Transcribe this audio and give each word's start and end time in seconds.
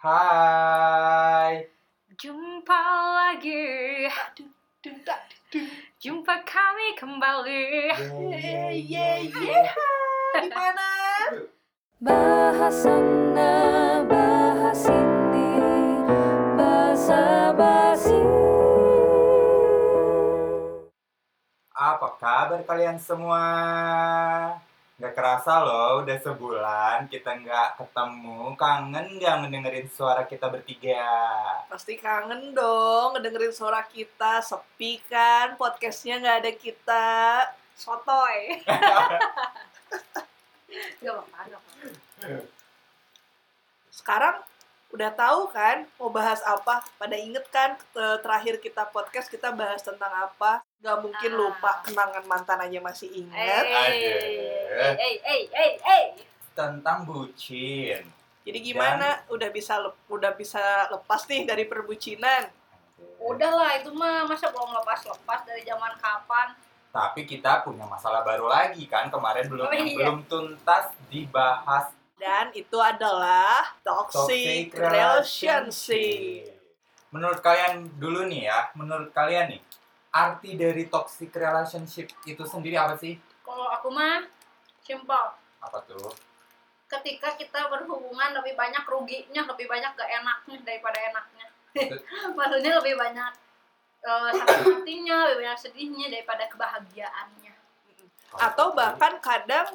Hai. 0.00 1.68
Jumpa 2.16 2.82
lagi. 3.12 4.08
Jumpa 6.00 6.40
kami 6.40 6.96
kembali. 6.96 7.92
Sana, 12.70 13.52
bahas 14.08 14.88
ini, 14.88 15.52
bahasa 16.56 17.52
basi. 17.52 18.20
Apa 21.76 22.08
kabar 22.16 22.64
kalian 22.64 22.96
semua? 22.96 23.44
Gak 25.00 25.16
kerasa 25.16 25.64
loh, 25.64 26.04
udah 26.04 26.18
sebulan 26.20 27.08
kita 27.08 27.40
nggak 27.40 27.80
ketemu. 27.80 28.52
Kangen 28.52 29.16
nggak 29.16 29.36
mendengerin 29.40 29.88
suara 29.88 30.28
kita 30.28 30.52
bertiga? 30.52 31.08
Pasti 31.72 31.96
kangen 31.96 32.52
dong 32.52 33.16
ngedengerin 33.16 33.48
suara 33.48 33.80
kita. 33.88 34.44
Sepi 34.44 35.00
kan? 35.08 35.56
Podcastnya 35.56 36.20
nggak 36.20 36.38
ada 36.44 36.52
kita. 36.52 37.08
Sotoy. 37.72 38.60
Gak 41.00 41.16
apa-apa. 41.16 41.56
Sekarang 43.88 44.36
udah 44.90 45.10
tahu 45.10 45.46
kan 45.48 45.86
mau 45.96 46.08
bahas 46.08 46.42
apa? 46.42 46.82
Pada 46.96 47.14
inget 47.14 47.46
kan 47.48 47.78
terakhir 48.18 48.58
kita 48.58 48.86
podcast 48.86 49.26
kita 49.26 49.50
bahas 49.50 49.80
tentang 49.80 50.10
apa? 50.10 50.62
Gak 50.78 50.98
mungkin 50.98 51.30
Ah. 51.30 51.38
lupa 51.38 51.70
kenangan 51.80 52.24
mantan 52.24 52.58
aja 52.58 52.78
masih 52.78 53.08
inget. 53.08 53.64
Aduh. 53.64 54.96
eh, 54.98 55.16
eh, 55.20 55.42
eh, 55.46 55.72
eh. 55.76 56.04
Tentang 56.52 57.04
bucin. 57.04 58.02
Jadi 58.40 58.58
gimana? 58.58 59.22
Udah 59.28 59.46
bisa 59.48 59.78
lep- 59.78 60.00
udah 60.08 60.32
bisa 60.32 60.58
lepas 60.88 61.22
nih 61.26 61.44
dari 61.44 61.64
perbucinan? 61.64 62.48
Udah 63.20 63.52
lah 63.52 63.70
itu 63.76 63.92
mah 63.92 64.24
masa 64.24 64.48
belum 64.48 64.72
lepas-lepas 64.74 65.44
dari 65.44 65.62
zaman 65.62 65.92
kapan? 65.96 66.56
Tapi 66.90 67.22
kita 67.22 67.62
punya 67.62 67.84
masalah 67.84 68.20
baru 68.20 68.48
lagi 68.48 68.82
kan 68.84 69.06
kemarin 69.06 69.46
belum 69.46 69.62
Oh, 69.62 69.70
iya. 69.70 69.94
belum 69.94 70.26
tuntas 70.26 70.90
dibahas 71.06 71.92
Dan 72.20 72.52
itu 72.52 72.76
adalah 72.76 73.64
toxic, 73.80 74.76
relationship. 74.76 76.52
Menurut 77.08 77.40
kalian 77.40 77.88
dulu 77.96 78.28
nih 78.28 78.52
ya, 78.52 78.68
menurut 78.76 79.08
kalian 79.16 79.56
nih, 79.56 79.60
arti 80.12 80.52
dari 80.60 80.84
toxic 80.92 81.32
relationship 81.32 82.12
itu 82.28 82.44
sendiri 82.44 82.76
apa 82.76 83.00
sih? 83.00 83.16
Kalau 83.40 83.72
aku 83.72 83.88
mah 83.88 84.28
simple. 84.84 85.26
Apa 85.64 85.80
tuh? 85.88 86.12
Ketika 86.92 87.40
kita 87.40 87.72
berhubungan 87.72 88.36
lebih 88.36 88.52
banyak 88.52 88.84
ruginya, 88.84 89.48
lebih 89.48 89.64
banyak 89.64 89.96
gak 89.96 90.10
enaknya 90.20 90.56
daripada 90.60 90.98
enaknya. 91.00 91.46
Maksudnya 92.36 92.72
lebih 92.84 93.00
banyak 93.00 93.32
eh, 94.04 94.30
sakit 94.36 94.60
hatinya, 94.68 95.16
lebih 95.32 95.48
banyak 95.48 95.58
sedihnya 95.58 96.06
daripada 96.12 96.44
kebahagiaannya. 96.52 97.54
Atau 98.36 98.76
bahkan 98.76 99.16
kadang 99.24 99.72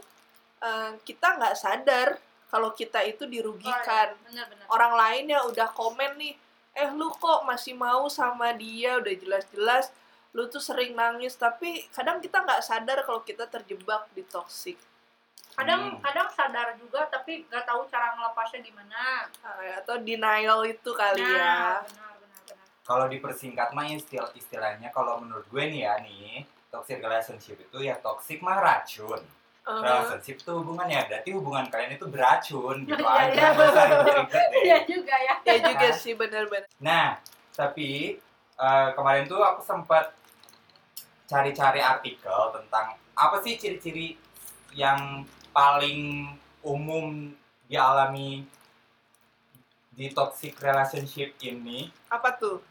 eh, 0.61 0.91
kita 1.01 1.41
nggak 1.41 1.57
sadar 1.57 2.21
kalau 2.47 2.71
kita 2.71 3.01
itu 3.03 3.25
dirugikan. 3.25 4.15
Bener-bener. 4.25 4.65
Orang 4.69 4.93
lain 4.95 5.25
yang 5.27 5.43
udah 5.47 5.69
komen 5.71 6.15
nih, 6.15 6.33
eh 6.73 6.89
lu 6.91 7.09
kok 7.11 7.43
masih 7.43 7.73
mau 7.73 8.05
sama 8.07 8.51
dia, 8.53 8.97
udah 8.97 9.13
jelas-jelas 9.13 9.91
lu 10.35 10.51
tuh 10.51 10.59
sering 10.59 10.91
nangis, 10.91 11.39
tapi 11.39 11.87
kadang 11.95 12.19
kita 12.19 12.43
nggak 12.43 12.59
sadar 12.59 12.99
kalau 13.07 13.23
kita 13.23 13.47
terjebak 13.47 14.03
di 14.11 14.19
toxic. 14.27 14.75
Kadang 15.55 15.95
Hmm. 15.95 16.03
kadang 16.03 16.27
sadar 16.27 16.75
juga 16.75 17.07
tapi 17.07 17.47
gak 17.47 17.63
tahu 17.63 17.87
cara 17.87 18.11
ngelepasnya 18.11 18.59
gimana. 18.59 19.23
Ah, 19.39 19.79
Atau 19.79 20.03
denial 20.03 20.67
itu 20.67 20.91
kali 20.91 21.23
ya. 21.23 21.79
Nah, 21.79 21.79
benar 21.87 22.11
benar 22.19 22.39
benar. 22.43 22.65
Kalau 22.83 23.05
dipersingkat 23.07 23.71
mah 23.71 23.87
istilah 23.87 24.27
istilahnya 24.35 24.91
kalau 24.91 25.23
menurut 25.23 25.47
gue 25.47 25.63
nih 25.63 25.87
ya 25.87 25.95
nih, 26.03 26.43
toxic 26.67 26.99
relationship 26.99 27.55
itu 27.55 27.77
ya 27.79 27.95
toxic 28.03 28.43
mah 28.43 28.59
racun. 28.59 29.23
Uh-huh. 29.65 29.81
Relationship 29.81 30.37
itu 30.37 30.51
hubungan 30.53 30.85
ya, 30.85 31.09
berarti 31.09 31.29
hubungan 31.33 31.65
kalian 31.67 31.97
itu 31.97 32.05
beracun 32.05 32.85
gitu 32.85 33.01
Iya, 33.09 33.17
aja. 33.33 33.45
iya. 33.49 34.21
Iya 34.65 34.77
juga 34.85 35.15
ya. 35.17 35.35
Ya 35.41 35.55
juga 35.57 35.89
Kan? 35.89 35.97
sih 35.97 36.13
benar-benar. 36.13 36.69
Nah, 36.77 37.17
tapi 37.51 38.21
eh, 38.55 38.87
kemarin 38.93 39.25
tuh 39.25 39.41
aku 39.41 39.65
sempat 39.65 40.13
cari-cari 41.25 41.81
artikel 41.81 42.39
tentang 42.53 42.93
apa 43.17 43.41
sih 43.41 43.57
ciri-ciri 43.57 44.13
yang 44.71 45.25
paling 45.49 46.29
umum 46.61 47.33
dialami 47.65 48.45
di 49.89 50.11
toxic 50.11 50.53
relationship 50.59 51.33
ini 51.41 51.89
Apa 52.11 52.35
tuh? 52.35 52.61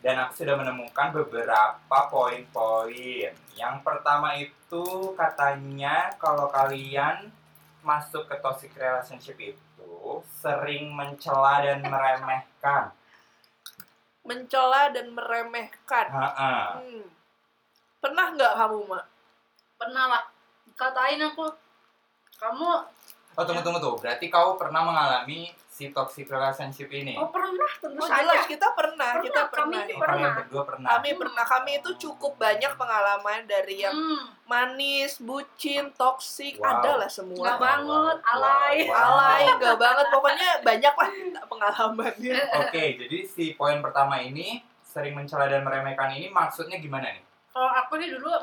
Dan 0.00 0.16
aku 0.24 0.44
sudah 0.44 0.56
menemukan 0.56 1.12
beberapa 1.12 1.98
poin-poin. 2.08 3.32
Yang 3.52 3.76
pertama 3.84 4.32
itu 4.36 5.12
katanya 5.12 6.08
kalau 6.16 6.48
kalian 6.48 7.28
masuk 7.84 8.24
ke 8.28 8.36
toxic 8.40 8.72
relationship 8.76 9.36
itu 9.36 9.92
sering 10.40 10.92
mencela 10.92 11.60
dan 11.60 11.84
meremehkan. 11.84 12.92
Mencela 14.24 14.88
dan 14.88 15.12
meremehkan. 15.12 16.06
Hmm. 16.08 17.04
Pernah 18.00 18.26
nggak 18.32 18.56
kamu, 18.56 18.78
Mak? 18.88 19.04
Pernah 19.76 20.04
lah. 20.16 20.24
Katain 20.76 21.20
aku 21.20 21.44
kamu 22.40 22.88
Oh 23.32 23.44
tunggu 23.44 23.62
tunggu 23.62 23.78
tuh, 23.78 23.94
berarti 23.96 24.26
kau 24.26 24.54
pernah 24.54 24.82
mengalami 24.82 25.48
si 25.64 25.88
toxic 25.88 26.26
relationship 26.26 26.90
ini? 26.90 27.14
oh 27.14 27.30
pernah 27.30 27.48
tentu 27.74 27.96
Oh 27.96 28.04
saja. 28.04 28.20
jelas 28.20 28.44
kita 28.44 28.68
pernah, 28.70 29.16
Pernah, 29.16 29.24
kita 29.24 29.40
kami 29.40 29.48
pernah. 29.48 29.80
ini 29.80 29.92
Oh, 29.92 29.96
pernah. 29.96 30.12
kalian 30.12 30.32
berdua 30.36 30.62
pernah. 30.66 30.88
Kami 30.90 31.10
pernah, 31.14 31.44
kami 31.46 31.70
itu 31.74 31.90
cukup 31.96 32.32
banyak 32.36 32.72
pengalaman 32.74 33.40
dari 33.44 33.76
yang 33.78 33.94
Hmm, 33.94 34.24
manis, 34.44 35.16
bucin, 35.18 35.88
toksik, 35.94 36.58
Wow. 36.58 36.68
ada 36.76 36.92
lah 36.98 37.08
semua. 37.08 37.56
Bang. 37.56 37.80
banget, 37.80 38.18
alay. 38.26 38.76
Wow. 38.84 38.98
Alay, 39.16 39.42
enggak 39.48 39.76
banget, 39.78 40.06
pokoknya 40.10 40.48
banyak 40.60 40.94
lah 40.94 41.10
pengalamannya. 41.46 42.34
Oke, 42.60 42.84
jadi 42.98 43.18
si 43.24 43.54
poin 43.54 43.78
pertama 43.78 44.18
ini 44.18 44.60
sering 44.82 45.14
mencela 45.14 45.46
dan 45.46 45.62
meremehkan 45.62 46.10
ini 46.10 46.28
maksudnya 46.28 46.76
gimana 46.76 47.08
nih? 47.08 47.24
Kalau 47.48 47.70
aku 47.70 47.94
nih 47.96 48.10
dulu 48.10 48.34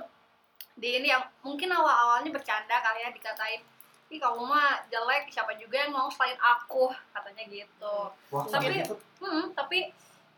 di 0.74 0.90
ini 0.96 1.08
yang 1.08 1.22
mungkin 1.40 1.70
awal-awalnya 1.70 2.30
bercanda 2.30 2.78
kali 2.78 3.02
ya 3.02 3.10
dikatain 3.10 3.62
Ih 4.08 4.20
kamu 4.24 4.40
mah 4.48 4.88
jelek, 4.88 5.28
siapa 5.28 5.52
juga 5.60 5.84
yang 5.84 5.92
mau 5.92 6.08
selain 6.08 6.40
aku 6.40 6.88
katanya 7.12 7.44
gitu. 7.52 7.98
Wah, 8.32 8.44
Tapi- 8.48 8.84
gitu. 8.84 8.96
Hmm, 9.20 9.52
tapi 9.52 9.92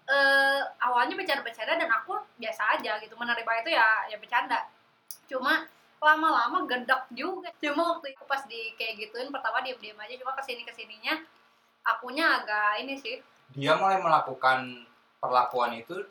eh, 0.09 0.61
awalnya 0.81 1.13
bercanda-bercanda 1.13 1.77
dan 1.77 1.91
aku 2.01 2.17
biasa 2.41 2.81
aja 2.81 2.97
gitu 2.97 3.13
menerima 3.13 3.51
itu 3.61 3.69
ya 3.77 4.09
ya 4.09 4.17
bercanda. 4.17 4.65
Cuma 5.29 5.69
lama-lama 6.01 6.65
gedek 6.65 7.05
juga. 7.13 7.53
Cuma 7.61 7.93
waktu 7.93 8.17
itu 8.17 8.23
pas 8.25 8.41
di 8.49 8.73
kayak 8.73 9.05
gituin 9.05 9.29
pertama 9.29 9.61
diam-diam 9.61 10.01
aja 10.01 10.17
cuma 10.17 10.33
ke 10.33 10.41
sini 10.41 10.65
ke 10.65 10.73
sininya 10.73 11.13
akunya 11.85 12.41
agak 12.41 12.81
ini 12.85 12.97
sih 12.99 13.21
Dia 13.53 13.73
mulai 13.77 13.97
melakukan 13.97 14.85
perlakuan 15.17 15.73
itu 15.73 16.05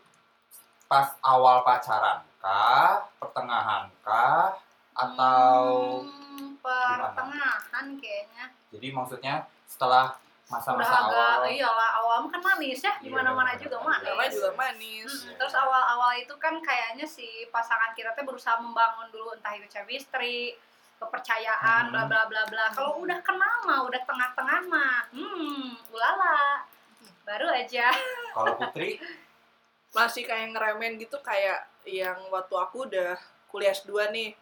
pas 0.90 1.14
awal 1.22 1.62
pacaran 1.62 2.24
kah, 2.40 3.06
pertengahan 3.20 3.86
kah, 4.02 4.56
atau 4.96 6.00
hmm, 6.02 6.27
pertengahan 6.58 7.86
kayaknya 7.98 8.44
jadi 8.68 8.88
maksudnya 8.92 9.34
setelah 9.64 10.16
udah 10.48 10.56
masa-masa 10.56 10.96
agak 10.96 11.12
awal 11.12 11.44
iyalah 11.44 11.90
awal 12.00 12.18
kan 12.32 12.40
manis 12.40 12.80
ya 12.80 12.96
Iya, 12.96 13.04
gimana-mana 13.04 13.52
benar, 13.52 13.60
juga 13.60 13.76
manis. 13.84 14.08
Namanya 14.08 14.30
juga 14.32 14.50
manis. 14.56 15.12
Mm, 15.12 15.32
terus 15.36 15.52
awal-awal 15.52 16.12
itu 16.16 16.34
kan 16.40 16.54
kayaknya 16.64 17.04
si 17.04 17.44
pasangan 17.52 17.92
kita 17.92 18.16
tuh 18.16 18.24
berusaha 18.24 18.56
membangun 18.56 19.12
dulu 19.12 19.36
entah 19.36 19.52
itu 19.52 19.68
chemistry, 19.68 20.56
kepercayaan, 20.96 21.88
Hmm. 21.88 21.92
bla 21.92 22.02
bla 22.08 22.22
bla 22.24 22.42
bla. 22.48 22.64
Kalau 22.72 22.96
udah 22.96 23.20
kenal 23.20 23.54
mah, 23.68 23.84
udah 23.84 24.00
tengah-tengah 24.02 24.60
mah, 24.66 24.96
hmm, 25.12 25.84
ulala, 25.92 26.64
baru 27.28 27.52
aja. 27.52 27.92
kalau 28.34 28.56
Putri 28.56 28.96
Masih 29.88 30.24
kayak 30.24 30.56
ngeremen 30.56 30.96
gitu 30.96 31.20
kayak 31.20 31.64
yang 31.84 32.16
waktu 32.28 32.56
aku 32.56 32.88
udah 32.88 33.20
kuliah 33.46 33.72
S2 33.72 34.08
nih. 34.12 34.32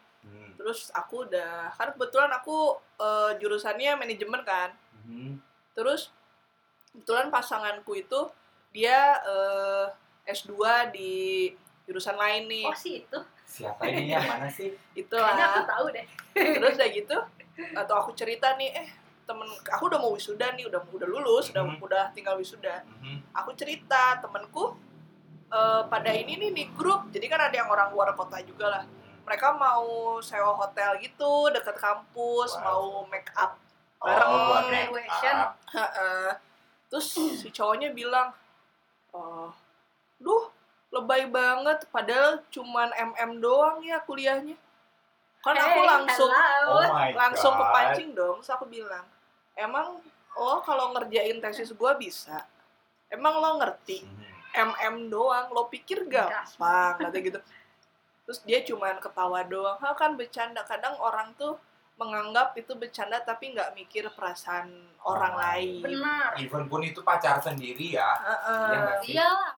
Hmm, 0.57 0.59
Terus 0.59 0.89
aku 0.91 1.23
udah 1.23 1.69
kan 1.71 1.93
kebetulan 1.93 2.31
aku 2.31 2.57
eh, 2.97 3.31
jurusannya 3.37 3.93
manajemen 3.95 4.41
kan. 4.41 4.73
hmm, 4.99 5.37
Terus 5.71 6.09
kebetulan 6.91 7.29
pasanganku 7.29 7.93
itu 7.93 8.25
dia 8.69 9.21
eh, 9.21 9.85
S2 10.27 10.57
di 10.89 11.13
jurusan 11.83 12.13
lain 12.13 12.45
nih. 12.47 12.65
Oh 12.65 12.75
sih 12.75 12.99
itu, 12.99 13.19
siapa 13.43 13.85
ini 13.85 14.11
yang 14.11 14.25
mana 14.25 14.49
sih 14.49 14.75
Itulah. 14.99 15.31
kayaknya 15.31 15.45
aku 15.47 15.61
tahu 15.63 15.85
deh. 15.89 16.05
terus 16.33 16.73
udah 16.75 16.89
gitu 16.91 17.17
atau 17.79 17.95
aku 17.97 18.11
cerita 18.13 18.53
nih 18.53 18.69
eh 18.75 18.89
temen 19.23 19.43
aku 19.65 19.87
udah 19.87 19.97
mau 19.97 20.11
wisuda 20.11 20.51
nih 20.53 20.65
udah 20.65 20.83
udah 20.85 21.03
lulus 21.05 21.49
udah 21.49 21.63
Mhm. 21.65 21.79
udah 21.81 22.03
tinggal 22.11 22.35
wisuda 22.35 22.83
Mhm. 22.99 23.23
aku 23.33 23.51
cerita 23.53 24.17
temenku 24.17 24.75
eh, 25.47 25.81
pada 25.85 26.11
ini 26.11 26.35
nih 26.37 26.51
di 26.51 26.63
grup 26.71 27.07
jadi 27.07 27.25
kan 27.25 27.41
ada 27.41 27.55
yang 27.55 27.67
orang 27.67 27.89
luar 27.89 28.11
kota 28.13 28.37
juga 28.41 28.67
lah 28.69 28.83
mereka 29.27 29.51
mau 29.51 29.83
sewa 30.19 30.55
hotel 30.55 30.95
gitu 30.97 31.51
deket 31.51 31.75
kampus 31.75 32.55
Wow. 32.55 32.63
mau 32.63 32.83
make 33.05 33.27
up 33.35 33.59
Oh, 33.97 34.05
bareng 34.05 34.29
buat 34.29 34.63
graduation. 34.69 35.35
Heeh. 35.67 36.29
terus 36.87 37.07
si 37.11 37.49
cowoknya 37.49 37.91
bilang 37.91 38.31
eh 39.11 39.49
duh 40.17 40.47
lebay 40.89 41.27
banget 41.27 41.83
padahal 41.87 42.39
cuman 42.47 42.87
mm 42.89 43.31
doang 43.37 43.81
ya 43.81 43.99
kuliahnya 43.99 44.55
kan 45.39 45.53
aku 45.53 45.79
langsung 45.81 46.31
hello. 46.31 46.79
Oh 46.79 46.85
langsung 47.11 47.51
God. 47.51 47.59
kepancing 47.65 48.09
dong 48.13 48.37
terus 48.39 48.49
aku 48.49 48.65
bilang 48.65 49.03
emang 49.53 49.99
lo 50.31 50.61
kalau 50.61 50.93
ngerjain 50.93 51.37
tesis 51.37 51.73
gua 51.73 51.91
bisa 51.93 52.45
emang 53.07 53.35
lo 53.35 53.57
ngerti 53.57 54.05
Hmm. 54.53 54.71
mm 54.77 55.11
doang 55.11 55.51
lo 55.51 55.67
pikir 55.67 56.05
gampang 56.05 56.95
kata 56.97 57.17
gitu 57.19 57.39
terus 58.27 58.43
dia 58.43 58.59
cuman 58.59 58.99
ketawa 58.99 59.39
doang 59.47 59.79
ha 59.79 59.95
kan 59.95 60.19
bercanda 60.19 60.59
kadang 60.67 60.99
orang 60.99 61.31
tuh 61.39 61.55
menganggap 61.95 62.53
itu 62.53 62.75
bercanda 62.75 63.23
tapi 63.23 63.55
nggak 63.55 63.71
mikir 63.73 64.03
perasaan 64.11 64.67
orang 65.01 65.33
Oh, 65.33 65.39
lain 65.39 65.79
benar 65.81 66.35
Even 66.37 66.67
pun 66.67 66.83
itu 66.83 66.99
pacar 67.01 67.39
sendiri 67.39 67.95
ya. 67.95 68.11
Heeh. 68.19 68.61
Iya 68.67 68.77
nggak 68.83 68.99
sih? 69.01 69.13
iyalah 69.15 69.51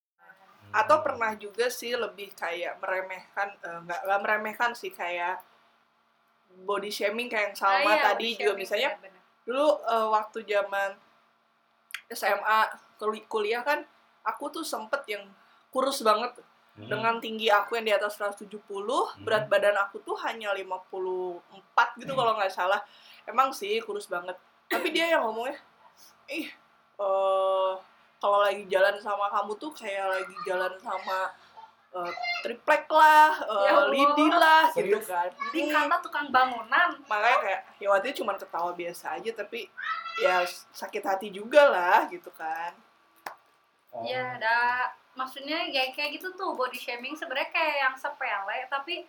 atau 0.69 1.01
pernah 1.01 1.33
juga 1.33 1.65
sih 1.67 1.97
lebih 1.97 2.29
kayak 2.37 2.77
meremehkan 2.77 3.49
eh, 3.59 3.79
nggak 3.83 4.01
nggak 4.05 4.19
meremehkan 4.21 4.71
sih 4.77 4.93
kayak 4.93 5.41
body 6.63 6.93
shaming 6.93 7.25
kayak 7.25 7.51
yang 7.51 7.55
Salma 7.57 7.89
Ah, 7.89 7.95
iya, 7.97 8.05
tadi 8.13 8.27
juga 8.37 8.53
shaming, 8.53 8.61
misalnya 8.61 8.89
benar-benar. 8.95 9.23
dulu 9.49 9.65
eh, 9.83 10.07
waktu 10.13 10.39
zaman 10.45 10.91
SMA 12.09 12.59
kuli- 12.97 13.25
kuliah 13.25 13.65
kan 13.65 13.81
aku 14.23 14.49
tuh 14.49 14.65
sempet 14.65 15.01
yang 15.09 15.25
kurus 15.73 16.01
banget 16.01 16.37
Hmm. 16.79 16.87
dengan 16.87 17.19
tinggi 17.19 17.51
aku 17.51 17.75
yang 17.75 17.83
di 17.83 17.91
atas 17.91 18.15
170 18.15 18.47
berat 19.19 19.45
badan 19.45 19.75
aku 19.75 19.99
tuh 19.99 20.15
hanya 20.23 20.55
54 20.55 21.43
gitu 21.99 22.07
Hmm. 22.07 22.17
kalau 22.17 22.33
nggak 22.33 22.47
salah 22.49 22.79
emang 23.25 23.51
sih 23.51 23.83
kurus 23.83 24.07
banget 24.07 24.39
tapi 24.65 24.89
dia 24.89 25.11
yang 25.11 25.27
ngomongnya 25.27 25.59
ih 26.29 26.47
eh 26.99 27.73
kalau 28.15 28.39
lagi 28.39 28.63
jalan 28.67 28.95
sama 28.97 29.27
kamu 29.29 29.55
tuh 29.55 29.71
kayak 29.71 30.07
lagi 30.07 30.35
jalan 30.43 30.71
sama 30.77 31.31
eh, 31.89 32.13
triplek 32.39 32.85
lah, 32.85 33.33
eh, 33.33 33.65
Ya 33.65 33.81
lidi 33.89 34.27
lah 34.29 34.69
gitu 34.69 35.01
kan. 35.01 35.25
dikata 35.49 35.97
tukang 35.99 36.29
bangunan 36.29 36.95
Makanya 37.09 37.37
kayak 37.41 37.61
ya 37.75 37.87
waktu 37.89 38.05
itu 38.07 38.21
cuma 38.21 38.37
ketawa 38.37 38.71
biasa 38.71 39.17
aja 39.17 39.31
tapi 39.33 39.65
ya 40.15 40.43
sakit 40.69 41.01
hati 41.01 41.27
juga 41.29 41.65
lah 41.65 42.05
gitu 42.07 42.29
kan. 42.31 42.77
Oh. 43.89 44.05
ya 44.05 44.37
ada 44.37 44.85
maksudnya 45.19 45.67
ya 45.67 45.91
kayak 45.91 46.15
gitu 46.15 46.31
tuh 46.39 46.55
body 46.55 46.79
shaming 46.79 47.11
sebenarnya 47.19 47.51
kayak 47.51 47.75
yang 47.83 47.95
sepele 47.99 48.59
tapi 48.71 49.03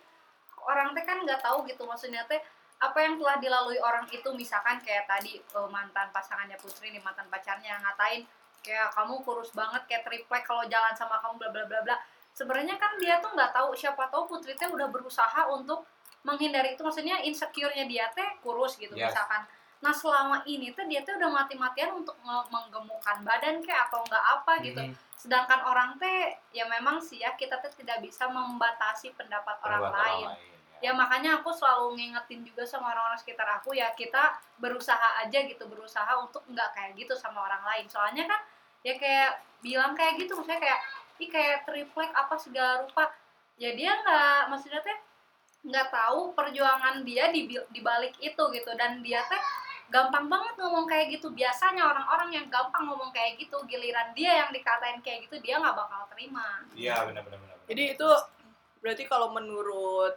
orang 0.67 0.91
teh 0.91 1.03
kan 1.07 1.23
nggak 1.23 1.39
tahu 1.39 1.63
gitu 1.63 1.87
maksudnya 1.87 2.27
teh 2.27 2.43
apa 2.81 2.97
yang 2.99 3.15
telah 3.15 3.37
dilalui 3.39 3.79
orang 3.79 4.03
itu 4.11 4.25
misalkan 4.35 4.81
kayak 4.83 5.07
tadi 5.07 5.39
eh, 5.39 5.69
mantan 5.71 6.11
pasangannya 6.11 6.59
Putri 6.59 6.91
nih 6.91 6.99
mantan 6.99 7.29
pacarnya 7.31 7.79
ngatain 7.79 8.27
kayak 8.61 8.93
kamu 8.93 9.21
kurus 9.25 9.49
banget 9.53 9.81
kayak 9.89 10.05
triplek 10.05 10.45
kalau 10.45 10.65
jalan 10.69 10.93
sama 10.93 11.17
kamu 11.21 11.33
bla 11.41 11.49
bla 11.49 11.63
bla 11.65 11.79
bla. 11.81 11.95
Sebenarnya 12.31 12.77
kan 12.79 12.95
dia 13.01 13.19
tuh 13.19 13.33
nggak 13.33 13.51
tahu 13.51 13.73
siapa 13.75 14.07
tahu 14.07 14.29
Putri 14.29 14.53
teh 14.55 14.69
udah 14.69 14.87
berusaha 14.87 15.49
untuk 15.49 15.83
menghindari 16.21 16.77
itu. 16.77 16.81
Maksudnya 16.85 17.19
insecure-nya 17.25 17.89
dia 17.89 18.05
teh 18.13 18.37
kurus 18.45 18.77
gitu 18.77 18.93
Yes. 18.93 19.11
misalkan 19.11 19.49
nah 19.81 19.89
selama 19.89 20.45
ini 20.45 20.69
tuh 20.77 20.85
dia 20.85 21.01
tuh 21.01 21.17
udah 21.17 21.29
mati-matian 21.33 21.89
untuk 21.97 22.13
menggemukkan 22.23 23.25
badan 23.25 23.65
kayak 23.65 23.89
atau 23.89 24.05
nggak 24.05 24.25
apa 24.39 24.53
gitu. 24.61 24.81
Hmm. 24.85 24.93
sedangkan 25.17 25.61
orang 25.65 25.89
teh 26.01 26.33
ya 26.49 26.65
memang 26.65 26.97
sih 26.97 27.21
ya 27.21 27.33
kita 27.37 27.57
tuh 27.61 27.69
tidak 27.77 28.01
bisa 28.01 28.25
membatasi 28.25 29.13
pendapat 29.13 29.57
orang 29.61 29.89
Pendapat 29.89 30.01
lain. 30.01 30.25
ya. 30.81 30.89
ya 30.89 30.91
makanya 30.97 31.41
aku 31.41 31.53
selalu 31.53 31.93
ngingetin 31.97 32.41
juga 32.41 32.65
sama 32.65 32.89
orang-orang 32.89 33.21
sekitar 33.21 33.45
aku 33.61 33.77
ya 33.77 33.93
kita 33.93 34.33
berusaha 34.57 35.21
aja 35.21 35.45
gitu 35.45 35.69
berusaha 35.69 36.09
untuk 36.17 36.41
nggak 36.49 36.69
kayak 36.73 36.97
gitu 36.97 37.13
sama 37.13 37.45
orang 37.45 37.61
lain. 37.61 37.85
Soalnya 37.85 38.25
kan 38.25 38.41
ya 38.81 38.97
kayak 38.97 39.45
bilang 39.61 39.93
kayak 39.93 40.17
gitu 40.17 40.33
maksudnya 40.33 40.57
kayak 40.57 40.79
ih 41.21 41.29
kayak 41.29 41.69
triplek 41.69 42.09
apa 42.17 42.33
segala 42.41 42.81
rupa. 42.81 43.13
Ya 43.61 43.77
dia 43.77 43.93
nggak 44.01 44.49
maksudnya 44.49 44.81
teh 44.81 44.97
nggak 45.69 45.93
tahu 45.93 46.33
perjuangan 46.33 47.05
dia 47.05 47.29
di 47.29 47.45
di 47.45 47.81
balik 47.85 48.17
itu 48.17 48.41
gitu. 48.49 48.73
Dan 48.73 49.05
dia 49.05 49.21
teh 49.29 49.41
gampang 49.91 50.25
banget 50.25 50.55
ngomong 50.55 50.85
kayak 50.85 51.11
gitu 51.11 51.27
biasanya 51.29 51.83
orang-orang 51.83 52.31
yang 52.31 52.45
gampang 52.47 52.87
ngomong 52.87 53.11
kayak 53.11 53.35
gitu 53.35 53.59
giliran 53.65 54.09
dia 54.11 54.31
yang 54.39 54.49
dikatain 54.49 54.97
kayak 54.99 55.27
gitu 55.27 55.35
dia 55.37 55.59
nggak 55.59 55.75
bakal 55.75 56.07
terima 56.07 56.63
Iya 56.73 57.03
benar 57.03 57.21
benar 57.21 57.37
benar. 57.37 57.57
Jadi 57.67 57.83
itu 57.91 58.07
berarti 58.79 59.03
kalau 59.05 59.29
menurut 59.29 60.15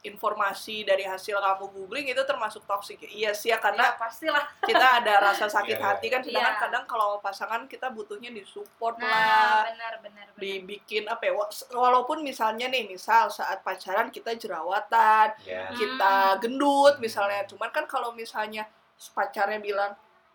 informasi 0.00 0.86
dari 0.86 1.02
hasil 1.02 1.34
kamu 1.36 1.66
googling 1.68 2.06
itu 2.06 2.22
termasuk 2.22 2.62
toxic 2.64 3.02
ya? 3.02 3.10
Iya 3.10 3.30
sih 3.34 3.50
ya 3.50 3.58
karena 3.58 3.82
ya 3.84 3.98
pastilah 3.98 4.44
kita 4.62 4.86
ada 5.02 5.14
rasa 5.20 5.50
sakit 5.50 5.74
Iya, 5.74 5.82
iya. 5.82 5.88
hati 5.90 6.06
kan 6.06 6.20
sedangkan 6.22 6.54
Iya. 6.54 6.62
kadang 6.62 6.84
kalau 6.86 7.18
pasangan 7.18 7.66
kita 7.66 7.90
butuhnya 7.90 8.30
disupport 8.30 8.94
nah 8.96 9.10
lah 9.10 9.66
benar 9.66 9.94
benar 9.98 10.26
benar 10.28 10.38
dibikin 10.38 11.02
apa 11.04 11.22
ya 11.24 11.34
wa- 11.34 11.50
walaupun 11.74 12.22
misalnya 12.22 12.70
nih 12.70 12.86
misal 12.86 13.26
saat 13.28 13.58
pacaran 13.60 14.08
kita 14.08 14.38
jerawatan 14.38 15.34
Ya. 15.42 15.66
kita 15.74 16.14
gendut 16.38 17.02
misalnya 17.02 17.42
cuman 17.44 17.68
kan 17.68 17.82
kalau 17.84 18.14
misalnya 18.14 18.70
pacarnya 19.08 19.58
bilang 19.58 19.92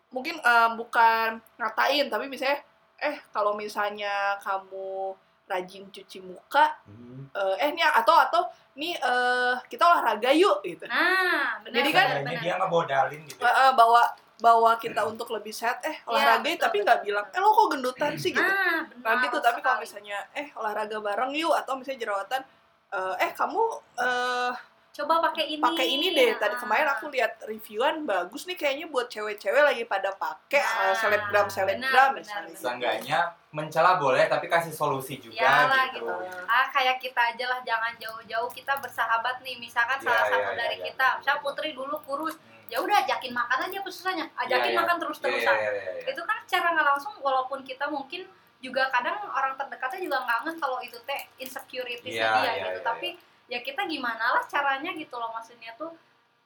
mungkin 0.09 0.37
eh, 0.37 0.69
bukan 0.73 1.29
ngatain 1.57 2.07
tapi 2.07 2.25
misalnya 2.25 2.61
eh 2.97 3.19
kalau 3.29 3.53
misalnya 3.53 4.39
kamu 4.39 5.11
rajin 5.43 5.83
cuci 5.87 6.19
muka 6.19 6.71
Hmm. 6.87 7.27
eh 7.29 7.55
eh 7.59 7.69
nih 7.71 7.83
atau 7.83 8.15
atau 8.15 8.41
nih 8.73 8.95
eh 8.95 9.55
kita 9.65 9.83
olahraga 9.83 10.31
yuk 10.31 10.63
gitu. 10.63 10.87
Nah 10.87 11.59
benar 11.59 11.75
Jadi 11.75 11.89
kan- 11.91 12.09
benar, 12.19 12.39
dia 12.39 12.53
ngebodalin 12.55 13.21
gitu. 13.23 13.37
Eh, 13.37 13.49
eh, 13.49 13.71
bawa 13.73 14.07
bawa 14.39 14.75
kita 14.75 15.03
untuk 15.03 15.29
lebih 15.29 15.51
sehat. 15.51 15.79
Eh 15.81 15.99
olahraga 16.05 16.43
yuk, 16.43 16.55
betul, 16.55 16.63
tapi 16.63 16.77
nggak 16.81 16.99
bilang 17.01 17.25
eh 17.27 17.39
lo 17.39 17.51
kok 17.51 17.67
gendutan 17.69 18.11
sih? 18.15 18.31
gitu. 18.31 18.39
Nah 18.39 18.55
nah 18.55 18.79
benar 18.87 19.15
gitu 19.21 19.37
tapi 19.39 19.59
kalau 19.59 19.77
misalnya 19.79 20.17
eh 20.31 20.47
olahraga 20.53 20.97
bareng 20.97 21.31
yuk 21.33 21.53
atau 21.53 21.75
misalnya 21.75 21.99
jerawatan 22.01 22.41
eh 22.89 23.15
eh 23.19 23.31
kamu 23.33 23.61
eh 23.99 24.51
coba 24.93 25.17
pakai 25.23 25.45
ini 25.49 25.59
pakai 25.59 25.87
ini 25.89 26.07
deh 26.11 26.37
tadi 26.37 26.53
Ah. 26.53 26.59
kemarin 26.59 26.85
aku 26.87 27.09
lihat 27.09 27.41
reviewan 27.43 28.05
bagus 28.05 28.45
nih 28.45 28.53
kayaknya 28.53 28.85
buat 28.87 29.09
cewek-cewek 29.09 29.57
lagi 29.59 29.83
pada 29.83 30.13
pakai 30.13 30.61
Nah, 30.61 30.85
eh, 30.85 30.95
selebgram 30.95 31.47
selebgram 31.49 32.13
benar, 32.13 32.13
misalnya 32.13 32.53
Seenggaknya 32.53 33.19
mencela 33.49 33.97
boleh 33.97 34.21
tapi 34.27 34.45
kasih 34.45 34.69
solusi 34.69 35.17
juga 35.17 35.33
Iyalah, 35.35 35.89
gitu. 35.89 36.05
gitu. 36.05 36.45
ah 36.45 36.69
kayak 36.69 36.97
kita 36.99 37.21
aja 37.27 37.45
lah 37.47 37.59
jangan 37.61 37.93
jauh-jauh 37.97 38.49
kita 38.49 38.77
bersahabat 38.77 39.41
nih 39.41 39.57
misalkan 39.57 39.97
Iya, 39.97 40.05
salah 40.05 40.21
iya, 40.21 40.29
satu 40.31 40.45
iya, 40.47 40.57
dari 40.59 40.75
iya, 40.75 40.85
kita 40.87 41.07
betul. 41.17 41.37
Putri 41.41 41.69
dulu 41.73 41.97
kurus 41.99 42.35
Hmm. 42.37 42.69
ya 42.69 42.77
udah 42.79 42.95
ajakin 43.01 43.33
makan 43.33 43.59
aja 43.65 43.77
apa 43.77 43.89
susahnya 43.89 44.25
ajakin 44.35 44.61
Iya, 44.63 44.73
iya. 44.73 44.79
makan 44.79 44.95
terus-terusan 45.01 45.55
Iya, 45.55 45.61
iya, 45.63 45.71
iya, 45.73 45.91
iya. 45.95 46.05
itu 46.07 46.21
kan 46.21 46.37
cara 46.43 46.67
nggak 46.69 46.87
langsung 46.87 47.13
walaupun 47.19 47.59
kita 47.61 47.85
mungkin 47.87 48.29
juga 48.59 48.87
kadang 48.89 49.17
orang 49.27 49.53
terdekatnya 49.53 49.99
juga 49.99 50.17
nggak 50.21 50.37
ngerti 50.43 50.59
kalau 50.59 50.79
itu 50.79 50.97
teh 51.03 51.21
insecurity 51.35 52.07
Iya, 52.07 52.29
dia 52.31 52.41
iya, 52.47 52.51
gitu 52.63 52.77
iya, 52.77 52.85
tapi 52.85 53.09
ya 53.45 53.59
kita 53.59 53.83
gimana 53.83 54.33
lah 54.33 54.43
caranya 54.45 54.91
gitu 54.93 55.15
loh 55.15 55.31
maksudnya 55.31 55.75
tuh 55.75 55.91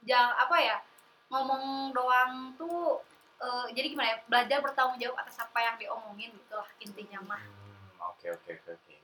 jangan 0.01 0.33
apa 0.35 0.57
ya 0.57 0.77
ngomong 1.27 1.91
doang 1.91 2.55
tuh 2.55 3.01
eh, 3.37 3.65
jadi 3.71 3.87
gimana 3.89 4.07
ya 4.07 4.17
belajar 4.25 4.57
bertanggung 4.59 4.97
jawab 4.97 5.17
atas 5.19 5.37
apa 5.37 5.59
yang 5.59 5.75
diomongin 5.77 6.31
gitu 6.31 6.53
lah 6.53 6.69
intinya 6.79 7.19
mah 7.25 7.43
Hmm, 7.43 8.09
Oke 8.09 8.29
oke 8.29 8.49
oke 8.51 8.71
oke. 8.73 8.95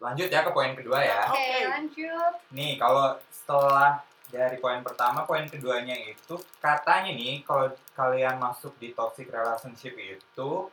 Lanjut 0.00 0.28
ya 0.28 0.40
ke 0.40 0.50
poin 0.50 0.72
kedua 0.72 0.98
ya. 0.98 1.28
oke 1.28 1.36
Oke. 1.36 1.60
lanjut 1.66 2.32
Nih 2.50 2.76
kalau 2.76 3.16
setelah 3.28 4.00
dari 4.28 4.56
poin 4.56 4.80
pertama, 4.80 5.26
poin 5.26 5.42
keduanya 5.44 5.92
itu 5.98 6.38
katanya 6.58 7.10
nih 7.10 7.42
kalau 7.42 7.66
kalian 7.92 8.38
masuk 8.38 8.72
di 8.78 8.92
toxic 8.92 9.26
relationship 9.28 9.92
itu 9.94 10.70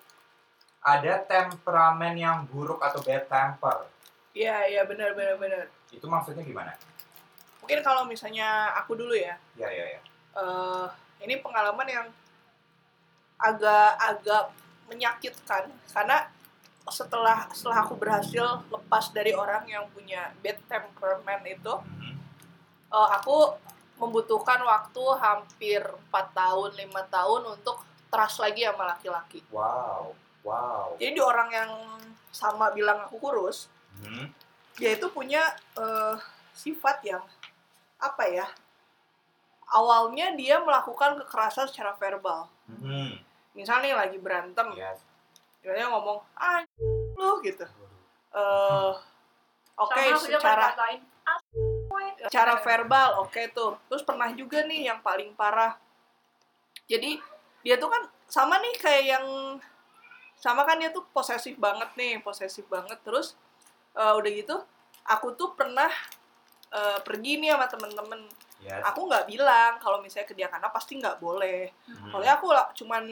ada 0.79 1.19
temperamen 1.21 2.13
yang 2.15 2.45
buruk 2.45 2.77
atau 2.79 3.01
bad 3.01 3.25
temper. 3.25 3.89
iya 4.31 4.69
iya 4.69 4.85
benar 4.85 5.11
benar 5.11 5.35
benar 5.35 5.65
Itu 5.89 6.05
maksudnya 6.05 6.43
gimana? 6.43 6.73
mungkin 7.57 7.83
kalau 7.83 8.07
misalnya 8.07 8.71
aku 8.79 8.95
dulu 8.95 9.11
ya 9.11 9.35
Ya 9.59 9.67
ya 9.67 9.85
ya. 9.91 9.99
eh 10.39 10.87
ini 11.19 11.35
pengalaman 11.37 11.83
yang 11.83 12.07
agak-agak 13.37 14.55
menyakitkan 14.87 15.67
karena 15.91 16.31
setelah 16.87 17.51
setelah 17.51 17.83
aku 17.83 17.99
berhasil 17.99 18.63
lepas 18.71 19.11
dari 19.11 19.35
orang 19.35 19.67
yang 19.67 19.83
punya 19.91 20.31
bad 20.39 20.55
temperament 20.65 21.43
itu 21.43 21.73
Mhm. 21.83 22.15
eh, 22.87 23.09
aku 23.13 23.59
membutuhkan 23.99 24.63
waktu 24.63 25.03
hampir 25.19 25.81
4 26.07 26.31
tahun 26.31 26.71
5 26.71 27.03
tahun 27.05 27.51
untuk 27.51 27.83
trust 28.07 28.39
lagi 28.39 28.63
sama 28.63 28.87
laki-laki 28.87 29.43
Wow 29.51 30.15
wow. 30.41 30.95
jadi 30.95 31.11
di 31.11 31.19
orang 31.19 31.49
yang 31.51 31.71
sama 32.31 32.71
bilang 32.71 33.03
aku 33.03 33.19
kurus 33.19 33.67
Mhm. 33.99 34.31
Dia 34.77 34.93
itu 34.93 35.07
punya 35.09 35.41
eh, 35.77 36.15
sifat 36.53 37.01
yang 37.05 37.25
apa 37.97 38.23
ya 38.29 38.45
awalnya 39.73 40.31
dia 40.37 40.61
melakukan 40.63 41.19
kekerasan 41.25 41.67
secara 41.67 41.97
verbal. 41.99 42.47
Mhm. 42.67 43.25
misalnya 43.57 43.89
nih 43.89 43.95
lagi 43.97 44.17
berantem. 44.21 44.67
Yes. 44.77 45.01
dia 45.65 45.89
ngomong 45.89 46.21
ah 46.37 46.61
lu 47.17 47.41
gitu. 47.41 47.65
Eh 48.31 48.93
oke 49.75 50.01
juga 50.13 50.37
secara 50.37 50.77
"Ah, 51.25 51.41
woy." 51.89 52.07
secara 52.29 52.61
verbal 52.61 53.25
oke 53.25 53.41
tuh. 53.51 53.81
Terus 53.89 54.05
pernah 54.05 54.29
juga 54.37 54.61
nih 54.61 54.93
yang 54.93 55.01
paling 55.01 55.33
parah. 55.33 55.73
Jadi 56.85 57.17
dia 57.65 57.75
tuh 57.81 57.89
kan 57.89 58.05
sama 58.29 58.61
nih 58.61 58.77
kayak 58.77 59.03
yang 59.17 59.25
sama 60.37 60.61
kan 60.61 60.77
dia 60.77 60.93
tuh 60.93 61.03
posesif 61.09 61.57
banget 61.57 61.89
nih 61.97 62.21
posesif 62.21 62.63
banget. 62.69 63.01
Terus 63.01 63.33
eh, 63.97 64.13
udah 64.13 64.31
gitu 64.31 64.55
aku 65.03 65.33
tuh 65.33 65.51
pernah 65.51 65.89
eh, 66.69 66.99
pergi 67.01 67.37
nih 67.37 67.51
sama 67.51 67.65
temen-temen 67.67 68.21
Yes. 68.57 68.81
aku 68.81 69.05
nggak 69.05 69.29
bilang 69.29 69.77
kalau 69.77 70.01
misalnya 70.01 70.25
ke 70.25 70.33
dia 70.33 70.49
karena 70.49 70.65
pasti 70.67 70.97
nggak 70.97 71.21
boleh 71.21 71.69
Hmm. 71.85 72.09
Soalnya 72.09 72.33
aku 72.33 72.49
lah 72.49 72.65
cuman 72.73 73.05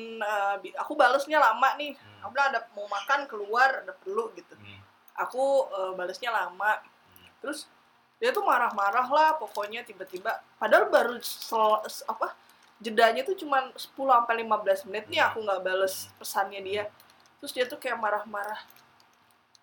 bi- 0.57 0.73
aku 0.73 0.97
balesnya 0.97 1.37
lama 1.37 1.69
nih. 1.75 1.93
Hmm. 1.93 2.25
Aku 2.25 2.33
bilang 2.33 2.49
ada 2.49 2.65
mau 2.73 2.89
makan 2.89 3.29
keluar 3.29 3.85
ada 3.85 3.93
perlu 3.93 4.33
gitu. 4.33 4.57
Hmm. 4.57 4.81
Aku 5.15 5.43
eh, 5.69 5.93
balesnya 5.93 6.33
lama. 6.33 6.81
Hmm. 6.81 7.29
Terus 7.39 7.69
dia 8.17 8.33
tuh 8.33 8.41
marah-marah 8.41 9.05
lah 9.05 9.37
pokoknya 9.37 9.85
tiba-tiba 9.85 10.33
padahal 10.57 10.89
baru 10.89 11.21
sel- 11.21 11.77
apa 12.09 12.33
jedanya 12.75 13.21
tuh 13.21 13.37
cuman 13.37 13.69
10 13.71 13.85
sampai 14.17 14.41
15 14.41 14.89
menit 14.89 15.05
nih 15.07 15.21
Hmm. 15.21 15.29
aku 15.29 15.37
nggak 15.45 15.61
bales 15.61 16.09
pesannya 16.17 16.59
dia. 16.59 16.83
Terus 17.37 17.53
dia 17.53 17.65
tuh 17.65 17.77
kayak 17.77 18.01
marah-marah. 18.01 18.65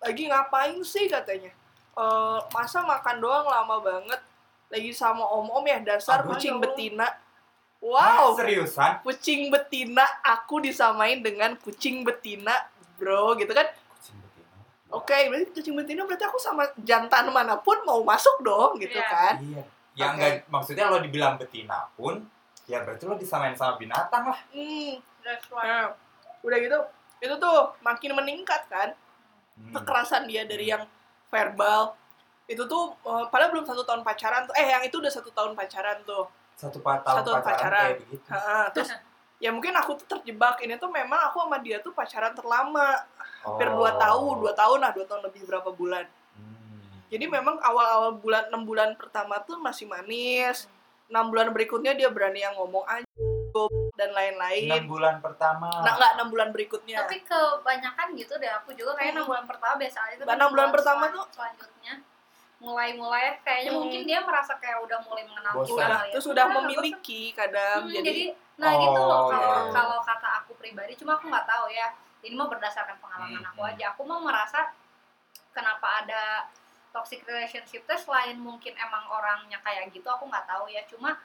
Lagi 0.03 0.23
ngapain 0.25 0.77
sih 0.81 1.07
katanya? 1.07 1.51
"Eh, 1.93 2.39
masa 2.49 2.83
makan 2.83 3.17
doang 3.17 3.45
lama 3.45 3.79
banget. 3.79 4.19
Lagi 4.67 4.91
sama 4.91 5.23
om-om 5.23 5.63
ya 5.63 5.79
dasar 5.79 6.21
Aduh. 6.21 6.33
kucing 6.33 6.57
betina. 6.57 7.05
Ah, 7.05 8.23
Wow 8.23 8.31
seriusan? 8.33 9.03
kucing 9.03 9.51
betina 9.51 10.07
aku 10.23 10.59
disamain 10.59 11.19
dengan 11.19 11.51
kucing 11.57 11.99
betina 12.01 12.55
bro 12.95 13.35
gitu 13.35 13.51
kan 13.51 13.67
Kucing 13.91 14.15
betina. 14.17 14.55
oke 14.89 15.11
berarti 15.27 15.47
kucing 15.51 15.75
betina 15.75 16.01
berarti 16.01 16.23
aku 16.23 16.39
sama 16.39 16.63
jantan 16.79 17.27
mana 17.27 17.59
pun 17.59 17.75
mau 17.83 17.99
masuk 18.01 18.39
dong 18.39 18.79
gitu 18.79 18.95
Iya. 18.95 19.03
kan 19.05 19.33
Iya. 19.35 19.63
Ya 19.93 20.05
Oke. 20.05 20.15
enggak 20.15 20.33
maksudnya 20.47 20.87
lo 20.87 21.03
dibilang 21.03 21.35
betina 21.35 21.91
pun 21.93 22.23
ya 22.63 22.79
berarti 22.79 23.03
lo 23.03 23.19
disamain 23.19 23.51
sama 23.51 23.75
binatang 23.75 24.23
lah. 24.25 24.39
hmm. 24.49 25.03
That's 25.19 25.51
right. 25.51 25.67
nah, 25.67 25.91
udah 26.39 26.57
gitu 26.57 26.79
itu 27.19 27.35
tuh 27.35 27.57
makin 27.81 28.15
meningkat 28.15 28.63
kan 28.65 28.95
Hmm. 29.53 29.69
kekerasan 29.71 30.25
dia 30.25 30.43
dari 30.43 30.65
yang 30.65 30.81
verbal 31.27 31.93
itu 32.45 32.63
tuh 32.63 32.97
eh, 32.99 33.25
padahal 33.27 33.53
belum 33.53 33.63
satu 33.63 33.81
tahun 33.81 34.01
pacaran 34.01 34.43
tuh 34.43 34.53
eh 34.53 34.67
yang 34.67 34.81
itu 34.81 34.97
udah 34.97 35.09
satu 35.09 35.29
tahun 35.29 35.53
pacaran 35.53 36.01
tuh 36.03 36.25
Satu 36.53 36.77
tahun 36.79 37.01
Satu 37.01 37.29
tahun 37.31 37.41
pacaran, 37.41 37.53
pacaran. 37.61 37.89
kayak. 37.97 38.29
Ha, 38.29 38.65
terus 38.69 38.89
ya 39.43 39.49
mungkin 39.49 39.73
aku 39.73 39.95
tuh 39.95 40.07
terjebak 40.07 40.57
ini 40.59 40.75
tuh 40.75 40.87
memang 40.87 41.27
aku 41.27 41.41
sama 41.41 41.57
dia 41.57 41.77
tuh 41.79 41.91
pacaran 41.91 42.31
terlama 42.31 42.97
hampir 43.41 43.67
dua 43.69 43.89
Oh. 43.89 43.99
tahun 43.99 44.33
dua 44.39 44.53
tahun 44.53 44.77
lah 44.79 44.91
dua 44.91 45.05
tahun 45.05 45.21
lebih 45.23 45.45
berapa 45.45 45.69
bulan 45.69 46.05
Hmm. 46.33 46.81
Jadi 47.09 47.25
memang 47.27 47.61
awal-awal 47.61 48.17
bulan 48.17 48.49
6 48.49 48.57
bulan 48.63 48.89
pertama 48.93 49.37
tuh 49.39 49.61
masih 49.61 49.85
manis. 49.85 50.65
6 51.05 51.29
bulan 51.29 51.53
berikutnya 51.53 51.93
dia 51.93 52.09
berani 52.09 52.41
yang 52.41 52.57
ngomong 52.57 52.81
anjing 52.83 53.22
dan 53.93 54.09
enam 54.09 54.17
lain-lain. 54.17 54.83
bulan 54.85 55.15
pertama. 55.21 55.69
Nah, 55.81 55.93
enggak 55.93 56.11
6 56.15 56.27
bulan 56.27 56.49
berikutnya. 56.49 56.97
Tapi 56.99 57.21
kebanyakan 57.21 58.07
gitu 58.13 58.33
deh 58.37 58.51
aku 58.51 58.73
juga 58.73 58.97
kayak 58.97 59.13
enam 59.13 59.25
bulan 59.25 59.45
pertama 59.45 59.73
biasa 59.77 59.99
aja. 60.03 60.15
tapi 60.19 60.29
Enam 60.31 60.49
bulan 60.49 60.69
pertama 60.71 61.03
tuh- 61.09 61.29
selanjutnya 61.29 61.93
mulai-mulai 62.59 63.43
kayaknya 63.43 63.69
Hmm. 63.69 63.79
mungkin 63.81 64.01
dia 64.03 64.19
merasa 64.23 64.55
kayak 64.55 64.79
udah 64.79 64.99
mulai 65.03 65.23
mengenal 65.27 65.51
Bosan. 65.53 65.75
udah 65.75 65.87
kali 65.89 66.07
ya. 66.07 66.13
terus 66.15 66.25
sudah 66.25 66.45
Udah, 66.45 66.55
memiliki 66.57 67.21
kadang 67.33 67.81
Hmm, 67.83 67.91
jadi, 67.91 68.07
jadi, 68.07 68.23
nah 68.55 68.71
gitu 68.73 68.99
loh 69.03 69.19
Oh, 69.19 69.27
kalau 69.27 69.51
iya. 69.59 69.71
kalau 69.73 69.97
kata 69.99 70.29
aku 70.39 70.51
pribadi 70.55 70.93
cuma 70.95 71.19
aku 71.19 71.27
nggak 71.27 71.43
tahu 71.43 71.65
ya 71.67 71.91
ini 72.23 72.33
mah 72.33 72.47
berdasarkan 72.47 72.95
pengalaman 72.97 73.35
Hmm, 73.37 73.51
aku 73.51 73.59
hmm. 73.59 73.69
aja 73.69 73.83
aku 73.91 74.01
mau 74.07 74.23
merasa 74.23 74.71
kenapa 75.51 76.01
ada 76.01 76.47
toxic 76.89 77.19
relationship 77.25 77.83
teh 77.83 77.99
selain 77.99 78.39
mungkin 78.39 78.71
emang 78.73 79.11
orangnya 79.11 79.59
kayak 79.59 79.91
gitu 79.91 80.07
aku 80.07 80.23
nggak 80.23 80.47
tahu 80.47 80.71
ya 80.71 80.87
cuma 80.87 81.19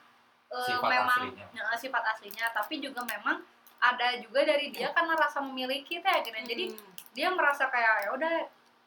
eh, 0.48 0.64
Sifat 0.64 0.88
memang 0.90 1.20
aslinya. 1.28 1.46
eh, 1.64 1.78
sifat 1.78 2.04
aslinya 2.08 2.44
tapi 2.50 2.74
juga 2.78 3.00
memang 3.02 3.40
ada 3.78 4.16
juga 4.16 4.42
dari 4.42 4.68
dia 4.68 4.90
karena 4.90 5.14
rasa 5.14 5.38
memiliki 5.38 5.98
teh 5.98 6.16
gitu 6.20 6.34
jadi 6.34 6.64
Hmm, 6.68 6.92
dia 7.12 7.28
merasa 7.28 7.66
kayak 7.66 7.94
ya 8.00 8.10
udah 8.10 8.32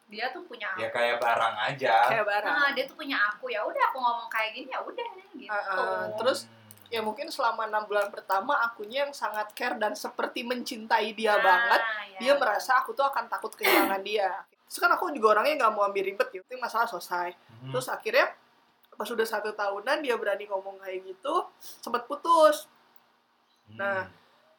dia 0.05 0.27
tuh 0.27 0.43
punya 0.43 0.67
aku 0.69 0.81
Ya 0.81 0.89
kayak 0.89 1.17
barang 1.17 1.55
aja. 1.65 1.93
kayak 2.05 2.25
barang. 2.25 2.51
Nah, 2.53 2.69
dia 2.71 2.83
tuh 2.83 2.95
punya 2.95 3.15
aku 3.25 3.47
ya 3.47 3.61
udah 3.61 3.83
aku 3.85 3.97
ngomong 3.97 4.27
kayak 4.27 4.51
gini 4.53 4.67
ya 4.67 4.79
udah 4.79 5.07
gitu 5.31 5.47
Uh-uh. 5.47 6.11
Terus 6.17 6.43
Hmm. 6.43 6.59
ya 6.89 6.99
mungkin 6.99 7.27
selama 7.27 7.63
6 7.65 7.87
bulan 7.87 8.07
pertama 8.09 8.59
akunya 8.59 9.07
yang 9.07 9.13
sangat 9.13 9.47
care 9.53 9.75
dan 9.75 9.95
seperti 9.95 10.43
mencintai 10.43 11.13
dia 11.13 11.31
Nah, 11.31 11.39
banget. 11.41 11.81
ya. 12.09 12.19
Dia 12.19 12.33
merasa 12.35 12.75
aku 12.75 12.91
tuh 12.91 13.05
akan 13.05 13.25
takut 13.27 13.53
kehilangan 13.53 14.03
dia. 14.03 14.43
Terus 14.65 14.77
kan 14.77 14.91
aku 14.91 15.07
juga 15.09 15.27
orangnya 15.33 15.55
nggak 15.57 15.71
mau 15.71 15.83
ambil 15.85 16.03
ribet, 16.03 16.27
penting 16.29 16.59
masalah 16.59 16.83
selesai. 16.85 17.31
Hmm. 17.31 17.71
Terus 17.71 17.87
akhirnya 17.87 18.27
pas 19.01 19.09
sudah 19.09 19.25
satu 19.25 19.49
tahunan 19.57 20.05
dia 20.05 20.13
berani 20.13 20.45
ngomong 20.45 20.77
kayak 20.77 21.01
gitu, 21.09 21.49
sempat 21.81 22.05
putus. 22.05 22.69
Hmm. 23.73 23.81
nah, 23.81 24.01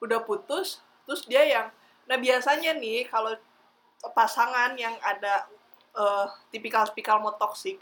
Udah 0.03 0.19
putus, 0.27 0.83
terus 1.07 1.23
dia 1.31 1.47
yang, 1.47 1.71
nah 2.11 2.19
biasanya 2.19 2.75
nih 2.75 3.07
kalau 3.07 3.39
pasangan 4.19 4.75
yang 4.75 4.99
ada 4.99 5.47
eh, 5.95 6.27
tipikal-tipikal 6.51 7.23
mau 7.23 7.39
toksik, 7.39 7.79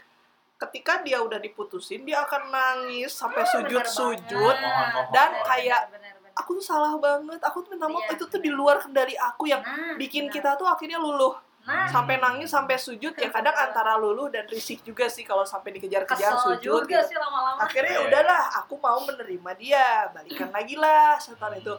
ketika 0.61 1.01
dia 1.01 1.17
udah 1.17 1.41
diputusin 1.41 2.05
dia 2.05 2.21
akan 2.21 2.53
nangis 2.53 3.09
sampai 3.09 3.41
Ah, 3.41 3.49
bener 3.57 3.81
sujud-sujud. 3.81 4.53
Mohon-mohon. 4.53 5.09
Dan 5.09 5.29
kayak, 5.41 5.81
bener, 5.89 6.13
bener. 6.21 6.33
Aku 6.37 6.61
tuh 6.61 6.61
salah 6.61 6.93
banget, 7.01 7.41
aku 7.41 7.65
tuh 7.65 7.73
minta 7.73 7.89
maaf 7.89 8.05
Iya, 8.05 8.21
itu 8.21 8.23
tuh 8.29 8.37
di 8.37 8.53
luar 8.53 8.77
kendali 8.77 9.17
aku 9.17 9.49
yang 9.49 9.65
Nah, 9.65 9.97
bikin 9.97 10.29
kita 10.29 10.53
tuh 10.61 10.69
akhirnya 10.69 11.01
luluh 11.01 11.33
nah, 11.61 11.87
sampai 11.87 12.17
nangis 12.17 12.49
sampai 12.49 12.75
sujud 12.75 13.13
ya 13.13 13.29
kadang 13.29 13.53
antara 13.53 13.95
luluh 13.95 14.27
dan 14.27 14.45
risih 14.45 14.81
juga 14.81 15.05
sih 15.07 15.21
kalau 15.21 15.43
sampai 15.43 15.75
dikejar-kejar 15.75 16.33
sujud 16.39 16.81
juga 16.83 16.99
gitu. 16.99 17.09
sih 17.09 17.17
lama-lama 17.17 17.61
akhirnya 17.61 17.95
Iya. 17.95 18.05
udahlah 18.07 18.41
aku 18.59 18.75
mau 18.77 18.99
menerima 19.01 19.51
dia 19.55 19.85
balikan 20.09 20.49
lagi 20.55 20.75
lah 20.75 21.17
setelah 21.17 21.55
itu 21.55 21.75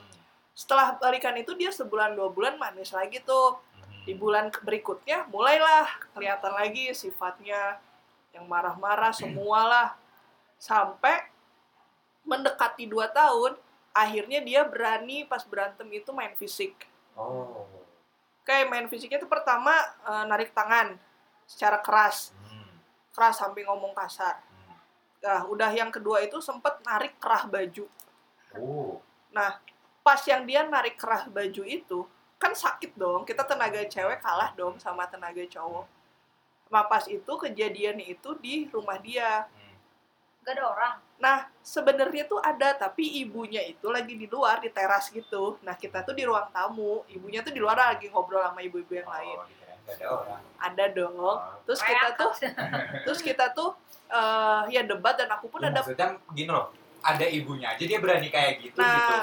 setelah 0.52 0.94
balikan 0.96 1.32
itu 1.34 1.52
dia 1.52 1.70
sebulan 1.70 2.12
dua 2.12 2.28
bulan 2.28 2.54
manis 2.56 2.90
lagi 2.90 3.18
tuh 3.20 3.58
Hmm. 3.72 4.04
di 4.04 4.14
bulan 4.14 4.50
berikutnya 4.50 5.26
mulailah 5.26 5.86
kelihatan 6.10 6.52
lagi 6.52 6.90
sifatnya 6.92 7.78
yang 8.30 8.46
marah-marah 8.46 9.10
semualah 9.10 9.94
sampai 10.56 11.26
mendekati 12.22 12.86
dua 12.86 13.10
tahun 13.10 13.54
akhirnya 13.92 14.40
dia 14.40 14.62
berani 14.62 15.22
pas 15.22 15.42
berantem 15.42 15.86
itu 15.90 16.10
main 16.10 16.32
fisik 16.34 16.88
Oh. 17.12 17.68
Kayak 18.42 18.66
main 18.68 18.86
fisiknya 18.86 19.18
itu 19.18 19.28
pertama 19.28 19.72
eh, 20.02 20.24
narik 20.26 20.50
tangan 20.52 20.98
secara 21.46 21.78
keras 21.78 22.30
Hmm. 22.42 22.68
keras 23.12 23.38
sampai 23.38 23.62
ngomong 23.64 23.92
kasar 23.92 24.38
Hmm. 24.40 24.76
nah 25.22 25.40
udah 25.46 25.70
yang 25.70 25.88
kedua 25.88 26.20
itu 26.20 26.38
sempet 26.38 26.78
narik 26.82 27.18
kerah 27.18 27.46
baju 27.46 27.86
Oh. 28.52 29.00
pas 30.02 30.18
yang 30.26 30.42
dia 30.44 30.66
narik 30.66 30.98
kerah 30.98 31.24
baju 31.24 31.62
itu 31.62 32.04
kan 32.36 32.52
sakit 32.52 32.98
dong 32.98 33.22
kita 33.22 33.46
tenaga 33.46 33.80
cewek 33.86 34.18
kalah 34.18 34.50
dong 34.52 34.74
sama 34.76 35.06
tenaga 35.06 35.40
cowok 35.46 35.86
nah 36.68 36.82
pas 36.82 37.06
itu 37.06 37.32
kejadian 37.38 38.02
itu 38.02 38.34
di 38.42 38.66
rumah 38.68 38.98
dia 38.98 39.46
Hmm. 39.46 39.76
gak 40.42 40.58
ada 40.58 40.64
orang 40.66 40.94
nah 41.22 41.36
sebenarnya 41.62 42.26
tuh 42.26 42.42
ada 42.42 42.74
tapi 42.74 43.22
ibunya 43.22 43.62
itu 43.62 43.86
lagi 43.86 44.12
di 44.12 44.26
luar 44.26 44.58
di 44.58 44.66
teras 44.68 45.06
gitu 45.08 45.54
nah 45.62 45.72
kita 45.72 46.02
tuh 46.02 46.10
di 46.10 46.26
ruang 46.26 46.50
tamu 46.50 47.06
ibunya 47.06 47.38
tuh 47.40 47.54
di 47.54 47.62
luar 47.62 47.78
lagi 47.78 48.10
ngobrol 48.10 48.42
sama 48.42 48.58
ibu-ibu 48.60 48.90
yang 48.92 49.06
lain 49.06 49.38
Oh, 49.38 49.46
nggak 49.82 49.98
ada 49.98 50.06
orang. 50.10 50.40
ada 50.60 50.84
dong 50.90 51.14
Oh. 51.16 51.38
terus 51.62 51.78
kita 51.80 52.08
tuh 52.12 52.30
terus 53.06 53.20
kita 53.20 53.44
tuh 53.50 53.70
eh 54.08 54.62
ya 54.68 54.82
debat 54.82 55.14
dan 55.14 55.30
aku 55.30 55.46
pun 55.46 55.58
Ya, 55.58 55.70
ada 55.70 55.78
maksudnya 55.80 56.18
gini 56.30 56.50
loh, 56.50 56.70
ada 57.00 57.24
ibunya 57.24 57.70
aja 57.70 57.82
dia 57.82 57.98
berani 57.98 58.28
kayak 58.28 58.60
gitu 58.60 58.76
Nah, 58.76 58.90
gitu. 58.92 59.14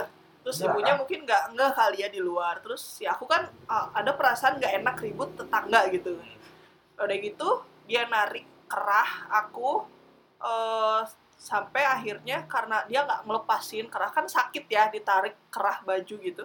terus 0.41 0.55
Enggak, 0.57 0.71
ibunya 0.71 0.87
kan? 0.89 0.97
mungkin 0.97 1.19
nggak 1.21 1.43
nggak 1.51 1.71
kali 1.73 1.97
ya 1.99 2.09
di 2.09 2.19
luar 2.19 2.55
terus 2.59 2.83
ya 2.97 3.11
aku 3.11 3.23
kan 3.25 3.43
ah, 3.67 3.91
ada 3.93 4.11
perasaan 4.11 4.55
nggak 4.55 4.73
enak 4.79 4.95
ribut 4.99 5.29
tetangga 5.33 5.83
gitu 5.89 6.15
udah 6.97 7.17
gitu 7.17 7.49
dia 7.85 8.03
narik 8.05 8.43
kerah 8.65 9.11
aku 9.29 9.83
eh 10.39 11.01
sampai 11.39 11.87
akhirnya 11.87 12.43
karena 12.51 12.83
dia 12.83 13.07
nggak 13.07 13.23
ngelepasin 13.23 13.87
kerah 13.87 14.11
kan 14.11 14.27
sakit 14.27 14.67
ya 14.67 14.91
ditarik 14.91 15.39
kerah 15.47 15.79
baju 15.87 16.15
gitu. 16.19 16.43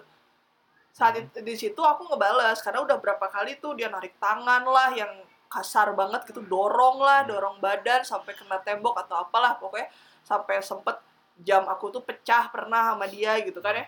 Saat 0.95 1.19
itu, 1.19 1.43
di 1.43 1.55
situ 1.59 1.81
aku 1.83 2.07
ngebales 2.07 2.63
karena 2.63 2.79
udah 2.79 2.95
berapa 2.95 3.27
kali 3.27 3.59
tuh 3.59 3.75
dia 3.75 3.91
narik 3.91 4.15
tangan 4.15 4.63
lah 4.63 4.95
yang 4.95 5.11
kasar 5.51 5.91
banget 5.91 6.23
gitu 6.31 6.39
dorong 6.39 7.03
lah 7.03 7.27
dorong 7.27 7.59
badan 7.59 8.07
sampai 8.07 8.31
kena 8.39 8.63
tembok 8.63 8.95
atau 9.03 9.19
apalah 9.19 9.59
pokoknya 9.59 9.91
sampai 10.23 10.63
sempet 10.63 10.95
jam 11.43 11.67
aku 11.67 11.91
tuh 11.91 11.99
pecah 11.99 12.47
pernah 12.47 12.95
sama 12.95 13.05
dia 13.11 13.35
gitu 13.43 13.59
kan 13.59 13.75
ya. 13.75 13.85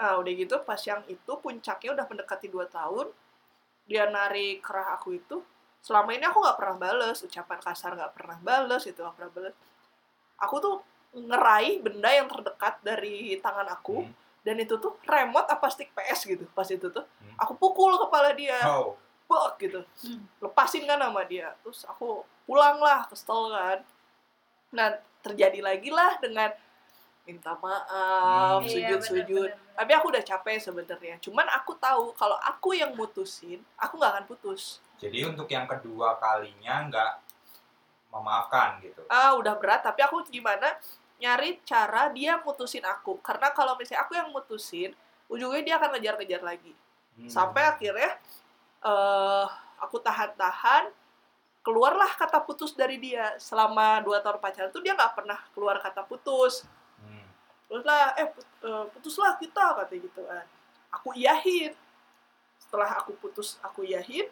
Nah 0.00 0.16
udah 0.24 0.32
gitu 0.32 0.56
pas 0.64 0.80
yang 0.80 1.04
itu 1.12 1.32
puncaknya 1.36 1.92
udah 1.92 2.06
mendekati 2.08 2.48
2 2.48 2.64
tahun 2.72 3.12
dia 3.84 4.08
narik 4.08 4.64
kerah 4.64 4.96
aku 4.96 5.20
itu. 5.20 5.44
Selama 5.84 6.16
ini 6.16 6.24
aku 6.24 6.40
nggak 6.40 6.56
pernah 6.56 6.76
bales 6.80 7.20
ucapan 7.20 7.60
kasar 7.60 7.92
nggak 7.92 8.12
pernah 8.16 8.38
bales 8.40 8.82
itu 8.88 8.96
nggak 8.96 9.16
pernah 9.20 9.32
bales 9.36 9.54
aku 10.40 10.56
tuh 10.58 10.74
ngeraih 11.12 11.78
benda 11.80 12.08
yang 12.08 12.26
terdekat 12.26 12.80
dari 12.80 13.14
tangan 13.36 13.66
aku 13.68 14.00
Hmm. 14.00 14.12
dan 14.40 14.56
itu 14.56 14.74
tuh 14.74 14.96
remote 15.04 15.46
apa 15.46 15.66
stick 15.68 15.90
PS 15.90 16.24
gitu 16.26 16.44
pas 16.48 16.64
itu 16.64 16.86
tuh 16.86 17.04
Hmm. 17.20 17.36
aku 17.36 17.52
pukul 17.54 17.94
kepala 17.98 18.32
dia 18.32 18.56
Oh. 18.64 18.96
bok 19.26 19.58
gitu 19.58 19.84
Hmm. 20.00 20.24
lepasin 20.40 20.84
kan 20.84 20.96
sama 20.96 21.22
dia 21.22 21.52
terus 21.60 21.84
aku 21.84 22.22
pulang 22.42 22.78
lah 22.78 23.04
kesel 23.04 23.48
kan 23.48 23.78
nah 24.70 24.88
terjadi 25.20 25.60
lagi 25.60 25.90
lah 25.90 26.16
dengan 26.16 26.50
minta 27.22 27.52
maaf 27.54 28.58
Hmm. 28.58 28.66
Iya, 28.66 28.96
sujud-sujud 28.96 29.50
bener-bener. 29.50 29.76
tapi 29.76 29.92
aku 29.92 30.06
udah 30.08 30.24
capek 30.24 30.56
sebenarnya 30.58 31.14
cuman 31.20 31.46
aku 31.52 31.76
tahu 31.76 32.10
kalau 32.12 32.34
aku 32.36 32.72
yang 32.72 32.90
mutusin 32.92 33.60
aku 33.76 33.94
nggak 33.96 34.12
akan 34.14 34.24
putus 34.26 34.78
Jadi 34.96 35.24
untuk 35.24 35.46
yang 35.46 35.64
kedua 35.64 36.16
kalinya 36.16 36.86
nggak 36.86 37.12
memaafkan 38.10 38.82
gitu. 38.82 39.02
ah 39.06 39.32
udah 39.38 39.54
berat 39.54 39.80
tapi 39.80 40.02
aku 40.02 40.26
gimana 40.26 40.74
nyari 41.16 41.62
cara 41.62 42.10
dia 42.10 42.40
mutusin 42.42 42.82
aku 42.82 43.20
karena 43.22 43.54
kalau 43.54 43.78
misalnya 43.78 44.02
aku 44.02 44.12
yang 44.18 44.28
mutusin 44.30 44.90
ujungnya 45.30 45.62
dia 45.62 45.74
akan 45.78 45.94
ngejar-ngejar 45.96 46.42
lagi 46.42 46.74
Hmm. 47.10 47.26
sampai 47.26 47.66
akhirnya 47.66 48.16
eh 48.80 49.46
aku 49.82 49.98
tahan-tahan 49.98 50.88
keluarlah 51.60 52.08
kata 52.16 52.40
putus 52.40 52.72
dari 52.72 52.96
dia 52.96 53.36
selama 53.36 54.00
dua 54.00 54.22
tahun 54.24 54.40
pacaran 54.40 54.70
tuh 54.72 54.80
dia 54.80 54.96
nggak 54.96 55.12
pernah 55.18 55.36
keluar 55.52 55.76
kata 55.82 56.06
putus 56.06 56.64
Hmm. 57.02 57.26
terus 57.68 57.84
lah 57.84 58.14
eh 58.16 58.30
put- 58.30 58.52
eh, 58.62 58.84
putuslah 58.94 59.36
kita 59.36 59.64
kata 59.84 59.92
gitu 59.92 60.22
kan 60.24 60.46
aku 60.88 61.12
iyahin 61.12 61.74
setelah 62.56 62.96
aku 62.96 63.12
putus 63.18 63.58
aku 63.60 63.84
iyahin 63.84 64.24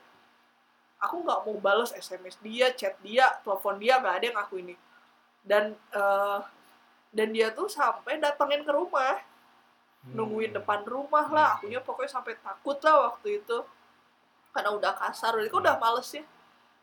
aku 0.98 1.22
nggak 1.22 1.40
mau 1.46 1.56
balas 1.62 1.94
sms 1.94 2.42
dia 2.42 2.74
chat 2.74 2.98
dia 3.06 3.30
telepon 3.46 3.78
dia 3.78 4.02
nggak 4.02 4.14
ada 4.18 4.26
yang 4.30 4.38
aku 4.38 4.54
ini. 4.62 4.74
Dan 5.42 5.72
eh, 5.94 6.38
dan 7.14 7.28
dia 7.32 7.48
tuh 7.54 7.70
sampai 7.70 8.20
datengin 8.20 8.66
ke 8.66 8.72
rumah. 8.74 9.22
Nungguin 10.14 10.54
Hmm. 10.54 10.58
depan 10.62 10.80
rumah 10.86 11.26
lah 11.28 11.46
akunya 11.58 11.82
pokoknya 11.82 12.10
sampai 12.20 12.34
takut 12.38 12.78
lah 12.82 13.12
waktu 13.12 13.42
itu. 13.42 13.58
Karena 14.54 14.70
udah 14.74 14.92
kasar 14.98 15.38
udah 15.38 15.52
udah 15.52 15.76
males 15.78 16.08
ya. 16.12 16.24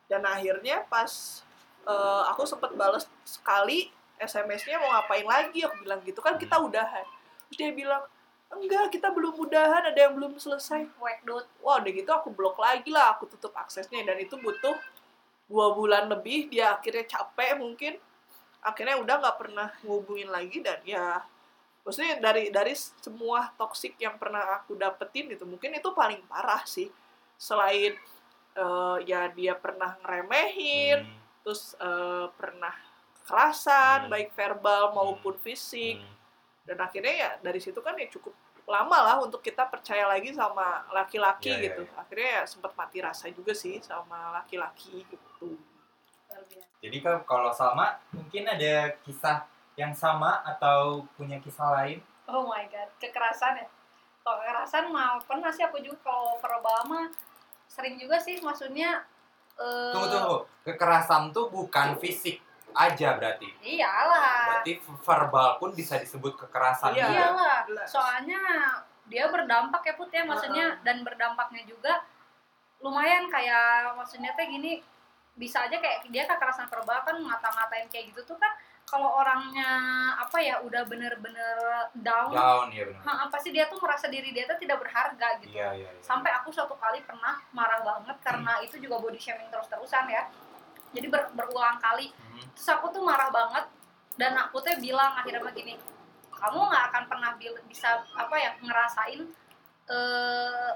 Dan 0.10 0.24
akhirnya 0.26 0.86
pas 0.88 1.44
eh, 1.86 2.24
aku 2.32 2.48
sempet 2.48 2.74
bales 2.74 3.06
sekali 3.28 3.92
SMS-nya 4.16 4.80
mau 4.80 4.96
ngapain 4.96 5.28
lagi 5.28 5.60
aku 5.68 5.84
bilang 5.84 6.00
gitu. 6.08 6.20
Kan 6.24 6.40
kita 6.40 6.56
udahan. 6.58 7.04
Terus 7.52 7.58
dia 7.60 7.72
bilang 7.76 8.04
enggak 8.56 8.90
kita 8.90 9.12
belum 9.12 9.36
udahan 9.38 9.84
ada 9.92 10.00
yang 10.00 10.16
belum 10.16 10.40
selesai 10.40 10.88
Wake 10.98 11.24
dot. 11.24 11.46
wah 11.60 11.78
udah 11.80 11.92
gitu 11.92 12.12
aku 12.12 12.30
blok 12.32 12.56
lagi 12.58 12.90
lah 12.90 13.14
aku 13.14 13.28
tutup 13.28 13.52
aksesnya 13.54 14.02
dan 14.04 14.18
itu 14.18 14.36
butuh 14.40 14.76
dua 15.46 15.76
bulan 15.78 16.10
lebih 16.10 16.50
dia 16.50 16.74
akhirnya 16.74 17.06
capek 17.06 17.60
mungkin 17.60 17.94
akhirnya 18.66 18.98
udah 18.98 19.16
nggak 19.22 19.38
pernah 19.38 19.70
ngubungin 19.86 20.34
lagi 20.34 20.58
dan 20.60 20.82
ya 20.82 21.22
maksudnya 21.86 22.18
dari 22.18 22.50
dari 22.50 22.74
semua 22.74 23.54
toksik 23.54 23.94
yang 24.02 24.18
pernah 24.18 24.58
aku 24.58 24.74
dapetin 24.74 25.30
gitu 25.30 25.46
mungkin 25.46 25.78
itu 25.78 25.86
paling 25.94 26.26
parah 26.26 26.66
sih 26.66 26.90
selain 27.38 27.94
eh, 28.56 28.98
ya 29.06 29.30
dia 29.30 29.54
pernah 29.54 29.94
ngeremehin 30.02 31.06
Hmm. 31.06 31.18
terus 31.46 31.78
eh, 31.78 32.26
pernah 32.34 32.74
kekerasan 33.22 34.08
Hmm. 34.08 34.12
baik 34.12 34.34
verbal 34.34 34.98
maupun 34.98 35.38
fisik 35.38 36.02
Hmm. 36.02 36.14
dan 36.66 36.78
akhirnya 36.82 37.14
ya 37.14 37.30
dari 37.46 37.62
situ 37.62 37.78
kan 37.86 37.94
ya 38.02 38.10
cukup 38.10 38.34
lama 38.66 38.98
lah 38.98 39.16
untuk 39.22 39.46
kita 39.46 39.70
percaya 39.70 40.10
lagi 40.10 40.34
sama 40.34 40.82
laki-laki 40.90 41.54
Iya, 41.54 41.58
iya, 41.58 41.66
gitu 41.70 41.82
iya. 41.86 41.94
akhirnya 42.02 42.30
ya 42.30 42.44
sempat 42.50 42.74
mati 42.74 42.98
rasa 42.98 43.30
juga 43.30 43.54
sih 43.54 43.78
sama 43.78 44.34
laki-laki 44.42 45.06
gitu. 45.06 45.58
Jadi 46.82 46.98
kalau 47.02 47.22
kalau 47.26 47.52
Salma 47.54 47.98
mungkin 48.14 48.46
ada 48.50 48.94
kisah 49.06 49.46
yang 49.78 49.94
sama 49.94 50.42
atau 50.46 51.06
punya 51.18 51.38
kisah 51.42 51.70
lain? 51.82 52.02
Oh 52.26 52.46
my 52.50 52.66
god, 52.70 52.90
kekerasan 52.98 53.62
ya. 53.62 53.68
Kalau 54.26 54.42
kekerasan 54.42 54.84
mah 54.90 55.22
pernah 55.26 55.54
sih 55.54 55.62
aku 55.62 55.78
juga 55.82 56.02
kalau 56.10 56.38
verbal 56.42 56.80
mah 56.90 57.06
sering 57.70 57.98
juga 58.02 58.18
sih 58.18 58.42
maksudnya 58.42 59.06
eh 59.62 59.94
Tunggu 59.94 60.10
tunggu. 60.10 60.38
Kekerasan 60.66 61.30
tuh 61.30 61.54
bukan 61.54 61.98
fisik 62.02 62.42
aja 62.76 63.16
berarti. 63.16 63.48
Iyalah. 63.60 64.60
Berarti 64.60 64.72
verbal 65.00 65.50
pun 65.56 65.72
bisa 65.72 65.96
disebut 65.96 66.36
kekerasan 66.38 66.92
Iya. 66.92 67.06
juga. 67.06 67.16
Iyalah. 67.16 67.58
Soalnya 67.86 68.42
dia 69.06 69.26
berdampak 69.28 69.82
ya 69.82 69.94
Put 69.94 70.10
ya 70.10 70.24
maksudnya 70.24 70.82
dan 70.82 71.02
berdampaknya 71.02 71.62
juga 71.64 72.02
lumayan 72.80 73.26
kayak 73.28 73.96
maksudnya 73.96 74.34
teh 74.34 74.46
gini 74.46 74.82
bisa 75.34 75.62
aja 75.62 75.78
kayak 75.78 76.08
dia 76.08 76.24
kekerasan 76.24 76.66
verbal 76.66 77.02
kan 77.02 77.16
ngata-ngatain 77.16 77.88
kayak 77.88 78.10
gitu 78.10 78.24
tuh 78.26 78.36
kan 78.36 78.50
kalau 78.86 79.10
orangnya 79.16 79.68
apa 80.16 80.38
ya 80.38 80.62
udah 80.62 80.86
bener-bener 80.86 81.58
down, 81.96 82.30
Down 82.30 82.70
ya 82.70 82.86
benar. 82.86 83.02
ha, 83.04 83.26
apa 83.26 83.38
sih 83.38 83.50
dia 83.50 83.66
tuh 83.66 83.78
merasa 83.78 84.08
diri 84.08 84.30
dia 84.30 84.46
tuh 84.46 84.56
tidak 84.56 84.80
berharga 84.80 85.42
gitu 85.42 85.52
Iya 85.52 85.70
iya. 85.76 85.90
iya. 85.90 86.02
sampai 86.02 86.30
aku 86.32 86.50
suatu 86.50 86.74
kali 86.74 87.02
pernah 87.02 87.42
marah 87.52 87.82
banget 87.82 88.18
karena 88.22 88.62
itu 88.62 88.78
juga 88.78 88.98
body 88.98 89.18
shaming 89.18 89.50
terus-terusan 89.50 90.06
ya 90.08 90.30
jadi 90.94 91.08
ber- 91.10 91.34
berulang 91.34 91.78
kali 91.78 92.14
Hmm. 92.36 92.48
terus 92.52 92.70
aku 92.70 92.92
tuh 92.92 93.02
marah 93.02 93.32
banget 93.32 93.66
dan 94.16 94.36
aku 94.38 94.60
tuh 94.60 94.76
bilang 94.78 95.12
akhirnya 95.14 95.40
begini 95.42 95.80
kamu 96.30 96.60
nggak 96.62 96.86
akan 96.92 97.04
pernah 97.08 97.32
bisa 97.66 97.90
apa 98.12 98.36
ya 98.36 98.52
ngerasain 98.60 99.24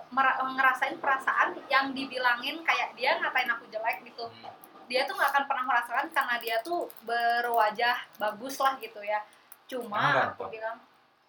mera- 0.09 0.39
ngerasain 0.39 0.95
perasaan 0.97 1.57
yang 1.67 1.91
dibilangin 1.91 2.61
kayak 2.61 2.93
dia 2.93 3.17
ngatain 3.17 3.49
aku 3.49 3.65
jelek 3.67 3.99
gitu 4.03 4.23
Hmm. 4.23 4.53
dia 4.85 5.03
tuh 5.03 5.13
nggak 5.13 5.29
akan 5.29 5.43
pernah 5.45 5.65
merasakan 5.65 6.07
karena 6.09 6.35
dia 6.37 6.55
tuh 6.61 6.87
berwajah 7.03 7.97
bagus 8.17 8.55
lah 8.57 8.73
gitu 8.77 9.01
ya 9.01 9.19
cuma 9.65 10.33
aku 10.33 10.49
bilang 10.49 10.79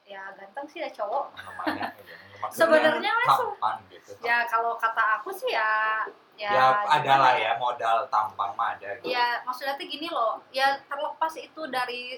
ya 0.02 0.26
ganteng 0.32 0.66
sih 0.66 0.80
ya 0.80 0.90
cowok. 0.90 1.30
Maksudnya 1.36 1.92
Sebenarnya 2.50 3.12
langsung. 3.20 3.52
gitu. 3.86 4.10
ya 4.24 4.42
kalau 4.44 4.74
kata 4.74 5.20
aku 5.20 5.30
sih 5.30 5.52
ya 5.52 6.02
ya, 6.40 6.48
Ya, 6.50 6.64
ada 6.82 7.14
lah 7.18 7.34
ya 7.36 7.52
modal 7.54 8.08
tampang 8.08 8.52
mah 8.54 8.72
ada 8.72 8.96
gitu. 8.96 9.06
ya 9.06 9.44
maksudnya 9.44 9.76
tuh 9.76 9.84
gini 9.84 10.08
loh 10.08 10.40
ya 10.48 10.72
terlepas 10.82 11.36
itu 11.36 11.62
dari 11.68 12.16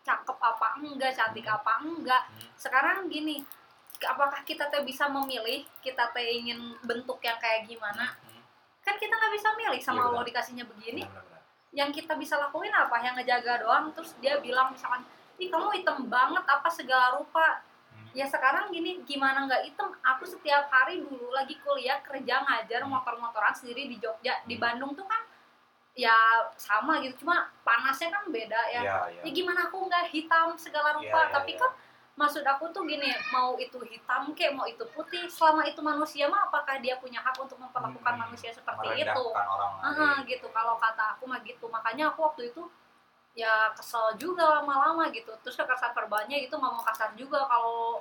cakep 0.00 0.38
apa 0.38 0.78
enggak 0.78 1.10
cantik 1.10 1.42
Hmm. 1.42 1.56
apa 1.56 1.72
enggak 1.82 2.22
Hmm. 2.24 2.46
sekarang 2.54 3.08
gini 3.08 3.42
apakah 4.00 4.40
kita 4.42 4.68
teh 4.68 4.82
bisa 4.82 5.08
memilih 5.08 5.66
kita 5.80 6.06
teh 6.08 6.22
ingin 6.36 6.58
bentuk 6.82 7.18
yang 7.18 7.34
kayak 7.36 7.64
gimana 7.64 8.14
Hmm. 8.14 8.42
kan 8.80 8.94
kita 8.94 9.10
nggak 9.10 9.32
bisa 9.32 9.48
milih 9.54 9.80
sama 9.80 10.00
benar. 10.00 10.10
Allah 10.12 10.24
dikasihnya 10.24 10.64
begini 10.66 11.02
Benar-benar. 11.02 11.40
yang 11.72 11.90
kita 11.90 12.14
bisa 12.14 12.38
lakuin 12.38 12.70
apa 12.70 12.94
yang 13.00 13.14
ngejaga 13.14 13.58
doang 13.58 13.90
terus 13.90 14.14
dia 14.18 14.38
bilang 14.38 14.70
misalkan 14.70 15.02
ih 15.34 15.48
kamu 15.48 15.74
hitam 15.74 16.06
banget 16.06 16.44
apa 16.46 16.68
segala 16.68 17.18
rupa. 17.18 17.58
Ya 18.14 18.24
sekarang 18.24 18.70
gini 18.70 19.02
gimana 19.02 19.42
nggak 19.42 19.62
hitam 19.64 19.90
aku 20.00 20.22
setiap 20.24 20.66
hari 20.68 20.98
dulu 20.98 21.28
lagi 21.30 21.58
kuliah 21.58 21.98
kerja 22.00 22.40
ngajar 22.40 22.80
Hmm. 22.80 22.90
motor-motoran 22.92 23.50
sendiri 23.52 23.86
di 23.86 23.98
Jogja 23.98 24.38
di 24.42 24.54
Hmm. 24.54 24.62
Bandung 24.62 24.92
tuh 24.94 25.04
kan 25.04 25.22
ya 25.92 26.14
sama 26.52 26.98
gitu 27.00 27.22
cuma 27.22 27.36
panasnya 27.62 28.10
kan 28.10 28.26
beda 28.28 28.60
ya 28.68 28.80
Iya, 28.80 28.96
iya. 29.12 29.20
ya 29.20 29.30
gimana 29.32 29.66
aku 29.66 29.78
nggak 29.84 30.10
hitam 30.10 30.54
segala 30.56 30.90
rupa 30.92 31.06
Iya, 31.20 31.22
iya, 31.22 31.32
tapi 31.32 31.52
iya. 31.52 31.60
kan 31.60 31.70
maksud 32.14 32.42
aku 32.44 32.70
tuh 32.70 32.82
gini 32.84 33.10
mau 33.28 33.54
itu 33.56 33.78
hitam 33.84 34.30
kek 34.32 34.50
mau 34.50 34.62
itu 34.64 34.86
putih 34.88 35.26
selama 35.28 35.62
itu 35.64 35.78
manusia 35.80 36.26
mah 36.26 36.46
apakah 36.46 36.78
dia 36.78 36.94
punya 36.96 37.18
hak 37.18 37.34
untuk 37.36 37.58
memperlakukan 37.58 38.10
Hmm. 38.12 38.22
manusia 38.24 38.50
seperti 38.50 38.86
itu 38.96 39.24
orang 39.26 39.82
lain. 39.82 40.22
gitu 40.24 40.46
kalau 40.48 40.74
kata 40.76 41.14
aku 41.14 41.26
mah 41.26 41.42
gitu 41.42 41.66
makanya 41.66 42.10
aku 42.10 42.22
waktu 42.24 42.50
itu 42.50 42.62
ya 43.34 43.74
kesel 43.74 44.14
juga 44.16 44.46
lama-lama 44.62 45.10
gitu. 45.10 45.34
Terus 45.42 45.58
kekerasan 45.58 45.92
verbalnya 45.92 46.38
itu 46.38 46.54
ngomong 46.54 46.86
kasar 46.86 47.12
juga 47.18 47.42
kalau 47.50 48.00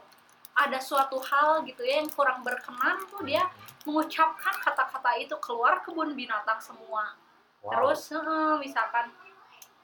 ada 0.53 0.77
suatu 0.77 1.17
hal 1.17 1.65
gitu 1.65 1.81
ya 1.81 1.97
yang 2.05 2.09
kurang 2.13 2.45
berkenan 2.45 3.01
tuh 3.09 3.25
dia 3.25 3.41
mengucapkan 3.89 4.53
kata-kata 4.61 5.17
itu 5.17 5.33
keluar 5.41 5.81
kebun 5.81 6.13
binatang 6.13 6.61
semua. 6.61 7.17
Wow. 7.63 7.71
terus 7.71 8.11
misalkan 8.59 9.07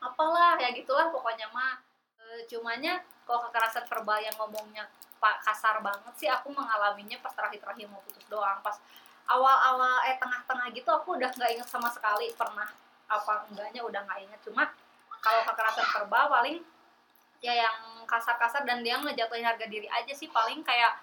apalah 0.04 0.60
ya 0.62 0.70
gitulah 0.72 1.10
pokoknya 1.10 1.50
mah. 1.50 1.82
E, 2.20 2.46
cumanya 2.46 3.02
kalau 3.26 3.50
kekerasan 3.50 3.88
verbal 3.90 4.20
yang 4.22 4.36
ngomongnya 4.38 4.86
pak 5.20 5.44
kasar 5.44 5.82
banget 5.84 6.14
sih 6.16 6.30
aku 6.30 6.54
mengalaminya 6.54 7.18
pas 7.20 7.34
terakhir-terakhir 7.34 7.90
mau 7.90 8.04
putus 8.06 8.24
doang. 8.30 8.62
Pas 8.62 8.78
awal-awal 9.30 10.06
eh 10.10 10.18
tengah-tengah 10.22 10.68
gitu 10.74 10.90
aku 10.90 11.18
udah 11.18 11.30
nggak 11.34 11.52
inget 11.58 11.68
sama 11.70 11.90
sekali 11.94 12.34
pernah 12.34 12.70
apa 13.10 13.46
enggaknya 13.50 13.82
udah 13.86 14.02
nggak 14.06 14.20
inget 14.26 14.40
cuma 14.46 14.70
kalau 15.20 15.42
kekerasan 15.46 15.88
verbal 15.88 16.26
paling 16.32 16.58
ya 17.40 17.56
yang 17.56 18.04
kasar-kasar 18.04 18.68
dan 18.68 18.84
dia 18.84 19.00
ngejatuhin 19.00 19.46
harga 19.46 19.66
diri 19.68 19.88
aja 19.88 20.12
sih. 20.12 20.28
Paling 20.28 20.64
kayak 20.66 21.00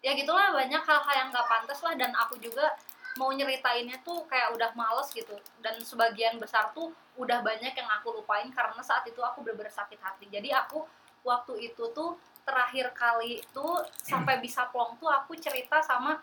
ya 0.00 0.12
gitulah 0.16 0.52
banyak 0.52 0.80
hal-hal 0.80 1.14
yang 1.16 1.28
nggak 1.32 1.46
pantas 1.48 1.80
lah. 1.80 1.94
Dan 1.96 2.12
aku 2.16 2.36
juga 2.40 2.76
mau 3.18 3.32
nyeritainnya 3.32 4.00
tuh 4.06 4.24
kayak 4.28 4.52
udah 4.56 4.70
males 4.76 5.08
gitu. 5.12 5.36
Dan 5.60 5.80
sebagian 5.80 6.36
besar 6.36 6.72
tuh 6.76 6.92
udah 7.16 7.40
banyak 7.44 7.72
yang 7.72 7.88
aku 8.00 8.16
lupain 8.16 8.48
karena 8.52 8.80
saat 8.80 9.04
itu 9.08 9.20
aku 9.20 9.44
bener-bener 9.44 9.72
sakit 9.72 10.00
hati. 10.00 10.26
Jadi 10.28 10.52
aku 10.52 10.84
waktu 11.24 11.72
itu 11.72 11.84
tuh 11.92 12.16
terakhir 12.44 12.90
kali 12.96 13.44
tuh 13.52 13.84
sampai 14.00 14.40
bisa 14.40 14.66
plong 14.72 14.96
tuh 14.96 15.06
aku 15.06 15.36
cerita 15.36 15.78
sama 15.84 16.18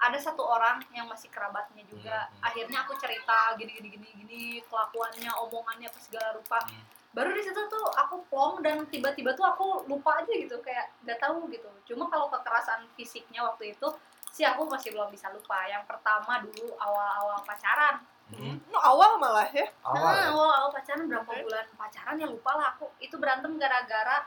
ada 0.00 0.18
satu 0.18 0.42
orang 0.42 0.82
yang 0.90 1.06
masih 1.06 1.30
kerabatnya 1.30 1.84
juga. 1.86 2.28
Hmm. 2.28 2.50
akhirnya 2.50 2.82
aku 2.84 2.98
cerita 2.98 3.54
gini 3.56 3.72
gini 3.78 3.88
gini 3.94 4.08
gini 4.18 4.44
kelakuannya 4.66 5.30
omongannya 5.46 5.86
apa 5.88 6.00
segala 6.02 6.34
rupa. 6.34 6.60
Hmm. 6.64 6.82
baru 7.14 7.30
di 7.30 7.46
situ 7.46 7.62
tuh 7.70 7.86
aku 7.94 8.26
plong 8.26 8.58
dan 8.58 8.82
tiba-tiba 8.90 9.38
tuh 9.38 9.46
aku 9.46 9.86
lupa 9.86 10.18
aja 10.18 10.34
gitu 10.34 10.58
kayak 10.58 10.90
nggak 11.06 11.22
tahu 11.22 11.46
gitu. 11.46 11.70
Cuma 11.86 12.10
kalau 12.10 12.26
kekerasan 12.26 12.90
fisiknya 12.98 13.38
waktu 13.46 13.70
itu 13.70 13.86
sih 14.34 14.42
aku 14.42 14.66
masih 14.66 14.90
belum 14.90 15.14
bisa 15.14 15.30
lupa. 15.30 15.62
Yang 15.70 15.86
pertama 15.86 16.42
dulu 16.42 16.74
awal-awal 16.74 17.38
pacaran. 17.46 18.02
Hmm. 18.34 18.58
Awal 18.66 19.22
malah 19.22 19.46
ya? 19.46 19.62
Awal 19.86 20.02
nah, 20.10 20.18
ya? 20.18 20.26
awal-awal 20.34 20.70
pacaran 20.74 21.06
berapa 21.06 21.30
bulan 21.38 21.66
pacaran 21.78 22.18
ya 22.18 22.26
lupa 22.26 22.50
lah 22.58 22.66
aku. 22.74 22.90
Itu 22.98 23.14
berantem 23.22 23.54
gara-gara 23.62 24.26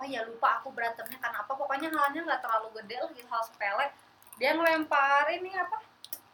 oh 0.00 0.06
ya 0.06 0.22
lupa 0.24 0.62
aku 0.62 0.70
berantemnya 0.70 1.18
karena 1.18 1.42
apa. 1.42 1.52
Pokoknya 1.58 1.90
halnya 1.90 2.22
nggak 2.22 2.38
terlalu 2.38 2.70
gede 2.78 2.96
lah 3.02 3.10
gitu 3.18 3.26
hal 3.26 3.42
sepele 3.42 3.90
dia 4.40 4.56
ngelempar 4.56 5.28
ini 5.30 5.52
apa 5.52 5.76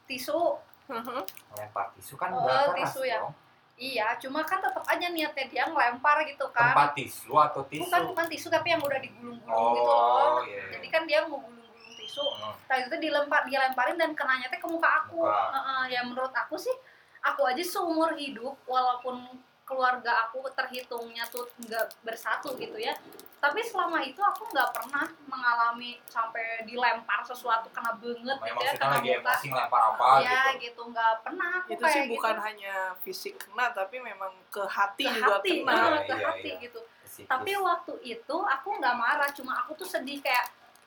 tisu 0.06 0.62
Mhm. 0.86 1.18
lempar 1.52 1.90
tisu 1.92 2.14
kan 2.14 2.30
Oh, 2.30 2.38
udah 2.38 2.70
keras 2.70 2.78
tisu 2.88 3.02
ya. 3.04 3.18
dong. 3.18 3.34
iya 3.76 4.14
cuma 4.16 4.40
kan 4.40 4.56
tetap 4.56 4.86
aja 4.86 5.06
niatnya 5.06 5.44
dia 5.44 5.66
ngelempar 5.66 6.22
gitu 6.24 6.46
kan 6.48 6.72
tempat 6.72 6.94
tisu 6.94 7.34
atau 7.34 7.66
tisu 7.66 7.82
bukan 7.82 8.02
bukan 8.08 8.26
tisu 8.26 8.46
tapi 8.48 8.70
yang 8.70 8.80
udah 8.80 8.96
digulung-gulung 8.96 9.74
gitu 9.74 9.82
loh 9.84 10.06
oh 10.32 10.40
iya 10.46 10.62
jadi 10.72 10.86
kan 10.88 11.02
dia 11.04 11.26
mau 11.26 11.36
gulung-gulung 11.36 11.66
tisu 11.96 12.22
Hmm. 12.22 12.54
Tadi 12.64 12.82
itu 12.84 12.96
dilempar, 13.00 13.44
dilemparin 13.44 13.94
dan 13.94 14.10
kenanya 14.10 14.46
teh 14.46 14.56
ke 14.56 14.64
muka 14.64 14.88
aku. 15.00 15.20
Muka. 15.20 15.42
Heeh, 15.52 15.82
ya 15.88 16.00
menurut 16.02 16.32
aku 16.32 16.56
sih, 16.56 16.72
aku 17.20 17.44
aja 17.44 17.60
seumur 17.60 18.10
hidup 18.14 18.58
walaupun 18.64 19.22
keluarga 19.66 20.30
aku 20.30 20.46
terhitungnya 20.54 21.26
tuh 21.26 21.50
nggak 21.58 22.06
bersatu 22.06 22.54
gitu 22.54 22.78
ya. 22.78 22.94
Tapi 23.36 23.60
selama 23.60 24.00
itu 24.00 24.22
aku 24.22 24.48
nggak 24.48 24.70
pernah 24.72 25.06
mengalami 25.28 26.00
sampai 26.08 26.64
dilempar 26.64 27.20
sesuatu 27.26 27.68
kena 27.74 27.92
banget 27.98 28.38
gitu 28.40 28.46
memang 28.48 28.64
ya, 28.64 28.72
kena 28.78 28.88
lagi 28.96 29.10
muka. 29.12 29.20
emosi 29.20 29.46
ngelempar 29.52 29.82
apa 29.92 30.06
ya 30.24 30.42
gitu 30.56 30.62
gitu 30.64 30.82
nggak 30.94 31.12
pernah 31.20 31.48
aku 31.60 31.68
itu 31.68 31.84
kayak 31.84 31.92
sih 31.92 32.02
gitu. 32.06 32.12
bukan 32.16 32.36
hanya 32.40 32.74
fisik 33.04 33.34
kena 33.36 33.66
tapi 33.76 33.96
memang 34.00 34.32
ke 34.48 34.62
hati 34.64 35.04
ke 35.04 35.12
juga 35.20 35.34
hati, 35.36 35.50
kena 35.60 35.74
Iya, 35.76 35.98
ke 36.00 36.14
iya, 36.14 36.26
hati 36.30 36.50
iya. 36.54 36.62
gitu. 36.64 36.80
Psikus. 37.06 37.28
Tapi 37.28 37.52
waktu 37.58 37.94
itu 38.06 38.36
aku 38.38 38.68
nggak 38.78 38.96
marah, 38.96 39.30
cuma 39.34 39.52
aku 39.66 39.72
tuh 39.78 39.88
sedih 39.88 40.18
kayak 40.22 40.46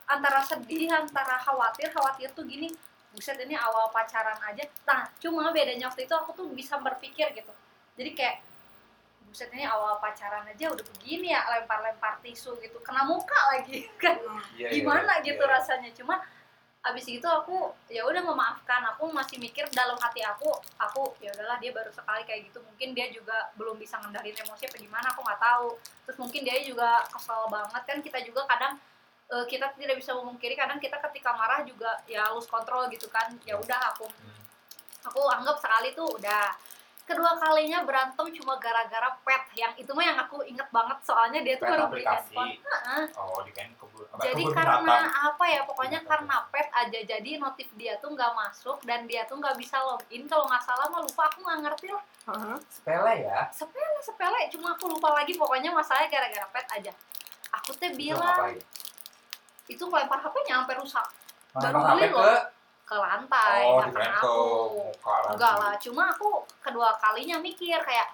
antara 0.10 0.42
sedih, 0.42 0.90
antara 0.90 1.38
khawatir, 1.38 1.92
khawatir 1.94 2.34
tuh 2.34 2.44
gini, 2.50 2.74
buset 3.14 3.38
ini 3.42 3.54
awal 3.54 3.94
pacaran 3.94 4.38
aja. 4.42 4.66
Nah, 4.90 5.06
cuma 5.22 5.54
bedanya 5.54 5.90
waktu 5.90 6.10
itu 6.10 6.14
aku 6.18 6.34
tuh 6.34 6.46
bisa 6.54 6.82
berpikir 6.82 7.30
gitu. 7.34 7.54
Jadi 7.98 8.12
kayak 8.18 8.36
buset 9.30 9.54
ini 9.54 9.64
awal 9.64 10.02
pacaran 10.02 10.44
aja 10.44 10.74
udah 10.74 10.86
begini 10.98 11.32
ya, 11.32 11.46
lempar-lempar 11.46 12.18
tisu 12.20 12.58
gitu, 12.60 12.82
kena 12.82 13.06
muka 13.06 13.38
lagi 13.54 13.86
kan. 14.02 14.18
Iya, 14.58 14.68
iya, 14.68 14.68
Gimana 14.74 15.22
iya, 15.22 15.26
gitu 15.30 15.44
iya. 15.46 15.54
rasanya. 15.54 15.90
Cuma 15.94 16.18
abis 16.80 17.12
itu 17.12 17.28
aku 17.28 17.76
ya 17.92 18.08
udah 18.08 18.24
memaafkan 18.24 18.80
aku 18.96 19.12
masih 19.12 19.36
mikir 19.36 19.68
dalam 19.76 20.00
hati 20.00 20.24
aku 20.24 20.48
aku 20.80 21.12
ya 21.20 21.28
udahlah 21.36 21.60
dia 21.60 21.76
baru 21.76 21.92
sekali 21.92 22.24
kayak 22.24 22.48
gitu 22.48 22.64
mungkin 22.64 22.96
dia 22.96 23.12
juga 23.12 23.52
belum 23.60 23.76
bisa 23.76 24.00
ngendalin 24.00 24.32
emosi 24.32 24.64
apa 24.64 24.80
gimana 24.80 25.12
aku 25.12 25.20
nggak 25.20 25.44
tahu 25.44 25.76
terus 26.08 26.18
mungkin 26.24 26.48
dia 26.48 26.56
juga 26.64 27.04
kesel 27.12 27.52
banget 27.52 27.84
kan 27.84 27.98
kita 28.00 28.24
juga 28.24 28.48
kadang 28.48 28.80
eh, 29.28 29.46
kita 29.52 29.76
tidak 29.76 30.00
bisa 30.00 30.16
memungkiri 30.16 30.56
kadang 30.56 30.80
kita 30.80 30.96
ketika 31.12 31.36
marah 31.36 31.68
juga 31.68 32.00
ya 32.08 32.32
lose 32.32 32.48
control 32.48 32.88
gitu 32.88 33.12
kan 33.12 33.28
ya 33.44 33.60
udah 33.60 33.80
aku 33.92 34.08
Hmm. 34.08 34.40
aku 35.04 35.20
anggap 35.36 35.60
sekali 35.60 35.92
tuh 35.92 36.08
udah 36.16 36.56
kedua 37.10 37.34
kalinya 37.42 37.82
berantem 37.82 38.26
cuma 38.38 38.62
gara-gara 38.62 39.10
pet 39.26 39.44
yang 39.58 39.74
itu 39.74 39.90
mah 39.98 40.06
yang 40.06 40.18
aku 40.22 40.46
inget 40.46 40.70
banget 40.70 40.98
soalnya 41.02 41.42
dia 41.42 41.58
tuh 41.58 41.66
Pet 41.66 41.72
baru 41.74 41.86
beli 41.90 42.06
aplikasi. 42.06 42.38
handphone. 42.38 42.52
Heeh. 42.62 43.04
oh 43.18 43.42
di 43.42 43.52
kan 43.58 43.68
jadi 44.20 44.44
karena 44.52 44.98
apa 45.10 45.46
ya 45.48 45.62
pokoknya 45.64 46.00
karena 46.04 46.36
pet 46.52 46.70
aja 46.76 47.00
jadi 47.04 47.30
notif 47.40 47.68
dia 47.80 47.96
tuh 47.98 48.12
nggak 48.14 48.32
masuk 48.36 48.78
dan 48.84 49.08
dia 49.10 49.24
tuh 49.26 49.40
nggak 49.40 49.56
bisa 49.56 49.80
login. 49.80 50.28
Kalau 50.28 50.46
nggak 50.46 50.64
salah 50.64 50.88
mah 50.92 51.02
lupa 51.04 51.24
aku 51.32 51.40
nggak 51.46 51.60
ngerti 51.66 51.88
lah. 51.94 52.04
Heeh. 52.30 52.56
sepele 52.68 53.14
ya? 53.26 53.40
Sepele 53.50 54.00
sepele. 54.04 54.40
Cuma 54.54 54.76
aku 54.76 54.92
lupa 54.92 55.16
lagi 55.16 55.34
pokoknya 55.40 55.72
masalahnya 55.72 56.10
gara-gara 56.12 56.48
pet 56.52 56.68
aja. 56.76 56.92
Aku 57.64 57.72
teh 57.78 57.92
bilang 57.96 58.54
itu 59.70 59.84
lempar 59.86 60.20
HP-nya 60.20 60.66
sampai 60.66 60.76
rusak. 60.82 61.08
Baru 61.54 61.80
beli 61.82 62.08
ke 62.10 62.18
loh. 62.18 62.59
Ke 62.90 62.96
lantai 62.98 63.62
oh 63.70 63.86
ke 63.86 64.02
aku 64.02 64.38
enggak 65.30 65.56
lah 65.62 65.74
cuma 65.78 66.10
aku 66.10 66.42
kedua 66.58 66.90
kalinya 66.98 67.38
mikir 67.38 67.78
kayak 67.86 68.10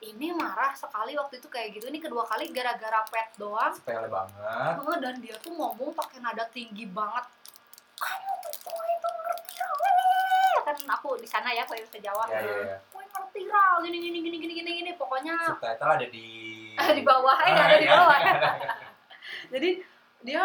ini 0.00 0.32
marah 0.32 0.72
sekali 0.72 1.12
waktu 1.16 1.40
itu 1.40 1.48
kayak 1.48 1.76
gitu 1.76 1.88
ini 1.92 2.00
kedua 2.00 2.24
kali 2.24 2.48
gara-gara 2.56 3.04
pet 3.12 3.36
doang. 3.36 3.68
Sepele 3.68 4.08
banget. 4.08 4.80
Oh, 4.80 4.96
dan 4.96 5.20
dia 5.20 5.36
tuh 5.44 5.52
ngomong 5.52 5.92
pakai 5.92 6.24
nada 6.24 6.48
tinggi 6.48 6.88
banget. 6.88 7.28
Kamu 8.00 8.32
tuh 8.40 8.52
semua 8.64 8.84
itu 8.88 9.08
ngerti 9.12 9.54
Ral?" 9.60 10.56
kan 10.64 10.76
aku 10.96 11.20
di 11.20 11.28
sana 11.28 11.52
ya 11.52 11.68
kalau 11.68 11.84
bisa 11.84 12.00
Jawa. 12.00 12.24
Ya 12.32 12.40
ya 12.40 12.56
ya 12.64 12.76
Gue 12.88 13.04
ngerti 13.04 13.40
gini 13.84 13.96
gini 14.00 14.18
gini 14.24 14.36
gini 14.40 14.54
gini 14.56 14.70
gini 14.80 14.90
pokoknya 14.96 15.36
subtitle 15.52 15.90
ada 16.00 16.06
di 16.08 16.28
di 16.96 17.02
bawah 17.04 17.36
eh 17.44 17.52
Ah, 17.52 17.64
ada 17.68 17.76
di 17.76 17.88
bawah. 17.92 18.18
Jadi 19.52 19.70
dia 20.24 20.44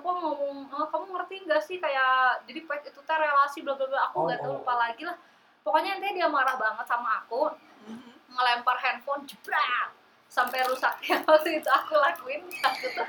apa 0.00 0.10
ngomong 0.10 0.56
"Oh, 0.66 0.86
kamu 0.86 1.06
ngerti 1.12 1.34
nggak 1.44 1.60
sih 1.60 1.76
kayak 1.76 2.12
jadi 2.44 2.60
pet 2.62 2.82
itu 2.86 2.98
teh 2.98 3.16
relasi 3.16 3.60
bla 3.60 3.74
bla 3.74 3.84
bla 3.84 4.00
aku 4.06 4.16
Oh, 4.16 4.24
nggak 4.24 4.40
tahu 4.40 4.50
oh, 4.50 4.56
lupa 4.58 4.72
oh. 4.72 4.78
lagi 4.78 5.02
lah 5.02 5.16
pokoknya 5.60 5.90
intinya 5.94 6.14
dia 6.16 6.28
marah 6.28 6.56
banget 6.56 6.86
sama 6.86 7.20
aku 7.20 7.52
Mhm. 7.82 8.12
ngelempar 8.30 8.76
handphone 8.78 9.24
jebrak 9.24 9.92
sampai 10.26 10.60
rusak 10.64 10.94
ya 11.06 11.20
waktu 11.22 11.58
itu 11.58 11.68
aku 11.68 11.94
lakuin 11.94 12.40
aku 12.44 12.86
tuh 12.90 13.06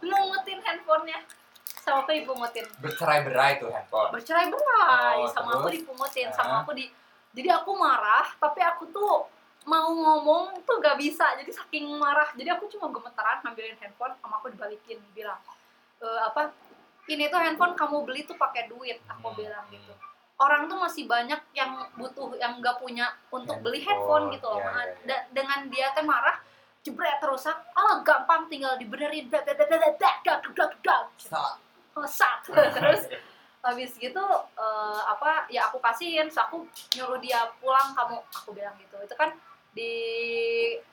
ngungutin 0.00 0.60
handphonenya 0.60 1.18
sama 1.76 2.00
aku 2.00 2.12
dipungutin 2.14 2.64
bercerai-berai 2.78 3.56
tuh 3.56 3.68
handphone 3.68 4.10
bercerai 4.10 4.48
berai 4.48 5.16
Oh, 5.18 5.28
sama 5.28 5.50
aku 5.54 5.68
terus? 5.68 5.80
dipungutin 5.80 6.28
Nah. 6.28 6.34
sama 6.34 6.54
aku 6.60 6.72
di 6.72 6.88
jadi 7.32 7.56
aku 7.56 7.72
marah 7.74 8.28
tapi 8.36 8.60
aku 8.60 8.88
tuh 8.88 9.28
mau 9.64 9.88
ngomong 9.88 10.60
tuh 10.62 10.76
gak 10.76 10.96
bisa 10.96 11.24
jadi 11.34 11.48
saking 11.50 11.88
marah 11.94 12.28
jadi 12.32 12.52
aku 12.52 12.68
cuma 12.68 12.88
gemeteran 12.88 13.40
ngambilin 13.40 13.76
handphone 13.76 14.12
sama 14.18 14.36
aku 14.36 14.48
dibalikin 14.50 15.00
bilang 15.12 15.40
e, 16.04 16.08
apa 16.20 16.52
ini 17.06 17.26
tuh 17.26 17.36
handphone 17.36 17.72
kamu 17.72 18.04
beli 18.04 18.20
tuh 18.22 18.36
pakai 18.36 18.68
duit 18.68 19.00
aku 19.04 19.28
Hmm. 19.28 19.38
bilang 19.38 19.64
gitu. 19.68 19.92
Orang 20.34 20.66
tuh 20.66 20.76
masih 20.76 21.06
banyak 21.06 21.40
yang 21.52 21.70
butuh 21.94 22.34
yang 22.36 22.58
nggak 22.58 22.76
punya 22.76 23.06
untuk 23.30 23.56
beli 23.60 23.80
handphone 23.80 24.28
Handphone, 24.28 24.34
gitu 24.34 24.46
loh. 24.46 24.60
Ma- 24.60 24.82
iya, 24.82 24.84
iya. 24.84 25.06
da- 25.06 25.26
dengan 25.30 25.60
dia 25.68 25.86
teh 25.90 26.02
marah 26.02 26.36
jebret 26.82 27.22
rusak 27.22 27.56
ah 27.72 28.02
gampang 28.02 28.44
tinggal 28.46 28.76
dibenerin 28.76 29.24
dak 29.26 29.46
dak 29.46 29.56
dak 29.56 29.68
dak 29.70 29.94
dak 29.94 30.16
dak 30.20 30.40
dak 30.52 30.72
dak 30.80 31.04
Sa- 31.16 31.56
Oh, 31.94 32.02
terus 32.74 33.06
habis 33.62 33.94
gitu 33.94 34.18
eh, 34.58 35.00
apa 35.06 35.46
ya 35.48 35.70
aku 35.70 35.78
kasihin 35.78 36.26
terus 36.26 36.42
aku 36.42 36.66
nyuruh 36.92 37.22
dia 37.22 37.46
pulang 37.56 37.94
kamu 37.94 38.18
aku 38.28 38.50
bilang 38.50 38.74
gitu. 38.76 38.98
Itu 38.98 39.14
kan 39.14 39.30
di 39.70 39.92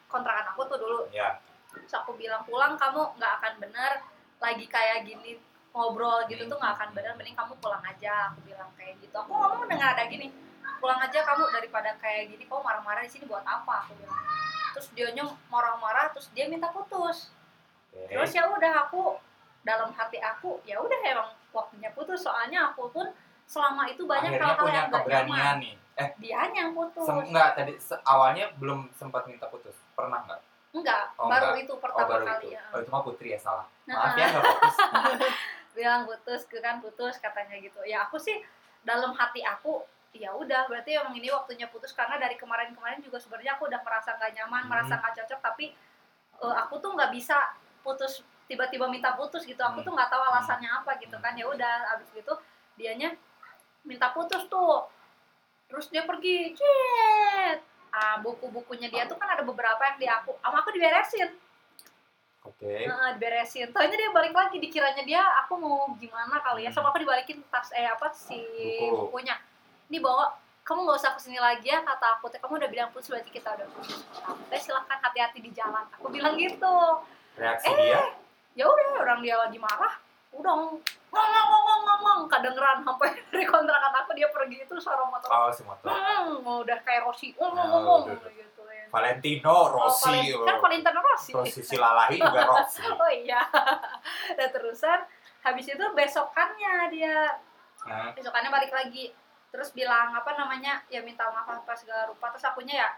kontrakan 0.06 0.54
aku 0.54 0.62
tuh 0.68 0.78
dulu. 0.78 1.00
Ya 1.10 1.42
terus 1.72 1.90
aku 1.90 2.14
bilang 2.14 2.44
pulang 2.44 2.76
kamu 2.76 3.16
nggak 3.16 3.34
akan 3.40 3.54
bener 3.58 3.92
lagi 4.42 4.66
kayak 4.66 5.06
gini 5.06 5.38
ngobrol 5.72 6.28
gitu 6.28 6.44
tuh 6.52 6.58
nggak 6.60 6.74
akan 6.76 6.90
bener 6.92 7.16
mending 7.16 7.38
kamu 7.38 7.54
pulang 7.64 7.80
aja 7.86 8.34
aku 8.34 8.44
bilang 8.44 8.68
kayak 8.76 9.00
gitu. 9.00 9.16
Aku 9.16 9.32
ngomong 9.32 9.70
dengan 9.70 9.96
ada 9.96 10.04
gini 10.10 10.34
pulang 10.82 11.00
aja 11.00 11.22
kamu 11.24 11.48
daripada 11.54 11.96
kayak 12.02 12.34
gini 12.34 12.44
kamu 12.50 12.60
marah-marah 12.60 13.06
di 13.06 13.12
sini 13.14 13.24
buat 13.30 13.46
apa? 13.46 13.88
Aku 13.88 13.96
bilang. 13.96 14.20
Terus 14.76 14.88
dianya 14.98 15.24
marah-marah 15.48 16.12
terus 16.12 16.28
dia 16.36 16.50
minta 16.52 16.68
putus. 16.74 17.32
Terus 17.94 18.32
ya 18.36 18.50
udah 18.52 18.90
aku 18.90 19.16
dalam 19.62 19.94
hati 19.94 20.18
aku 20.18 20.60
ya 20.68 20.82
udah 20.82 21.00
emang 21.06 21.30
waktunya 21.56 21.94
putus. 21.96 22.26
Soalnya 22.26 22.74
aku 22.74 22.92
pun 22.92 23.08
selama 23.48 23.88
itu 23.88 24.04
banyak 24.04 24.36
hal-hal 24.36 24.68
yang 24.68 24.88
gak 24.92 25.06
nyaman. 25.08 25.56
nih. 25.64 25.76
Eh 26.02 26.10
dia 26.20 26.50
yang 26.52 26.76
putus. 26.76 27.08
enggak 27.08 27.56
tadi 27.56 27.78
awalnya 28.04 28.52
belum 28.60 28.92
sempat 28.98 29.24
minta 29.30 29.48
putus. 29.48 29.78
Pernah 29.96 30.28
enggak 30.28 30.42
enggak 30.72 31.12
Oh, 31.16 31.28
baru 31.28 31.52
enggak. 31.52 31.64
itu 31.64 31.72
oh 31.72 31.80
pertama 31.80 32.08
baru 32.10 32.26
kali 32.26 32.46
itu. 32.46 32.56
ya. 32.56 32.64
Oh 32.72 32.80
itu 32.80 32.90
mah 32.90 33.04
putri 33.04 33.28
ya 33.30 33.40
salah. 33.40 33.66
Nah, 33.86 33.96
maaf 33.98 34.14
ya 34.14 34.26
nggak 34.26 34.44
fokus. 34.46 34.76
Bilang 35.76 36.02
putus 36.04 36.42
kan 36.50 36.76
putus 36.80 37.16
katanya 37.18 37.56
gitu. 37.58 37.80
Ya 37.84 38.04
aku 38.04 38.16
sih 38.18 38.40
dalam 38.82 39.12
hati 39.14 39.42
aku 39.42 39.84
ya 40.12 40.32
udah 40.32 40.68
berarti 40.68 40.92
emang 40.94 41.14
ini 41.14 41.28
waktunya 41.30 41.66
putus 41.66 41.92
karena 41.92 42.16
dari 42.16 42.36
kemarin-kemarin 42.36 43.00
juga 43.00 43.16
sebenarnya 43.16 43.56
aku 43.56 43.64
udah 43.66 43.80
merasa 43.80 44.12
nggak 44.14 44.32
nyaman 44.34 44.62
Hmm. 44.62 44.70
merasa 44.70 44.94
nggak 44.98 45.14
cocok 45.18 45.40
tapi 45.42 45.66
eh, 46.38 46.56
aku 46.58 46.76
tuh 46.78 46.92
nggak 46.92 47.12
bisa 47.12 47.38
putus 47.80 48.20
tiba-tiba 48.46 48.88
minta 48.88 49.12
putus 49.14 49.44
gitu. 49.44 49.60
Aku 49.62 49.80
Hmm. 49.80 49.86
tuh 49.86 49.94
nggak 49.94 50.08
tahu 50.08 50.20
alasannya 50.22 50.68
apa 50.70 50.92
gitu 50.98 51.16
kan. 51.18 51.32
Ya 51.36 51.46
udah 51.46 51.96
abis 51.96 52.12
gitu 52.12 52.34
dianya 52.76 53.16
minta 53.82 54.12
putus 54.12 54.44
tuh. 54.48 54.88
Terus 55.68 55.88
dia 55.88 56.04
pergi 56.04 56.52
cet 56.52 57.64
ah 57.92 58.16
buku-bukunya 58.24 58.88
dia 58.88 59.04
tuh 59.04 59.20
kan 59.20 59.28
ada 59.36 59.44
beberapa 59.44 59.80
yang 59.84 59.98
di 60.00 60.08
aku 60.08 60.32
sama 60.40 60.64
aku 60.64 60.72
diberesin 60.72 61.28
oke 62.48 62.72
Nah, 62.88 63.14
diberesin. 63.14 63.70
Taunya 63.70 63.94
dia 63.94 64.10
balik 64.10 64.34
lagi 64.34 64.58
dikiranya 64.58 65.04
dia 65.06 65.22
aku 65.46 65.62
mau 65.62 65.94
gimana 66.02 66.42
kali 66.42 66.66
ya. 66.66 66.72
Sama 66.74 66.90
aku 66.90 67.02
dibalikin 67.04 67.42
tas 67.54 67.70
eh 67.74 67.86
apa 67.86 68.10
si 68.14 68.38
Buku. 68.90 69.14
bukunya. 69.14 69.38
Ini 69.92 70.02
bawa 70.02 70.34
kamu 70.66 70.86
nggak 70.86 70.98
usah 71.02 71.12
ke 71.18 71.20
sini 71.22 71.38
lagi 71.42 71.70
ya 71.70 71.82
kata 71.82 72.18
aku 72.18 72.30
teh 72.30 72.38
kamu 72.42 72.62
udah 72.62 72.70
bilang 72.70 72.90
putus 72.94 73.10
berarti 73.14 73.30
kita 73.34 73.50
udah 73.54 73.68
putus. 73.76 74.06
Teh 74.50 74.62
silahkan 74.62 74.98
hati-hati 75.02 75.42
di 75.42 75.52
jalan. 75.54 75.86
Aku 75.98 76.10
bilang 76.10 76.34
gitu. 76.38 77.02
reaksi 77.38 77.70
Eh. 77.70 77.78
dia 77.78 78.02
Ya 78.54 78.66
udah 78.70 79.06
orang 79.06 79.20
dia 79.22 79.36
lagi 79.38 79.58
marah. 79.62 79.98
Udah 80.32 80.52
ngomong 80.54 80.80
ngomong 81.12 81.46
ngomong 81.50 81.80
ngomong. 81.84 82.20
Kedengeran 82.26 82.78
sampai 82.82 83.10
dari 83.30 83.44
kontrakan 83.44 83.94
aku 83.96 84.12
dia 84.14 84.28
pergi 84.28 84.58
itu 84.60 84.76
suara 84.78 85.04
motor. 85.04 85.28
oh 85.28 85.50
si 85.50 85.62
motor. 85.62 85.92
Hmm, 85.92 86.40
udah 86.42 86.80
kayak 86.82 87.04
Rossi. 87.04 87.36
Ngomong 87.36 87.60
Oh, 87.62 87.72
ngomong 87.78 88.02
udah, 88.08 88.18
udah. 88.18 88.32
gitu 88.32 88.62
ya. 88.66 88.86
Valentino 88.88 89.52
Oh, 89.52 89.68
Rossi 89.70 90.08
Valen- 90.08 90.46
kan 90.46 90.56
Valentino 90.58 91.00
Rossi. 91.02 91.32
Rossi 91.32 91.62
Silalahi 91.62 92.18
juga 92.18 92.42
Rossi. 92.52 92.82
Oh 92.84 93.12
iya. 93.12 93.42
Dan 94.32 94.50
terusan 94.56 95.00
habis 95.42 95.66
itu 95.66 95.86
besokannya 95.92 96.74
dia. 96.90 97.18
Nah, 97.84 98.14
besokannya 98.14 98.48
balik 98.50 98.72
lagi. 98.72 99.12
Terus 99.52 99.72
bilang 99.72 100.16
apa 100.16 100.32
namanya 100.34 100.80
ya 100.88 101.02
minta 101.02 101.28
maaf 101.28 101.44
apa 101.46 101.74
segala 101.74 102.08
rupa. 102.08 102.32
Terus 102.32 102.46
akunya 102.46 102.76
ya 102.78 102.90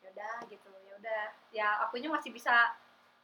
ya 0.00 0.08
udah 0.10 0.34
gitu. 0.44 0.70
Ya 0.82 0.94
udah. 0.98 1.22
Ya 1.50 1.68
akunya 1.80 2.10
masih 2.10 2.28
bisa 2.28 2.74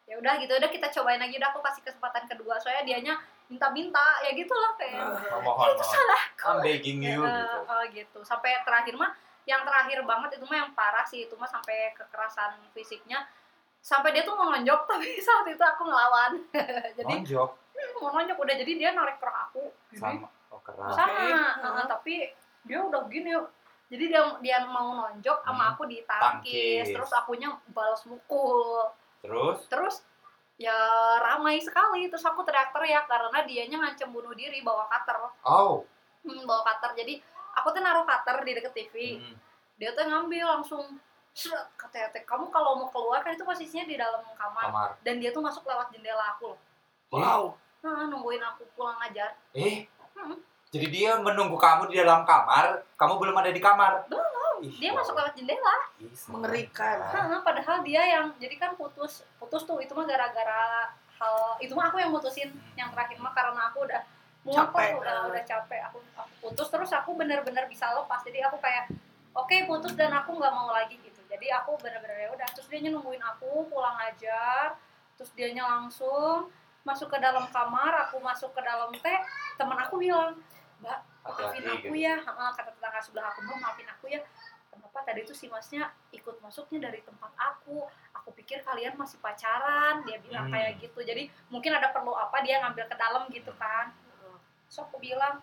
ya 0.07 0.15
udah 0.15 0.39
gitu. 0.39 0.53
Udah 0.53 0.71
kita 0.71 0.87
cobain 0.89 1.19
lagi. 1.19 1.35
Udah 1.35 1.51
aku 1.51 1.59
kasih 1.61 1.83
kesempatan 1.83 2.25
kedua. 2.25 2.55
Soalnya 2.57 2.87
dianya 2.87 3.15
minta-minta 3.51 4.23
ya 4.23 4.31
gitu 4.31 4.55
lah 4.55 4.73
kayak 4.75 5.03
Oh, 5.29 5.43
mohon, 5.43 5.67
itu 5.69 5.77
mohon. 5.77 5.91
salahku. 5.91 6.47
I'm 6.47 6.59
begging 6.63 7.03
you 7.03 7.21
Eh, 7.21 7.27
gitu. 7.27 7.59
eh, 7.67 7.85
gitu. 7.93 8.19
Sampai 8.23 8.63
terakhir 8.63 8.95
mah 8.95 9.11
yang 9.43 9.67
terakhir 9.67 9.99
banget 10.05 10.39
itu 10.39 10.45
mah 10.47 10.57
yang 10.57 10.71
parah 10.71 11.03
sih 11.03 11.27
itu 11.27 11.35
mah 11.35 11.47
sampai 11.47 11.91
kekerasan 11.93 12.55
fisiknya. 12.71 13.27
Sampai 13.77 14.13
dia 14.13 14.23
tuh 14.23 14.33
mau 14.33 14.49
nonjok 14.49 14.87
tapi 14.91 15.19
saat 15.19 15.45
itu 15.45 15.61
aku 15.61 15.83
ngelawan. 15.83 16.39
Jadi 16.99 17.15
Nonjok? 17.19 17.51
Mau 17.97 18.13
nonjok 18.13 18.39
udah 18.39 18.55
jadi 18.55 18.73
dia 18.77 18.91
narik 18.93 19.19
rok 19.19 19.37
aku. 19.51 19.65
Sama. 19.93 20.29
Oh 20.51 20.61
sama 20.93 21.11
Oke. 21.11 21.81
eh, 21.81 21.87
tapi 21.89 22.15
dia 22.63 22.79
udah 22.79 23.09
gini 23.09 23.33
jadi 23.89 24.05
dia 24.07 24.23
dia 24.39 24.59
mau 24.63 24.95
nonjok 24.97 25.43
sama 25.43 25.65
Hmm. 25.65 25.73
aku 25.75 25.83
ditangkis 25.85 26.87
Tangkis. 26.87 26.95
terus 26.95 27.11
akunya 27.11 27.51
balas 27.69 28.05
mukul. 28.05 28.87
Terus? 29.25 29.59
Terus 29.67 29.95
ya 30.61 30.77
ramai 31.19 31.57
sekali 31.57 32.05
terus 32.07 32.21
aku 32.23 32.45
teriak-teriak 32.45 33.09
karena 33.09 33.39
dianya 33.43 33.81
ngancem 33.81 34.13
bunuh 34.13 34.37
diri 34.37 34.61
bawa 34.61 34.85
cutter 34.87 35.17
oh. 35.41 35.89
hmm, 36.21 36.45
bawa 36.45 36.61
cutter 36.69 36.93
jadi 36.95 37.17
aku 37.57 37.73
tuh 37.73 37.81
naruh 37.81 38.05
cutter 38.05 38.45
di 38.45 38.53
deket 38.53 38.73
TV 38.77 38.95
Hmm. 39.17 39.35
dia 39.81 39.97
tuh 39.97 40.05
ngambil 40.05 40.61
langsung 40.61 41.01
katanya 41.75 42.13
teh 42.13 42.21
kamu 42.23 42.53
kalau 42.53 42.77
mau 42.77 42.93
keluar 42.93 43.25
kan 43.25 43.33
itu 43.33 43.41
posisinya 43.41 43.89
di 43.89 43.97
dalam 43.97 44.21
kamar 44.31 44.69
Kamar. 44.69 44.91
dan 45.01 45.17
dia 45.17 45.33
tuh 45.33 45.41
masuk 45.41 45.65
lewat 45.65 45.89
jendela 45.91 46.37
aku 46.37 46.53
loh 46.53 46.61
Wow. 47.11 47.57
nah, 47.81 48.05
nungguin 48.07 48.45
aku 48.45 48.69
pulang 48.77 49.01
ajar 49.01 49.33
Eh. 49.57 49.89
Hmm. 50.13 50.37
Jadi 50.71 50.87
dia 50.87 51.19
menunggu 51.19 51.59
kamu 51.59 51.91
di 51.91 51.99
dalam 51.99 52.23
kamar, 52.23 52.87
kamu 52.95 53.15
belum 53.19 53.35
ada 53.43 53.51
di 53.51 53.59
kamar. 53.59 54.07
Belum. 54.07 54.31
Ih, 54.61 54.77
dia 54.77 54.93
ya 54.93 54.93
masuk 54.93 55.17
lewat 55.17 55.33
jendela 55.35 55.77
Ih, 55.99 56.13
Mengerikan. 56.31 57.01
Nah, 57.01 57.41
padahal 57.41 57.81
dia 57.81 58.03
yang 58.05 58.29
jadi 58.37 58.61
kan 58.61 58.77
putus 58.77 59.25
putus 59.41 59.65
tuh 59.65 59.81
itu 59.81 59.97
mah 59.97 60.05
gara-gara 60.05 60.93
hal 61.17 61.57
itu 61.65 61.73
mah 61.73 61.89
aku 61.89 61.97
yang 61.97 62.13
mutusin 62.13 62.53
yang 62.77 62.93
terakhir 62.93 63.17
mah 63.25 63.33
karena 63.33 63.73
aku 63.73 63.89
udah 63.89 64.05
muak 64.45 64.69
Capek. 64.69 65.01
lah, 65.01 65.01
udah 65.01 65.17
udah 65.33 65.43
capek 65.45 65.81
aku 65.85 65.99
aku 66.17 66.33
putus 66.41 66.69
terus 66.73 66.93
aku 66.97 67.13
bener-bener 67.13 67.69
bisa 67.69 67.93
lepas 67.93 68.25
jadi 68.25 68.49
aku 68.49 68.57
kayak 68.57 68.89
oke 69.37 69.57
putus 69.69 69.93
dan 69.97 70.13
aku 70.17 70.33
nggak 70.33 70.53
mau 70.53 70.73
lagi 70.73 70.97
gitu 70.97 71.21
jadi 71.29 71.61
aku 71.61 71.77
bener-bener 71.77 72.25
ya 72.25 72.29
udah 72.33 72.49
terus 72.57 72.69
dia 72.73 72.81
nungguin 72.81 73.21
aku 73.21 73.69
pulang 73.69 73.97
ajar 74.09 74.81
terus 75.21 75.29
dianya 75.37 75.69
langsung 75.69 76.49
masuk 76.89 77.13
ke 77.13 77.19
dalam 77.21 77.45
kamar 77.53 78.09
aku 78.09 78.17
masuk 78.25 78.57
ke 78.57 78.61
dalam 78.65 78.89
teh 78.97 79.21
teman 79.61 79.77
aku 79.77 80.01
bilang 80.01 80.41
mbak 80.81 80.99
maafin 81.23 81.65
aku 81.67 81.89
gitu. 81.89 81.97
ya. 82.01 82.17
Heeh, 82.19 82.51
kata 82.57 82.71
tetangga 82.73 83.01
sebelah 83.01 83.27
aku 83.29 83.41
mbak 83.43 83.57
maafin 83.59 83.89
aku 83.89 84.07
ya. 84.09 84.21
Kenapa 84.71 84.99
tadi 85.03 85.21
tuh 85.23 85.35
si 85.35 85.47
masnya 85.47 85.83
ikut 86.11 86.41
masuknya 86.41 86.89
dari 86.89 87.01
tempat 87.01 87.31
aku. 87.37 87.85
Aku 88.15 88.31
pikir 88.33 88.63
kalian 88.63 88.95
masih 88.95 89.19
pacaran. 89.19 90.03
Dia 90.05 90.19
bilang 90.19 90.47
Hmm. 90.47 90.55
kayak 90.55 90.79
gitu. 90.79 90.99
Jadi 91.01 91.23
mungkin 91.49 91.73
ada 91.73 91.91
perlu 91.91 92.13
apa 92.13 92.41
dia 92.41 92.59
ngambil 92.61 92.87
ke 92.87 92.97
dalam 92.97 93.23
gitu 93.29 93.53
kan. 93.55 93.93
So 94.67 94.83
aku 94.83 94.97
bilang 94.99 95.43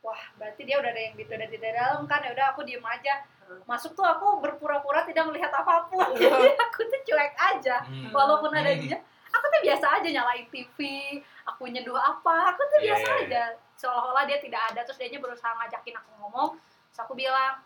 wah 0.00 0.20
berarti 0.34 0.64
dia 0.64 0.80
udah 0.80 0.88
ada 0.88 1.02
yang 1.02 1.14
udah 1.14 1.48
di 1.48 1.58
dalam 1.58 2.06
kan. 2.06 2.22
Ya 2.22 2.30
udah 2.32 2.46
aku 2.54 2.62
diem 2.62 2.82
aja. 2.82 3.20
Masuk 3.66 3.92
tuh 3.92 4.06
aku 4.06 4.38
berpura-pura 4.38 5.02
tidak 5.02 5.26
melihat 5.26 5.50
apa 5.50 5.90
pun. 5.90 6.06
Jadi 6.16 6.50
aku 6.54 6.80
tuh 6.86 7.00
cuek 7.04 7.34
aja. 7.36 7.82
Hmm. 7.84 8.14
walaupun 8.14 8.54
ada 8.54 8.70
Hmm. 8.70 8.80
dia 8.80 8.98
aku 9.30 9.46
tuh 9.46 9.60
biasa 9.62 9.86
aja 9.98 10.08
nyalain 10.10 10.46
TV 10.48 10.76
aku 11.44 11.62
nyeduh 11.66 11.96
apa 11.96 12.54
aku 12.54 12.62
tuh 12.66 12.78
Iya, 12.78 12.86
biasa 12.94 13.08
iya, 13.08 13.14
iya. 13.16 13.26
aja 13.26 13.42
seolah-olah 13.74 14.24
dia 14.26 14.38
tidak 14.38 14.62
ada 14.70 14.80
terus 14.82 14.98
dia 14.98 15.16
berusaha 15.16 15.50
ngajakin 15.56 15.94
aku 15.96 16.10
ngomong 16.18 16.50
terus 16.58 17.00
aku 17.00 17.14
bilang 17.14 17.62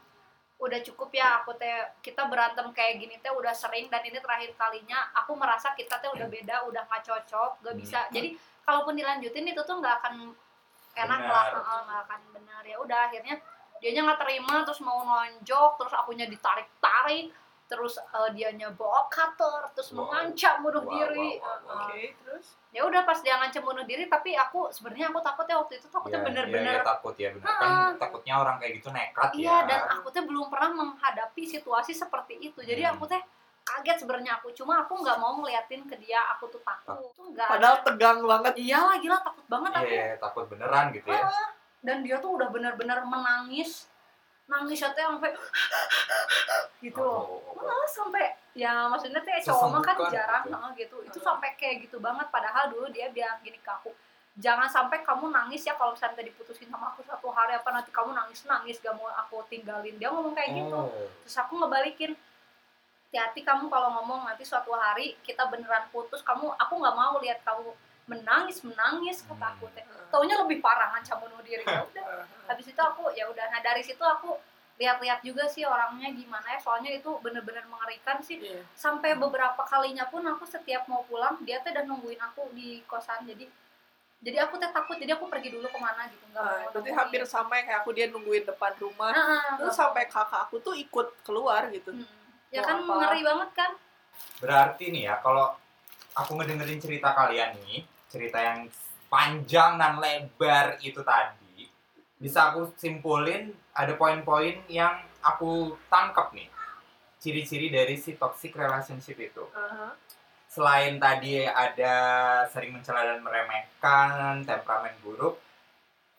udah 0.55 0.81
cukup 0.81 1.11
ya 1.11 1.43
aku 1.43 1.51
teh 1.59 1.69
kita 1.99 2.31
berantem 2.31 2.63
kayak 2.71 3.03
gini 3.03 3.19
teh 3.19 3.29
udah 3.29 3.51
sering 3.51 3.91
dan 3.91 4.01
ini 4.07 4.17
terakhir 4.17 4.55
kalinya 4.55 5.11
aku 5.13 5.35
merasa 5.35 5.75
kita 5.75 5.99
teh 5.99 6.09
udah 6.09 6.31
beda 6.31 6.63
udah 6.65 6.87
nggak 6.87 7.03
cocok 7.03 7.61
gak 7.61 7.77
bisa 7.77 8.07
Hmm. 8.07 8.15
jadi 8.15 8.29
kalaupun 8.63 8.95
dilanjutin 8.95 9.45
itu 9.45 9.61
tuh 9.61 9.77
nggak 9.77 9.95
akan 10.01 10.15
enak 10.95 11.21
Benar. 11.21 11.35
lah 11.59 11.83
nggak 11.85 12.01
akan 12.07 12.21
benar 12.33 12.63
ya 12.63 12.77
udah 12.79 13.11
akhirnya 13.11 13.35
dianya 13.83 14.01
nggak 14.07 14.21
terima 14.23 14.63
terus 14.63 14.81
mau 14.81 15.03
nonjok 15.03 15.71
terus 15.77 15.93
akunya 15.93 16.25
ditarik 16.25 16.71
tarik 16.79 17.35
terus 17.75 17.99
eh, 17.99 18.31
dianya 18.31 18.71
bawa 18.71 19.05
cutter 19.09 19.67
terus 19.75 19.91
Wow. 19.91 20.07
mengancam 20.07 20.63
bunuh 20.63 20.81
Wow, 20.81 20.93
diri 20.93 21.31
wow, 21.35 21.43
wow, 21.43 21.59
wow. 21.59 21.75
Heeh. 21.75 21.91
Oke, 21.91 22.03
terus? 22.17 22.47
ya 22.71 22.81
udah 22.83 23.03
pas 23.03 23.19
dia 23.19 23.35
ngancam 23.35 23.63
bunuh 23.63 23.83
diri 23.83 24.07
tapi 24.07 24.31
aku 24.33 24.71
sebenarnya 24.71 25.11
aku 25.11 25.19
takutnya 25.21 25.57
waktu 25.57 25.75
itu 25.77 25.87
takutnya 25.89 26.17
Iya, 26.17 26.25
bener-bener 26.25 26.71
iya, 26.71 26.79
iya, 26.79 26.87
takut 26.87 27.15
ya 27.17 27.29
benar 27.31 27.47
kan 27.53 27.67
Heeh. 27.67 27.91
takutnya 27.99 28.35
orang 28.37 28.57
kayak 28.57 28.73
gitu 28.77 28.89
nekat 28.89 29.31
Iya 29.33 29.51
ya. 29.53 29.59
dan 29.65 29.81
aku 29.93 30.07
teh 30.09 30.23
belum 30.23 30.47
pernah 30.47 30.71
menghadapi 30.73 31.43
situasi 31.45 31.93
seperti 31.93 32.35
itu. 32.41 32.61
Jadi 32.61 32.83
Hmm. 32.85 32.95
aku 32.95 33.05
teh 33.05 33.23
kaget 33.65 33.97
sebenarnya 33.99 34.39
aku. 34.39 34.53
Cuma 34.53 34.81
aku 34.81 34.95
nggak 34.97 35.17
mau 35.17 35.35
ngeliatin 35.35 35.83
ke 35.85 35.97
dia. 35.97 36.21
Aku 36.33 36.47
tuh 36.47 36.61
takut. 36.61 37.01
Tuh 37.11 37.27
nggak. 37.27 37.49
Padahal 37.49 37.77
tegang 37.83 38.19
banget. 38.23 38.53
Iya 38.55 38.79
lah 38.79 38.97
gila 38.97 39.19
takut 39.19 39.47
banget 39.47 39.71
Iya, 39.73 39.81
aku. 39.81 39.91
iya, 39.91 40.07
takut 40.17 40.45
beneran 40.47 40.85
gitu 40.91 41.09
ya. 41.09 41.25
Dan 41.81 41.97
dia 42.01 42.17
tuh 42.17 42.31
udah 42.33 42.49
benar-benar 42.49 43.03
menangis. 43.05 43.89
Nangis 44.45 44.81
teh 44.81 45.05
sampai 45.05 45.33
gitu 46.85 47.01
loh. 47.01 47.41
Oh, 47.41 47.65
Malah 47.65 47.89
sampai 47.89 48.37
ya 48.55 48.87
maksudnya 48.93 49.21
teh 49.25 49.41
cowok 49.45 49.67
mah 49.73 49.83
kan 49.83 49.97
jarang 50.13 50.45
gitu. 50.77 51.01
gitu. 51.03 51.09
Itu 51.09 51.19
sampai 51.25 51.57
kayak 51.57 51.89
gitu 51.89 51.97
banget. 51.99 52.29
Padahal 52.29 52.69
dulu 52.69 52.87
dia 52.93 53.09
bilang 53.09 53.41
gini 53.41 53.57
ke 53.59 53.71
aku. 53.71 53.91
Jangan 54.35 54.67
sampai 54.67 55.07
kamu 55.07 55.31
nangis 55.31 55.63
ya 55.63 55.79
kalau 55.79 55.95
misalnya 55.95 56.19
tadi 56.19 56.35
diputusin 56.35 56.67
sama 56.67 56.91
aku 56.91 57.07
satu 57.07 57.31
hari 57.31 57.55
apa 57.55 57.71
nanti 57.71 57.95
kamu 57.95 58.11
nangis 58.19 58.43
nangis 58.51 58.83
gak 58.83 58.91
mau 58.99 59.07
aku 59.07 59.47
tinggalin 59.47 59.95
dia 59.95 60.11
ngomong 60.11 60.35
kayak 60.35 60.59
gitu 60.59 60.75
Oh. 60.75 60.91
terus 61.23 61.39
aku 61.39 61.55
ngebalikin 61.55 62.19
hati-hati 63.15 63.47
kamu 63.47 63.71
kalau 63.71 63.95
ngomong 63.95 64.27
nanti 64.27 64.43
suatu 64.43 64.75
hari 64.75 65.15
kita 65.23 65.47
beneran 65.47 65.87
putus 65.95 66.19
kamu 66.27 66.51
aku 66.59 66.75
nggak 66.83 66.97
mau 66.99 67.15
lihat 67.23 67.47
kamu 67.47 67.71
menangis 68.05 68.61
menangis 68.61 69.23
kata 69.23 69.47
aku 69.53 69.67
teh 69.71 69.81
taunya 70.09 70.37
lebih 70.37 70.59
parah 70.59 70.93
ngancam 70.93 71.19
bunuh 71.19 71.41
diri 71.41 71.63
ya 71.63 71.81
udah 71.89 72.05
habis 72.47 72.67
itu 72.67 72.79
aku 72.79 73.09
ya 73.13 73.25
udah 73.27 73.49
nah 73.49 73.61
dari 73.61 73.81
situ 73.81 74.01
aku 74.01 74.37
lihat-lihat 74.75 75.23
juga 75.23 75.47
sih 75.47 75.63
orangnya 75.63 76.11
gimana 76.11 76.45
ya 76.49 76.59
soalnya 76.59 76.91
itu 76.91 77.07
bener-bener 77.19 77.63
mengerikan 77.65 78.19
sih 78.19 78.37
Iya. 78.37 78.59
sampai 78.75 79.15
beberapa 79.15 79.63
kalinya 79.63 80.05
pun 80.05 80.21
aku 80.23 80.45
setiap 80.45 80.85
mau 80.85 81.01
pulang 81.03 81.39
dia 81.41 81.59
teh 81.59 81.71
udah 81.71 81.85
nungguin 81.85 82.19
aku 82.19 82.51
di 82.51 82.83
kosan 82.85 83.23
jadi 83.25 83.47
jadi 84.19 84.41
aku 84.43 84.57
teh 84.57 84.69
takut 84.69 84.97
jadi 84.97 85.15
aku 85.15 85.29
pergi 85.29 85.49
dulu 85.49 85.65
ke 85.65 85.79
mana 85.79 86.09
gitu 86.09 86.25
nggak 86.27 86.43
Nah, 86.43 86.59
berarti 86.67 86.75
nungguin. 86.83 86.97
hampir 86.97 87.21
sama 87.25 87.55
ya, 87.55 87.63
kayak 87.63 87.79
aku 87.79 87.91
dia 87.93 88.07
nungguin 88.09 88.43
depan 88.43 88.73
rumah. 88.75 89.13
Nah, 89.13 89.21
ah, 89.21 89.55
Terus 89.55 89.69
nggak 89.69 89.77
sampai 89.77 90.05
kakak 90.07 90.41
aku 90.43 90.57
tuh 90.59 90.75
ikut 90.75 91.07
keluar 91.23 91.69
gitu. 91.69 91.93
Hmm. 91.93 92.09
ya 92.49 92.61
kan 92.61 92.81
apa? 92.81 92.93
ngeri 92.99 93.21
banget 93.23 93.51
kan 93.53 93.71
Berarti 94.37 94.85
nih 94.89 95.03
ya, 95.05 95.15
kalau 95.19 95.53
aku 96.15 96.31
ngedengerin 96.35 96.79
cerita 96.79 97.11
kalian 97.11 97.53
nih, 97.61 97.85
cerita 98.15 98.39
yang 98.39 98.71
panjang 99.11 99.75
dan 99.75 99.99
lebar 99.99 100.79
itu 100.79 101.03
tadi, 101.03 101.67
bisa 102.15 102.55
aku 102.55 102.71
simpulin 102.79 103.51
ada 103.75 103.99
poin-poin 103.99 104.63
yang 104.71 105.03
aku 105.19 105.75
tangkap 105.91 106.31
nih. 106.31 106.47
Ciri-ciri 107.19 107.75
dari 107.75 107.99
si 107.99 108.15
toxic 108.15 108.55
relationship 108.55 109.19
itu. 109.19 109.43
Selain 110.47 110.95
tadi 111.03 111.43
ada 111.43 111.95
sering 112.47 112.79
mencela 112.79 113.03
dan 113.03 113.19
meremehkan, 113.19 114.47
temperamen 114.47 114.95
buruk, 115.03 115.43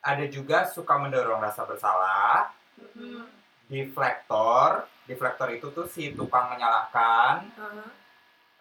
ada 0.03 0.27
juga 0.27 0.67
suka 0.67 0.99
mendorong 0.99 1.39
rasa 1.39 1.63
bersalah, 1.63 2.51
Hmm. 2.75 3.23
deflektor, 3.71 4.84
deflektor 5.08 5.47
itu 5.55 5.71
tuh 5.71 5.88
si 5.88 6.12
tukang 6.12 6.51
menyalahkan, 6.51 7.47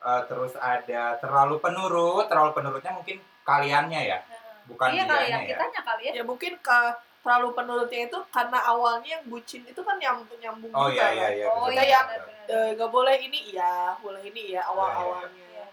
Eh, 0.05 0.23
terus 0.29 0.53
ada 0.61 1.17
terlalu 1.17 1.57
penurut 1.65 2.29
terlalu 2.29 2.53
penurutnya 2.53 2.93
mungkin 2.93 3.25
kaliannya 3.41 4.01
ya 4.05 4.19
bukan 4.69 4.93
iya 4.93 5.05
dianya 5.09 5.17
kali 5.17 5.25
ya 5.25 5.39
ya 5.41 5.49
kitanya 5.49 5.81
kali 5.81 6.03
ya 6.05 6.13
Ya 6.21 6.25
mungkin 6.29 6.53
ke 6.61 6.79
terlalu 7.25 7.49
penurutnya 7.57 8.01
itu 8.13 8.19
karena 8.29 8.59
awalnya 8.69 9.17
yang 9.17 9.25
bucin 9.33 9.65
itu 9.65 9.81
kan 9.81 9.97
nyambung 9.97 10.37
nyambung 10.37 10.69
oh 10.77 10.93
juga 10.93 10.93
iya 10.93 11.09
kan. 11.09 11.13
iya 11.17 11.29
iya 11.33 11.47
oh 11.49 11.69
iya 11.73 12.01
benar-benar. 12.05 12.53
Eh, 12.53 12.69
nggak 12.77 12.91
boleh 12.93 13.17
ini 13.17 13.39
iya, 13.49 13.97
boleh 13.97 14.23
ini 14.29 14.43
ya 14.53 14.63
awal 14.69 14.89
Iya, 14.93 15.01
awalnya. 15.01 15.65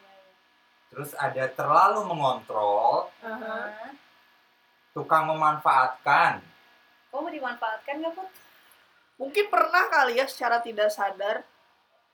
terus 0.88 1.12
ada 1.20 1.44
terlalu 1.52 2.00
mengontrol. 2.08 3.12
Nah, 3.20 3.91
tukang 4.96 5.28
memanfaatkan 5.28 6.39
kamu 7.12 7.28
dimanfaatkan 7.36 8.00
nggak 8.00 8.15
put 8.15 8.32
Mungkin 9.20 9.46
pernah 9.52 9.86
kali 9.91 10.17
ya 10.17 10.26
secara 10.26 10.63
tidak 10.63 10.88
sadar. 10.89 11.44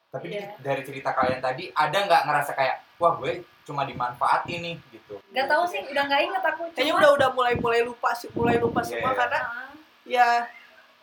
Tapi 0.08 0.32
di- 0.32 0.40
dari 0.58 0.82
cerita 0.82 1.12
kalian 1.12 1.38
tadi 1.38 1.68
ada 1.70 1.98
nggak 2.00 2.24
ngerasa 2.24 2.52
kayak 2.54 2.76
wah 2.96 3.14
gue 3.16 3.32
cuma 3.62 3.84
dimanfaatin 3.84 4.60
nih 4.62 4.76
gitu? 4.90 5.20
Nggak 5.30 5.48
tahu 5.48 5.64
sih 5.68 5.84
udah 5.84 6.04
nggak 6.06 6.22
inget 6.24 6.44
aku 6.46 6.64
Kayaknya 6.72 6.88
Cuma- 6.90 7.02
udah 7.02 7.12
udah 7.14 7.30
mulai 7.34 7.54
mulai 7.56 7.82
lupa 7.84 8.10
sih, 8.14 8.32
mulai 8.32 8.56
lupa 8.56 8.80
Iya, 8.80 8.88
semua 8.90 9.12
iya. 9.12 9.18
karena 9.18 9.40
Ah, 9.42 9.72
ya 10.06 10.30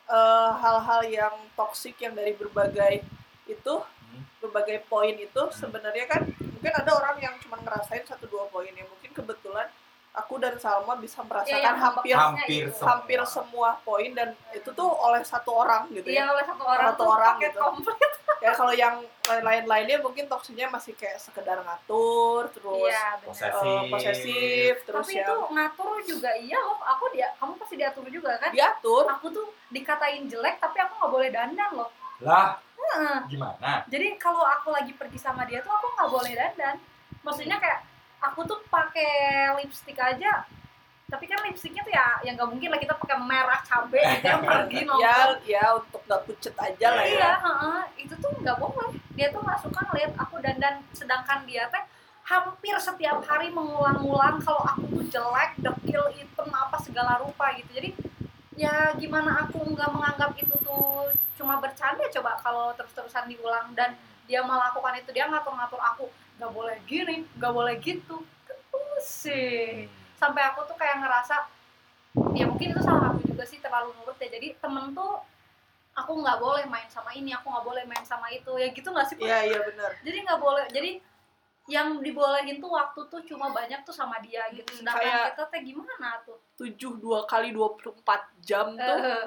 eh, 0.06 0.50
hal-hal 0.54 1.00
yang 1.06 1.34
toksik 1.54 1.96
yang 1.98 2.12
dari 2.12 2.32
berbagai 2.32 3.04
itu 3.46 3.74
Hmm. 4.04 4.24
berbagai 4.38 4.84
poin 4.84 5.12
itu 5.12 5.42
sebenarnya 5.50 6.04
kan 6.06 6.22
mungkin 6.24 6.72
ada 6.72 6.90
orang 6.92 7.16
yang 7.18 7.34
cuma 7.38 7.56
ngerasain 7.58 8.04
satu 8.04 8.24
dua 8.24 8.44
poin 8.46 8.68
ya. 8.70 8.84
Mungkin 8.84 9.12
kebetulan 9.12 9.68
aku 10.14 10.38
dan 10.38 10.54
Salma 10.56 10.94
bisa 10.94 11.18
Ya, 11.18 11.26
merasakan 11.26 11.58
yang 11.60 11.76
hampir 11.76 12.14
Hampir 12.14 12.64
itu. 12.64 12.72
semua. 12.72 12.88
hampir 12.88 13.18
semua 13.26 13.68
poin 13.82 14.10
dan 14.10 14.28
itu 14.50 14.70
tuh 14.70 14.86
oleh 14.86 15.20
satu 15.20 15.50
orang 15.56 15.90
gitu 15.90 16.06
Iya 16.06 16.22
ya. 16.22 16.32
oleh 16.32 16.44
satu 16.44 16.62
orang 16.62 16.86
Satu 16.88 17.02
orang 17.04 17.34
paket 17.34 17.50
gitu. 17.50 17.60
komplit. 17.60 18.12
Ya 18.44 18.52
kalau 18.52 18.76
yang 18.76 19.00
lain-lain 19.24 19.64
lainnya 19.64 19.96
mungkin 19.98 20.28
toksinya 20.28 20.68
masih 20.68 20.92
kayak 20.92 21.16
sekedar 21.16 21.56
ngatur 21.58 22.44
terus 22.52 22.76
Iya 22.84 23.16
benar. 23.16 23.26
Posesif. 23.26 23.64
eh, 23.64 23.82
posesif 23.88 24.74
terus 24.84 25.06
Tapi 25.06 25.16
yang 25.16 25.24
itu 25.24 25.34
ngatur 25.50 25.92
juga 26.04 26.30
iya 26.36 26.58
loh. 26.60 26.76
Aku 26.78 27.08
dia, 27.08 27.32
kamu 27.34 27.56
pasti 27.56 27.74
diatur 27.74 28.04
juga 28.06 28.36
kan? 28.36 28.52
diatur. 28.52 29.08
Aku 29.08 29.26
tuh 29.28 29.48
dikatain 29.68 30.28
jelek 30.28 30.60
tapi 30.60 30.76
aku 30.78 30.92
nggak 30.94 31.08
boleh 31.10 31.30
dandan 31.30 31.70
loh. 31.72 31.88
Lah, 32.20 32.60
Heeh. 32.76 33.16
gimana? 33.26 33.80
Jadi 33.86 34.12
kalau 34.14 34.44
aku 34.44 34.68
lagi 34.70 34.92
pergi 34.92 35.16
sama 35.16 35.42
dia 35.42 35.58
tuh 35.58 35.72
aku 35.72 35.86
nggak 35.90 36.10
boleh 36.12 36.32
dandan. 36.36 36.76
Maksudnya 37.18 37.56
kayak 37.56 37.80
aku 38.24 38.40
tuh 38.44 38.58
pakai 38.66 39.12
lipstick 39.56 39.96
aja. 39.96 40.44
Tapi 41.04 41.24
kan 41.24 41.44
lipstiknya 41.44 41.84
tuh 41.84 41.92
ya 41.92 42.06
yang 42.22 42.34
nggak 42.34 42.48
mungkin 42.48 42.68
lah 42.68 42.80
kita 42.80 42.96
pakai 42.96 43.20
merah 43.20 43.60
cabe 43.62 44.00
gitu 44.00 44.24
yang 44.24 44.42
pergi 44.48 44.78
Ya 44.80 44.88
nongkrong. 44.88 45.36
ya 45.44 45.64
untuk 45.76 46.00
gak 46.02 46.22
pucet 46.24 46.54
aja 46.56 46.86
lah 46.90 47.04
Iya, 47.04 47.20
ya. 47.20 47.32
heeh. 47.38 47.80
itu 48.02 48.14
tuh 48.16 48.32
nggak 48.34 48.56
boleh. 48.56 48.90
Dia 49.12 49.28
tuh 49.28 49.40
nggak 49.40 49.60
suka 49.60 49.80
ngeliat 49.84 50.12
aku 50.16 50.40
dandan, 50.40 50.74
sedangkan 50.90 51.44
dia 51.44 51.68
teh 51.68 51.84
hampir 52.24 52.72
setiap 52.80 53.20
hari 53.22 53.52
mengulang-ulang 53.52 54.40
kalau 54.40 54.64
aku 54.64 54.88
tuh 54.90 55.04
jelek, 55.06 55.60
dekil, 55.60 56.08
hitam, 56.10 56.48
apa 56.48 56.80
segala 56.80 57.20
rupa 57.20 57.52
gitu. 57.54 57.68
Jadi 57.70 57.90
ya 58.54 58.96
gimana 58.96 59.44
aku 59.44 59.60
nggak 59.62 59.90
menganggap 59.90 60.32
itu 60.34 60.56
tuh 60.58 61.12
cuma 61.34 61.58
bercanda 61.58 62.06
coba 62.08 62.40
kalau 62.40 62.72
terus-terusan 62.72 63.26
diulang 63.26 63.74
dan 63.74 63.92
dia 64.24 64.40
melakukan 64.40 64.96
itu 64.96 65.10
dia 65.10 65.28
ngatur-ngatur 65.28 65.76
aku 65.76 66.06
nggak 66.36 66.50
boleh 66.50 66.76
gini, 66.84 67.24
nggak 67.32 67.52
boleh 67.52 67.74
gitu. 67.78 68.16
Kan 68.42 68.58
pusing 68.68 69.86
sampai 70.14 70.42
aku 70.44 70.64
tuh 70.64 70.74
kayak 70.74 70.98
ngerasa 70.98 71.36
ya 72.32 72.44
mungkin 72.44 72.70
itu 72.70 72.80
salah 72.80 73.10
aku 73.10 73.26
juga 73.26 73.44
sih 73.44 73.58
terlalu 73.58 73.90
nurut 73.92 74.14
ya 74.16 74.30
jadi 74.30 74.54
temen 74.56 74.94
tuh 74.94 75.18
aku 75.92 76.12
nggak 76.16 76.38
boleh 76.38 76.64
main 76.64 76.86
sama 76.86 77.10
ini 77.12 77.30
aku 77.30 77.46
nggak 77.46 77.62
boleh 77.64 77.84
main 77.84 78.02
sama 78.02 78.26
itu 78.28 78.50
ya 78.54 78.70
gitu 78.70 78.88
nggak 78.88 79.04
sih? 79.04 79.16
Iya 79.16 79.38
iya 79.44 79.58
benar. 79.60 79.90
jadi 80.00 80.18
nggak 80.22 80.40
boleh 80.40 80.64
jadi 80.68 80.90
yang 81.66 81.98
dibolehin 81.98 82.58
tuh 82.58 82.70
waktu 82.70 83.00
tuh 83.04 83.20
cuma 83.24 83.48
banyak 83.50 83.82
tuh 83.82 83.90
sama 83.90 84.20
dia 84.20 84.46
gitu 84.50 84.68
Hmm, 84.68 84.78
sedangkan 84.80 85.00
kayak- 85.02 85.26
kita 85.32 85.44
teh 85.48 85.60
gimana 85.64 86.08
tuh 86.22 86.38
Tujuh 86.54 86.92
dua 86.96 87.24
kali 87.24 87.50
24 87.50 87.98
jam 88.40 88.72
tuh 88.72 88.98
Eh, 89.02 89.24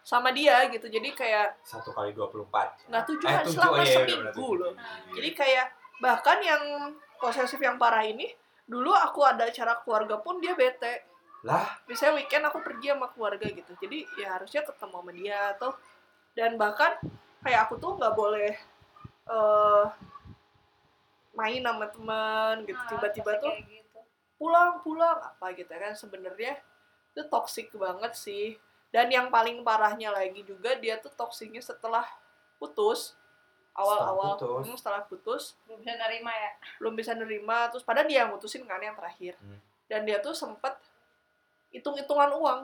sama 0.00 0.30
dia 0.30 0.64
gitu. 0.66 0.86
Jadi 0.86 1.12
kayak 1.12 1.60
Satu 1.60 1.90
kali 1.90 2.10
24. 2.10 2.72
nggak 2.86 3.04
tujuh 3.04 3.26
Eh, 3.26 3.32
kan 3.32 3.44
tujuh, 3.44 3.54
selama 3.54 3.70
oh 3.70 3.76
iya, 3.76 3.84
iya, 3.84 3.96
seminggu 4.00 4.48
loh. 4.56 4.72
nah, 4.72 4.96
Jadi 5.12 5.30
kayak 5.30 5.66
bahkan 6.00 6.40
yang 6.40 6.96
posesif 7.20 7.60
yang 7.60 7.76
parah 7.76 8.02
ini 8.04 8.26
dulu 8.64 8.90
aku 8.96 9.20
ada 9.22 9.46
acara 9.46 9.78
keluarga 9.84 10.18
pun 10.18 10.40
dia 10.40 10.56
bete. 10.56 11.04
Lah, 11.40 11.80
Misalnya 11.88 12.20
weekend 12.20 12.44
aku 12.44 12.60
pergi 12.60 12.92
sama 12.92 13.08
keluarga 13.12 13.48
gitu. 13.48 13.72
Jadi 13.80 14.04
ya 14.20 14.36
harusnya 14.36 14.60
ketemu 14.60 14.96
sama 15.00 15.12
dia 15.16 15.38
atau 15.56 15.70
dan 16.36 16.60
bahkan 16.60 17.00
kayak 17.40 17.68
aku 17.68 17.80
tuh 17.80 17.96
nggak 17.96 18.14
boleh 18.16 18.52
eh 19.30 19.86
main 21.36 21.62
sama 21.64 21.86
teman 21.88 22.54
gitu. 22.68 22.76
nah, 22.76 22.88
Tiba-tiba 22.90 23.32
tuh 23.40 23.54
gitu. 23.64 23.98
pulang 24.36 24.84
pulang 24.84 25.18
apa 25.20 25.52
gitu 25.56 25.70
kan 25.70 25.92
sebenarnya 25.96 26.58
itu 27.10 27.22
toksik 27.26 27.72
banget 27.74 28.12
sih 28.14 28.56
dan 28.90 29.06
yang 29.10 29.30
paling 29.30 29.62
parahnya 29.62 30.10
lagi 30.10 30.42
juga 30.42 30.74
dia 30.78 30.98
tuh 30.98 31.10
toksiknya 31.14 31.62
setelah 31.62 32.04
putus 32.58 33.14
awal-awal 33.80 34.30
Setelah 34.30 34.36
putus. 34.36 34.64
hmm, 34.64 34.76
setelah 34.76 35.02
putus 35.02 35.42
belum 35.64 35.78
bisa 35.80 35.94
nerima 35.96 36.32
ya 36.32 36.50
belum 36.76 36.92
bisa 36.94 37.12
nerima 37.12 37.58
terus 37.66 37.82
padahal 37.82 38.06
dia 38.06 38.18
yang 38.20 38.30
mutusin 38.30 38.62
kan 38.62 38.78
yang 38.78 38.94
terakhir 38.94 39.34
Hmm. 39.36 39.58
dan 39.86 40.00
dia 40.02 40.18
tuh 40.18 40.32
sempet 40.32 40.76
hitung-hitungan 41.70 42.30
uang 42.32 42.60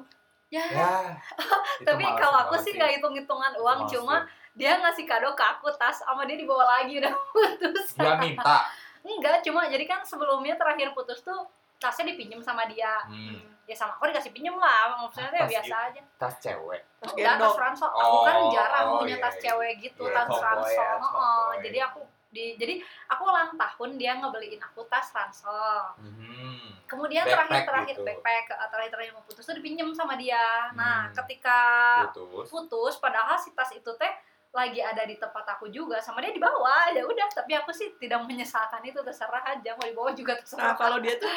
ya, 0.48 0.62
ya. 0.62 1.14
itu 1.80 1.84
tapi 1.84 2.04
kalau 2.04 2.38
aku 2.44 2.56
sih 2.58 2.72
nggak 2.72 2.98
hitung-hitungan 2.98 3.52
uang 3.56 3.78
Malas 3.80 3.92
cuma 3.92 4.16
dia 4.52 4.72
ngasih 4.74 5.04
kado 5.04 5.32
ke 5.32 5.44
aku 5.44 5.68
tas 5.74 6.00
sama 6.00 6.24
dia 6.24 6.34
dibawa 6.34 6.64
lagi 6.76 6.96
udah 6.96 7.12
putus 7.34 7.92
dia 7.92 8.14
minta. 8.16 8.66
enggak 9.02 9.38
cuma 9.40 9.66
jadi 9.66 9.84
kan 9.84 10.00
sebelumnya 10.02 10.54
terakhir 10.54 10.90
putus 10.90 11.20
tuh 11.20 11.46
tasnya 11.76 12.10
dipinjem 12.10 12.40
sama 12.40 12.66
dia 12.66 12.98
Hmm. 13.04 13.38
Ya 13.66 13.74
sama 13.74 13.92
aku 13.92 14.06
dikasih 14.06 14.30
pinjem 14.30 14.54
lah 14.54 14.94
maksudnya 14.96 15.26
tuh 15.26 15.36
ya 15.36 15.42
Tas 15.42 15.50
biasa 15.52 15.74
aja 15.84 16.00
Tas 16.16 16.34
cewek. 16.38 16.80
terus 16.96 17.12
enggak 17.12 17.34
tas 17.36 17.56
ransel 17.56 17.88
aku 17.88 18.16
kan 18.22 18.34
Oh, 18.36 18.48
jarang 18.48 18.86
oh, 18.86 18.98
punya 19.00 19.12
iya, 19.12 19.22
tas 19.22 19.34
iya. 19.34 19.42
cewek 19.44 19.72
gitu 19.80 20.02
Iya, 20.02 20.14
tas 20.14 20.26
tomboy 20.28 20.46
ransel 20.46 20.70
ya, 20.72 20.86
Heeh. 20.86 21.02
tomboy. 21.02 21.56
jadi 21.60 21.78
aku 21.84 22.00
di 22.28 22.44
jadi 22.54 22.74
aku 23.06 23.22
ulang 23.24 23.50
tahun 23.54 23.90
dia 23.96 24.12
ngebeliin 24.14 24.62
aku 24.62 24.80
tas 24.86 25.08
ransel 25.10 25.78
Hmm. 25.96 26.78
kemudian 26.86 27.22
Backpack 27.22 27.42
terakhir 27.42 27.66
terakhir 27.66 27.94
gitu. 27.94 28.04
backpack 28.04 28.44
eh, 28.48 28.68
terakhir 28.68 28.90
terakhir 28.92 29.12
mau 29.12 29.24
putus 29.24 29.42
tuh 29.42 29.54
dipinjem 29.54 29.90
sama 29.90 30.14
dia 30.14 30.70
nah 30.72 31.06
Hmm. 31.06 31.14
ketika 31.16 31.58
Putus. 32.06 32.46
putus 32.46 32.94
padahal 32.96 33.34
si 33.34 33.50
tas 33.50 33.70
itu 33.70 33.90
teh 33.92 34.12
lagi 34.52 34.80
ada 34.80 35.02
di 35.02 35.14
tempat 35.14 35.44
aku 35.50 35.68
juga 35.68 35.98
sama 35.98 36.18
dia 36.18 36.30
dibawa 36.30 36.88
ya 36.88 37.02
udah 37.02 37.28
tapi 37.30 37.52
aku 37.52 37.68
sih 37.70 37.92
tidak 37.96 38.22
menyesalkan 38.22 38.80
itu 38.82 38.96
terserah 39.00 39.42
aja 39.44 39.74
mau 39.74 39.84
dibawa 39.84 40.10
juga 40.12 40.32
terserah 40.34 40.70
nah 40.70 40.74
kalau 40.74 40.96
dia 40.96 41.16
tuh 41.16 41.28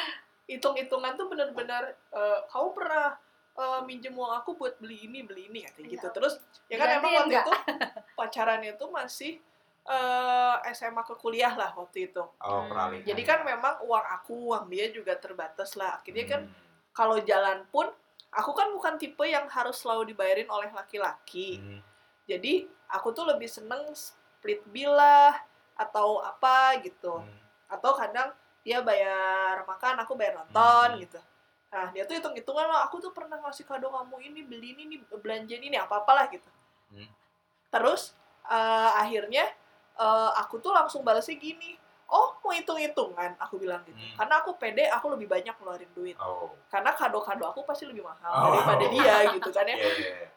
hitung-hitungan 0.46 1.14
tuh 1.14 1.26
benar-benar 1.26 1.82
eh, 2.10 2.38
kamu 2.46 2.68
pernah 2.72 3.06
eh, 3.54 3.80
minjem 3.82 4.12
uang 4.12 4.32
aku 4.36 4.54
buat 4.54 4.78
beli 4.78 5.04
ini 5.04 5.20
beli 5.22 5.48
ini 5.48 5.66
kayak 5.66 5.88
gitu 5.90 6.06
Iya. 6.06 6.14
terus 6.14 6.34
ya 6.66 6.76
kan 6.76 6.88
emang 6.92 7.10
Digantiin 7.10 7.20
waktu 7.20 7.30
nggak? 7.30 7.44
itu 7.44 7.52
pacarannya 8.18 8.72
tuh 8.76 8.88
masih 8.90 9.32
eh, 9.82 10.54
SMA 10.70 11.02
ke 11.02 11.14
kuliah 11.14 11.52
lah 11.52 11.72
waktu 11.72 12.08
itu 12.08 12.20
Oh, 12.20 12.60
Hmm. 12.60 12.68
peralihan. 12.68 13.06
Jadi 13.06 13.22
kan 13.22 13.40
memang 13.42 13.80
uang 13.82 14.06
aku, 14.12 14.34
uang 14.48 14.68
dia 14.68 14.86
juga 14.88 15.16
terbatas 15.16 15.72
lah. 15.72 15.98
Akhirnya 15.98 16.26
kan 16.26 16.40
Hmm. 16.44 16.54
kalau 16.92 17.16
jalan 17.20 17.64
pun, 17.66 17.88
aku 18.30 18.52
kan 18.52 18.68
bukan 18.70 18.94
tipe 18.96 19.24
yang 19.24 19.48
harus 19.48 19.78
selalu 19.78 20.12
dibayarin 20.12 20.46
oleh 20.46 20.68
laki-laki. 20.70 21.58
Hmm. 21.58 21.80
Jadi 22.24 22.68
aku 22.88 23.10
tuh 23.10 23.24
lebih 23.24 23.48
seneng 23.48 23.90
split 23.90 24.62
bill 24.66 24.92
lah 24.92 25.34
atau 25.74 26.20
apa 26.20 26.76
gitu. 26.80 27.18
Hmm. 27.18 27.40
Atau 27.66 27.96
kadang 27.96 28.30
dia 28.60 28.78
bayar 28.80 29.64
makan, 29.64 29.94
aku 30.00 30.12
bayar 30.14 30.36
nonton 30.36 30.88
Hmm. 30.94 31.00
gitu. 31.00 31.20
Nah 31.70 31.86
dia 31.90 32.02
tuh 32.02 32.18
hitung-hitungan 32.18 32.66
lah, 32.66 32.80
aku 32.84 32.98
tuh 32.98 33.10
pernah 33.10 33.38
ngasih 33.38 33.64
kado 33.64 33.88
kamu 33.88 34.16
ini, 34.26 34.40
beli 34.42 34.74
ini, 34.74 34.82
nih, 34.86 34.98
belanja 35.16 35.54
ini, 35.54 35.76
apa-apalah 35.76 36.26
gitu. 36.28 36.50
Hmm. 36.90 37.08
Terus 37.70 38.12
eh, 38.44 38.90
akhirnya 38.98 39.46
eh, 39.96 40.30
aku 40.36 40.58
tuh 40.58 40.72
langsung 40.72 41.00
balasnya 41.00 41.36
gini, 41.36 41.78
oh 42.10 42.34
mau 42.42 42.50
hitung-hitungan, 42.50 43.38
aku 43.38 43.56
bilang 43.56 43.80
gitu. 43.86 43.94
Hmm. 43.94 44.16
Karena 44.18 44.34
aku 44.42 44.50
pede, 44.56 44.90
aku 44.90 45.14
lebih 45.14 45.30
banyak 45.30 45.54
ngeluarin 45.54 45.90
duit. 45.94 46.18
Oh. 46.18 46.50
Karena 46.66 46.90
kado-kado 46.90 47.46
aku 47.46 47.62
pasti 47.62 47.86
lebih 47.86 48.02
mahal 48.02 48.50
Oh. 48.50 48.52
daripada 48.52 48.84
dia 48.88 49.14
gitu 49.38 49.50
kan 49.50 49.64
ya. 49.64 49.76
Iya, 49.76 49.88
iya, 49.94 50.12
iya. 50.20 50.28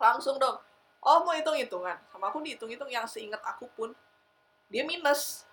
Langsung 0.00 0.40
dong, 0.40 0.56
oh 0.98 1.18
mau 1.20 1.30
hitung-hitungan. 1.30 1.94
Sama 2.08 2.26
aku 2.26 2.40
dihitung-hitung 2.40 2.88
yang 2.88 3.04
seingat 3.04 3.38
aku 3.44 3.68
pun, 3.70 3.92
dia 4.66 4.82
minus. 4.82 5.44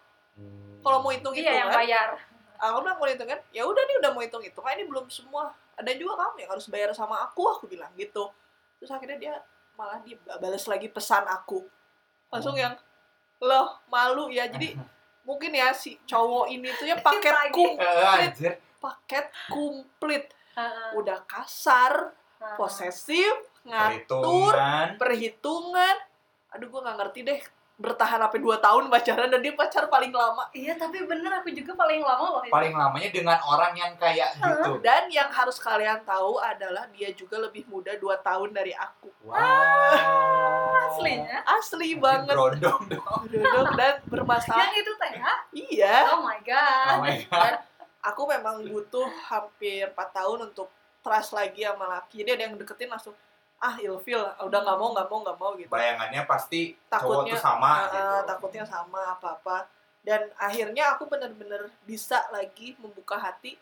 Kalau 0.79 1.03
mau 1.03 1.11
iya 1.11 1.65
yang 1.65 1.69
bayar 1.69 2.15
aku 2.59 2.83
bilang 2.83 2.99
mau 2.99 3.07
hitungan, 3.07 3.39
ya 3.55 3.63
udah 3.63 3.83
nih 3.87 3.95
udah 4.03 4.11
mau 4.11 4.19
hitung-hitungan, 4.19 4.73
ini 4.75 4.85
belum 4.85 5.07
semua. 5.07 5.55
Ada 5.79 5.95
juga 5.95 6.19
kamu 6.19 6.43
yang 6.43 6.51
harus 6.51 6.67
bayar 6.67 6.91
sama 6.91 7.23
aku, 7.23 7.47
aku 7.47 7.71
bilang 7.71 7.87
gitu. 7.95 8.27
Terus 8.79 8.91
akhirnya 8.91 9.15
dia 9.15 9.33
malah 9.79 10.03
dia 10.03 10.19
balas 10.43 10.67
lagi 10.67 10.91
pesan 10.91 11.23
aku. 11.23 11.63
Langsung 12.27 12.59
Hmm. 12.59 12.63
yang, 12.67 12.73
loh 13.39 13.79
malu 13.87 14.27
ya. 14.27 14.51
Jadi 14.51 14.75
mungkin 15.27 15.55
ya 15.55 15.71
si 15.71 15.95
cowok 16.03 16.51
ini 16.51 16.67
tuh 16.75 16.83
ya 16.83 16.99
paket 16.99 17.31
kum, 17.55 17.79
Eh, 17.79 18.51
paket 18.75 19.25
komplit. 19.47 20.25
Heeh. 20.59 20.99
Udah 20.99 21.23
kasar, 21.23 22.11
posesif, 22.59 23.35
ngatur, 23.63 24.51
Perhitungan. 24.51 24.87
perhitungan. 24.99 25.95
Aduh 26.51 26.67
gue 26.67 26.81
nggak 26.83 26.97
ngerti 26.99 27.19
deh 27.23 27.39
bertahan 27.79 28.19
sampai 28.19 28.43
2 28.43 28.59
tahun 28.59 28.83
pacaran 28.91 29.31
dan 29.31 29.39
dia 29.39 29.55
pacar 29.55 29.87
paling 29.87 30.11
lama. 30.11 30.43
iya 30.51 30.75
tapi 30.75 30.99
bener 31.07 31.31
aku 31.39 31.47
juga 31.55 31.71
paling 31.79 32.03
lama 32.03 32.25
loh 32.35 32.43
itu. 32.43 32.51
Paling 32.51 32.75
lamanya 32.75 33.07
dengan 33.07 33.39
orang 33.39 33.71
yang 33.71 33.95
kayak 33.95 34.35
gitu. 34.35 34.83
Dan 34.83 35.07
yang 35.07 35.31
harus 35.31 35.55
kalian 35.63 36.03
tahu 36.03 36.43
adalah 36.43 36.91
dia 36.91 37.15
juga 37.15 37.39
lebih 37.39 37.63
muda 37.71 37.95
2 37.95 38.19
tahun 38.19 38.51
dari 38.51 38.75
aku. 38.75 39.07
Wow. 39.23 39.39
aslinya 40.91 41.39
Asli 41.47 41.95
banget. 41.95 42.35
Berondong 42.35 42.83
dong. 42.91 43.21
Duduk 43.31 43.67
dan 43.79 44.03
bermasalah. 44.11 44.59
yang 44.59 44.75
itu 44.75 44.91
teh 44.99 45.11
ya? 45.15 45.33
Iya. 45.55 45.97
oh 46.19 46.21
my 46.27 46.39
god 46.43 46.99
Oh 46.99 47.01
my 47.07 47.15
god. 47.31 47.63
Aku 48.11 48.27
memang 48.27 48.59
butuh 48.67 49.07
hampir 49.31 49.87
4 49.87 49.95
tahun 49.95 50.51
untuk 50.51 50.67
trust 50.99 51.31
lagi 51.31 51.63
sama 51.63 51.87
laki. 51.87 52.27
Jadi 52.27 52.29
ada 52.35 52.43
yang 52.43 52.59
deketin 52.59 52.91
langsung 52.91 53.15
ah 53.59 53.75
ilfil 53.75 54.23
udah 54.39 54.59
nggak 54.63 54.77
mau 54.79 54.89
nggak 54.95 55.07
mau 55.11 55.19
nggak 55.23 55.37
mau 55.39 55.51
gitu. 55.59 55.71
Bayangannya 55.71 56.23
pasti 56.23 56.73
cowok 56.87 57.27
takutnya 57.27 57.35
tuh 57.35 57.43
sama 57.43 57.71
ah, 57.71 57.79
gitu. 57.91 58.15
takutnya 58.27 58.63
sama 58.63 58.99
apa 59.15 59.27
apa 59.35 59.57
dan 59.99 60.31
akhirnya 60.39 60.95
aku 60.95 61.11
bener-bener 61.11 61.67
bisa 61.83 62.23
lagi 62.31 62.73
membuka 62.79 63.19
hati 63.19 63.59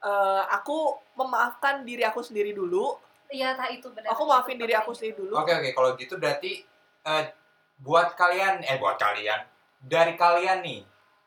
Eh, 0.00 0.42
aku 0.48 0.96
memaafkan 1.12 1.84
diri 1.84 2.00
aku 2.08 2.24
sendiri 2.24 2.56
dulu. 2.56 2.96
Iya 3.28 3.52
tak 3.54 3.78
itu 3.78 3.86
benar 3.92 4.16
aku 4.16 4.24
maafin 4.24 4.56
diri 4.56 4.72
aku 4.72 4.96
sendiri 4.96 5.22
dulu. 5.22 5.36
Oke 5.36 5.52
oke 5.52 5.70
kalau 5.76 5.92
gitu 6.00 6.16
berarti 6.16 6.64
eh, 7.04 7.24
buat 7.84 8.16
kalian 8.16 8.64
eh 8.64 8.80
buat 8.80 8.96
kalian 8.96 9.44
dari 9.84 10.16
kalian 10.16 10.64
nih 10.64 10.80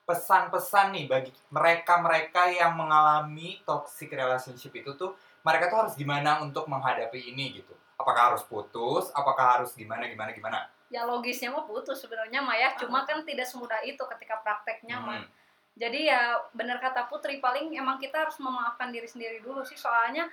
pesan-pesan 0.04 1.00
nih 1.00 1.06
bagi 1.06 1.32
mereka-mereka 1.54 2.50
yang 2.50 2.76
mengalami 2.76 3.62
toxic 3.64 4.12
relationship 4.12 4.74
itu 4.74 4.92
tuh 5.00 5.16
mereka 5.46 5.72
tuh 5.72 5.88
harus 5.88 5.94
gimana 5.96 6.44
untuk 6.44 6.68
menghadapi 6.68 7.32
ini 7.32 7.64
gitu 7.64 7.72
apakah 7.96 8.34
harus 8.34 8.44
putus? 8.44 9.10
Apakah 9.12 9.60
harus 9.60 9.72
gimana 9.74 10.06
gimana 10.06 10.32
gimana? 10.32 10.60
Ya 10.90 11.04
logisnya 11.04 11.50
mah 11.50 11.66
putus 11.66 11.98
sebenarnya 11.98 12.38
mah 12.40 12.54
ya 12.54 12.78
cuma 12.78 13.02
kan 13.04 13.22
tidak 13.24 13.46
semudah 13.46 13.82
itu 13.82 14.02
ketika 14.02 14.38
prakteknya 14.40 14.98
mah 14.98 15.20
Hmm. 15.20 15.30
jadi 15.74 16.00
ya 16.06 16.22
benar 16.54 16.78
kata 16.78 17.10
Putri 17.10 17.42
paling 17.42 17.74
emang 17.74 17.98
kita 17.98 18.26
harus 18.26 18.38
memaafkan 18.38 18.94
diri 18.94 19.10
sendiri 19.10 19.42
dulu 19.42 19.62
sih. 19.64 19.74
Soalnya 19.74 20.30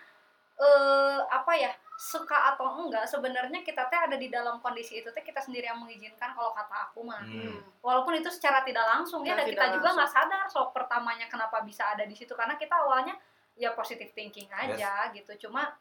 eh 0.60 1.18
apa 1.32 1.56
ya 1.56 1.72
suka 1.96 2.52
atau 2.52 2.80
enggak 2.80 3.04
sebenarnya 3.04 3.60
kita 3.60 3.88
teh 3.88 3.96
ada 3.96 4.16
di 4.16 4.28
dalam 4.28 4.60
kondisi 4.60 5.00
itu 5.00 5.08
teh 5.08 5.20
kita 5.20 5.40
sendiri 5.40 5.68
yang 5.68 5.80
mengizinkan 5.80 6.32
kalau 6.32 6.52
kata 6.52 6.88
aku 6.88 7.00
mah 7.00 7.20
Hmm. 7.20 7.60
walaupun 7.80 8.16
itu 8.16 8.28
secara 8.28 8.60
tidak 8.60 8.84
langsung 8.84 9.24
ya 9.24 9.32
Secara 9.32 9.40
dan 9.40 9.52
kita 9.52 9.64
juga 9.72 9.80
langsung. 9.80 9.96
nggak 9.96 10.12
sadar 10.12 10.44
sok 10.48 10.68
pertamanya 10.72 11.24
kenapa 11.28 11.64
bisa 11.64 11.88
ada 11.88 12.04
di 12.04 12.12
situ. 12.12 12.36
Karena 12.36 12.60
kita 12.60 12.76
awalnya 12.76 13.16
ya 13.56 13.72
positive 13.72 14.12
thinking 14.12 14.48
aja 14.50 15.08
gitu. 15.10 15.48
Cuma 15.48 15.72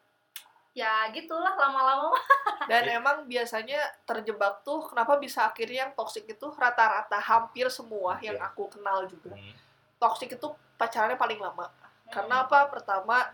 ya 0.72 1.10
gitulah 1.10 1.54
lama-lama. 1.54 2.14
Dan 2.70 2.86
emang 2.88 3.26
biasanya 3.26 3.80
terjebak 4.06 4.62
tuh 4.62 4.86
kenapa 4.86 5.18
bisa 5.18 5.50
akhirnya 5.50 5.90
yang 5.90 5.94
toxic 5.94 6.24
itu 6.24 6.48
rata-rata 6.54 7.18
hampir 7.18 7.66
semua 7.70 8.22
yang 8.22 8.38
Iya. 8.38 8.48
aku 8.48 8.70
kenal 8.70 9.04
juga. 9.06 9.34
Hmm. 9.34 9.56
Toxic 9.98 10.30
itu 10.32 10.48
pacarannya 10.78 11.18
paling 11.18 11.38
lama. 11.38 11.68
Karena 12.08 12.46
apa? 12.46 12.70
Pertama 12.70 13.26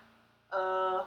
eh 0.50 1.02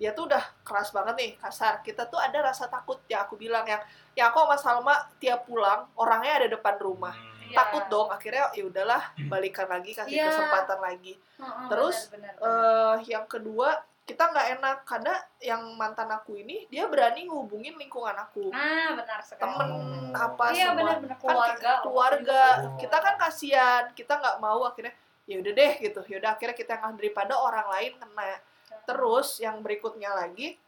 dia 0.00 0.16
tuh 0.16 0.24
udah 0.32 0.40
keras 0.64 0.88
banget 0.90 1.12
nih, 1.16 1.30
kasar. 1.36 1.84
Kita 1.84 2.08
tuh 2.08 2.16
ada 2.16 2.40
rasa 2.40 2.64
takut 2.66 2.96
ya 3.04 3.20
aku 3.20 3.36
bilang 3.36 3.68
yang 3.68 3.80
ya 4.14 4.32
aku 4.32 4.40
sama 4.40 4.56
Salma 4.56 4.96
tiap 5.16 5.44
pulang 5.44 5.84
orangnya 5.94 6.40
ada 6.44 6.48
depan 6.50 6.76
rumah. 6.76 7.12
Hmm. 7.12 7.28
Iya. 7.50 7.56
Takut 7.56 7.84
dong, 7.90 8.08
akhirnya 8.08 8.46
ya 8.54 8.62
udahlah 8.62 9.02
balikan 9.26 9.66
lagi 9.66 9.90
kasih 9.90 10.14
Iya. 10.14 10.30
kesempatan 10.30 10.78
lagi. 10.78 11.18
Heeh, 11.36 11.66
Terus, 11.66 11.96
benar, 12.08 12.32
benar, 12.32 12.38
benar. 12.38 12.94
eh 12.94 12.96
yang 13.10 13.26
kedua 13.26 13.68
kita 14.10 14.22
nggak 14.26 14.48
enak. 14.58 14.76
Karena 14.82 15.14
yang 15.38 15.62
mantan 15.78 16.10
aku 16.10 16.34
ini 16.42 16.66
dia 16.66 16.90
berani 16.90 17.30
ngehubungin 17.30 17.78
lingkungan 17.78 18.18
aku. 18.18 18.50
Ah 18.50 18.98
benar 18.98 19.22
sekali. 19.22 19.46
Temen 19.46 19.68
Oh. 20.10 20.10
apa 20.10 20.44
iya 20.50 20.74
semua. 20.74 20.78
benar-benar 20.82 21.16
Kan 21.16 21.22
keluarga 21.22 21.72
keluarga. 21.86 22.42
Oh. 22.66 22.78
kita 22.82 22.96
kan 22.98 23.14
kasihan. 23.14 23.84
Kita 23.94 24.18
nggak 24.18 24.36
mau 24.42 24.66
akhirnya 24.66 24.90
ya 25.30 25.38
udah 25.38 25.52
deh 25.54 25.72
gitu. 25.78 26.00
Ya 26.10 26.16
udah 26.18 26.30
akhirnya 26.34 26.56
kita 26.58 26.72
yang 26.82 26.98
daripada 26.98 27.38
orang 27.38 27.66
lain 27.70 27.92
kena. 28.02 28.42
Terus 28.84 29.38
yang 29.38 29.62
berikutnya 29.62 30.10
lagi 30.10 30.58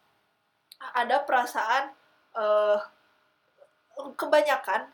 ada 0.95 1.23
perasaan 1.27 1.91
eh 2.39 2.79
kebanyakan 4.17 4.89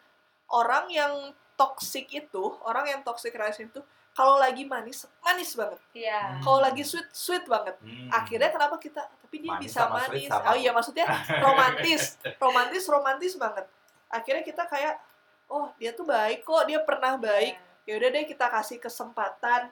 orang 0.50 0.90
yang 0.90 1.12
toxic 1.54 2.08
itu 2.10 2.44
orang 2.66 2.86
yang 2.88 3.00
toxic 3.06 3.30
relation 3.34 3.68
itu 3.70 3.82
kalau 4.18 4.34
lagi 4.34 4.66
manis 4.66 5.06
manis 5.22 5.54
banget. 5.54 5.78
Iya. 5.94 6.42
Kalau 6.42 6.58
lagi 6.58 6.82
sweet 6.82 7.06
sweet 7.14 7.46
banget. 7.46 7.78
Hmm. 7.78 8.10
akhirnya 8.10 8.50
kenapa 8.50 8.74
kita 8.82 9.06
tapi 9.06 9.38
dia 9.38 9.54
Manis 9.54 9.70
bisa 9.70 9.86
sama 9.86 10.02
sweet 10.10 10.26
manis. 10.26 10.30
sama. 10.34 10.50
oh 10.50 10.56
iya 10.58 10.70
maksudnya 10.74 11.06
romantis. 11.46 12.02
Romantis 12.42 12.84
romantis 12.90 13.32
banget. 13.38 13.70
Akhirnya 14.10 14.42
kita 14.42 14.66
kayak 14.66 14.98
oh 15.46 15.70
dia 15.78 15.94
tuh 15.94 16.02
baik 16.02 16.42
kok 16.42 16.66
dia 16.66 16.82
pernah 16.82 17.14
baik. 17.14 17.54
Ya 17.86 17.94
udah 17.94 18.08
deh 18.10 18.26
kita 18.26 18.50
kasih 18.50 18.82
kesempatan. 18.82 19.70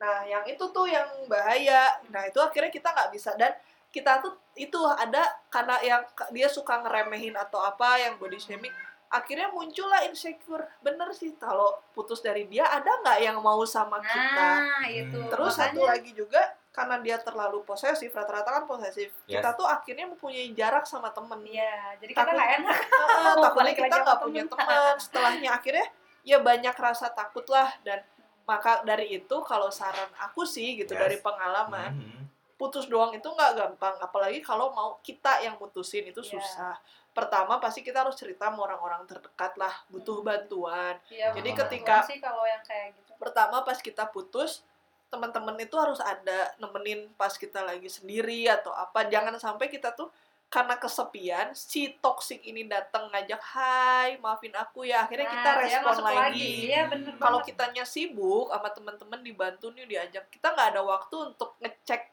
Nah 0.00 0.18
yang 0.24 0.48
itu 0.48 0.64
tuh 0.72 0.88
yang 0.88 1.28
bahaya. 1.28 2.00
Nah 2.08 2.24
itu 2.32 2.40
akhirnya 2.40 2.72
kita 2.72 2.88
nggak 2.96 3.12
bisa. 3.12 3.36
Dan 3.36 3.52
kita 3.92 4.24
tuh 4.24 4.40
itu 4.56 4.80
ada 4.88 5.36
karena 5.52 5.76
yang 5.84 6.00
dia 6.32 6.48
suka 6.48 6.80
ngeremehin 6.80 7.36
atau 7.36 7.60
apa 7.60 8.00
yang 8.00 8.16
body 8.16 8.40
shaming 8.40 8.72
akhirnya 9.10 9.50
muncullah 9.50 10.02
insecure 10.02 10.62
bener 10.78 11.10
sih 11.10 11.34
kalau 11.34 11.66
putus 11.90 12.18
dari 12.18 12.46
dia 12.46 12.62
ada 12.64 12.86
nggak 12.96 13.18
yang 13.20 13.36
mau 13.38 13.58
sama 13.64 13.98
kita 13.98 14.48
nah 14.62 14.86
itu 14.86 15.18
Hmm. 15.18 15.28
Terus 15.28 15.52
satu 15.52 15.76
Makanya- 15.76 15.90
lagi 15.90 16.10
juga 16.12 16.42
karena 16.70 16.96
dia 16.98 17.18
terlalu 17.18 17.66
posesif, 17.66 18.06
rata-rata 18.08 18.46
kan 18.48 18.62
posesif. 18.62 19.10
Yes. 19.26 19.42
Kita 19.42 19.52
tuh 19.52 19.66
akhirnya 19.66 20.06
mempunyai 20.06 20.54
jarak 20.54 20.86
sama 20.86 21.10
temen. 21.10 21.42
iya 21.42 21.98
jadi 21.98 22.06
kita 22.08 22.22
Takut- 22.22 22.36
nggak 22.36 22.50
enak 22.56 22.78
takutnya 23.44 23.74
kita 23.74 23.96
nggak 24.00 24.18
punya 24.20 24.42
temen. 24.44 24.54
teman. 24.56 24.94
Setelahnya 24.96 25.50
akhirnya 25.52 25.86
ya 26.22 26.38
banyak 26.38 26.70
rasa 26.72 27.10
takut 27.10 27.42
lah 27.48 27.74
dan 27.82 28.06
maka 28.46 28.82
dari 28.82 29.10
itu 29.12 29.36
kalau 29.42 29.66
saran 29.68 30.10
aku 30.16 30.42
sih 30.44 30.74
gitu 30.76 30.94
Yes. 30.94 31.00
dari 31.00 31.16
pengalaman 31.18 31.90
Hmm. 31.92 32.22
putus 32.54 32.86
doang 32.86 33.10
itu 33.10 33.26
nggak 33.26 33.52
gampang 33.56 33.98
apalagi 33.98 34.38
kalau 34.38 34.70
mau 34.70 35.00
kita 35.00 35.40
yang 35.40 35.56
mutusin 35.56 36.04
itu 36.04 36.20
Iya. 36.20 36.30
susah 36.36 36.74
pertama 37.10 37.58
pasti 37.58 37.80
kita 37.80 38.02
harus 38.02 38.14
cerita 38.14 38.46
sama 38.46 38.64
orang-orang 38.64 39.02
terdekat 39.04 39.52
lah 39.54 39.74
butuh 39.86 40.20
Hmm. 40.20 40.26
bantuan. 40.26 40.94
Iya, 41.08 41.34
Jadi 41.34 41.50
ketika- 41.52 42.06
sih 42.06 42.18
kalau 42.18 42.44
yang 42.44 42.62
kayak 42.62 42.94
gitu. 42.94 43.12
pertama 43.16 43.60
pas 43.60 43.76
kita 43.76 44.06
putus 44.06 44.62
teman-teman 45.06 45.58
itu 45.58 45.74
harus 45.74 45.98
ada 45.98 46.54
nemenin 46.56 47.10
pas 47.14 47.34
kita 47.34 47.60
lagi 47.60 47.86
sendiri 47.86 48.46
atau 48.46 48.70
apa. 48.70 49.04
Jangan 49.04 49.34
sampai 49.36 49.66
kita 49.66 49.90
tuh 49.90 50.06
karena 50.46 50.74
kesepian 50.74 51.50
si 51.52 51.94
toxic 51.98 52.42
ini 52.42 52.66
datang 52.66 53.06
ngajak 53.06 53.38
hai 53.54 54.18
maafin 54.18 54.50
aku 54.52 54.82
ya. 54.82 55.06
Akhirnya 55.06 55.26
kita 55.28 55.46
Nah, 55.46 55.54
dia 55.60 55.78
respon 55.78 55.96
lagi, 56.04 56.50
iya 56.64 56.86
bener 56.86 57.14
kalau 57.18 57.38
kitanya 57.40 57.82
sibuk 57.82 58.50
sama 58.50 58.66
teman-teman 58.68 59.18
dibantu 59.20 59.70
nih 59.70 59.86
diajak 59.86 60.26
kita 60.26 60.50
nggak 60.50 60.74
ada 60.74 60.82
waktu 60.82 61.14
untuk 61.24 61.54
ngecek 61.58 62.06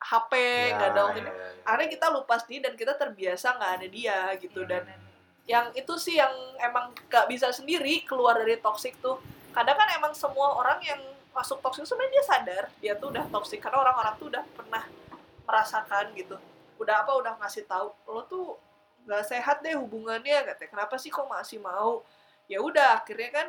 HP 0.00 0.32
nggak 0.72 0.88
ada 0.90 1.00
waktu 1.06 1.20
Ya, 1.20 1.28
ya, 1.28 1.34
ya. 1.36 1.50
akhirnya 1.68 1.88
kita 1.92 2.06
lupa 2.08 2.34
sendiri 2.40 2.60
dan 2.64 2.74
kita 2.74 2.92
terbiasa 2.96 3.46
nggak 3.54 3.72
ada 3.78 3.86
dia 3.86 4.18
gitu. 4.40 4.64
Dan 4.64 4.82
Hmm. 4.88 5.08
yang 5.44 5.66
itu 5.74 5.94
sih 5.98 6.14
yang 6.14 6.30
emang 6.58 6.94
gak 7.06 7.26
bisa 7.26 7.50
sendiri 7.50 8.06
keluar 8.06 8.38
dari 8.38 8.56
toxic 8.56 8.94
tuh. 9.02 9.18
Kadang 9.50 9.74
kan 9.74 9.88
emang 9.98 10.14
semua 10.14 10.54
orang 10.54 10.78
yang 10.80 11.00
masuk 11.30 11.58
toxic 11.58 11.82
sebenarnya 11.84 12.12
dia 12.14 12.24
sadar 12.24 12.64
dia 12.78 12.92
tuh 12.94 13.10
udah 13.10 13.26
toxic. 13.28 13.58
Karena 13.58 13.82
orang-orang 13.82 14.14
tuh 14.16 14.26
udah 14.30 14.44
pernah 14.54 14.84
merasakan 15.44 16.14
gitu. 16.14 16.36
Udah 16.78 17.02
apa 17.04 17.12
udah 17.18 17.32
ngasih 17.42 17.66
tahu 17.66 17.90
lo 18.08 18.22
tuh 18.24 18.46
nggak 19.04 19.24
sehat 19.26 19.60
deh 19.60 19.74
hubungannya 19.74 20.46
katanya. 20.46 20.70
Kenapa 20.70 20.94
sih 20.96 21.10
kok 21.10 21.26
masih 21.26 21.58
mau? 21.58 22.06
Ya 22.46 22.62
udah 22.62 23.02
akhirnya 23.02 23.30
kan 23.30 23.46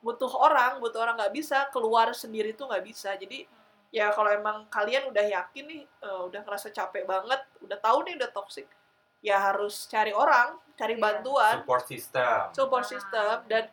butuh 0.00 0.30
orang 0.30 0.78
butuh 0.78 1.00
orang 1.02 1.16
nggak 1.18 1.34
bisa 1.34 1.66
keluar 1.72 2.12
sendiri 2.14 2.54
tuh 2.54 2.70
nggak 2.70 2.84
bisa. 2.84 3.10
Jadi 3.16 3.44
ya 3.94 4.10
kalau 4.10 4.26
emang 4.26 4.66
kalian 4.66 5.06
udah 5.06 5.22
yakin 5.22 5.64
nih 5.64 5.82
eh, 5.86 6.20
udah 6.26 6.42
ngerasa 6.42 6.74
capek 6.74 7.06
banget 7.06 7.38
udah 7.62 7.78
tahu 7.78 8.02
nih 8.02 8.18
udah 8.18 8.30
toxic 8.34 8.66
ya 9.22 9.38
harus 9.38 9.86
cari 9.86 10.10
orang 10.10 10.58
cari 10.74 10.98
Iya. 10.98 11.02
bantuan. 11.06 11.62
Support 11.62 11.84
system. 11.86 12.38
Support 12.50 12.84
system 12.84 13.36
dan 13.46 13.70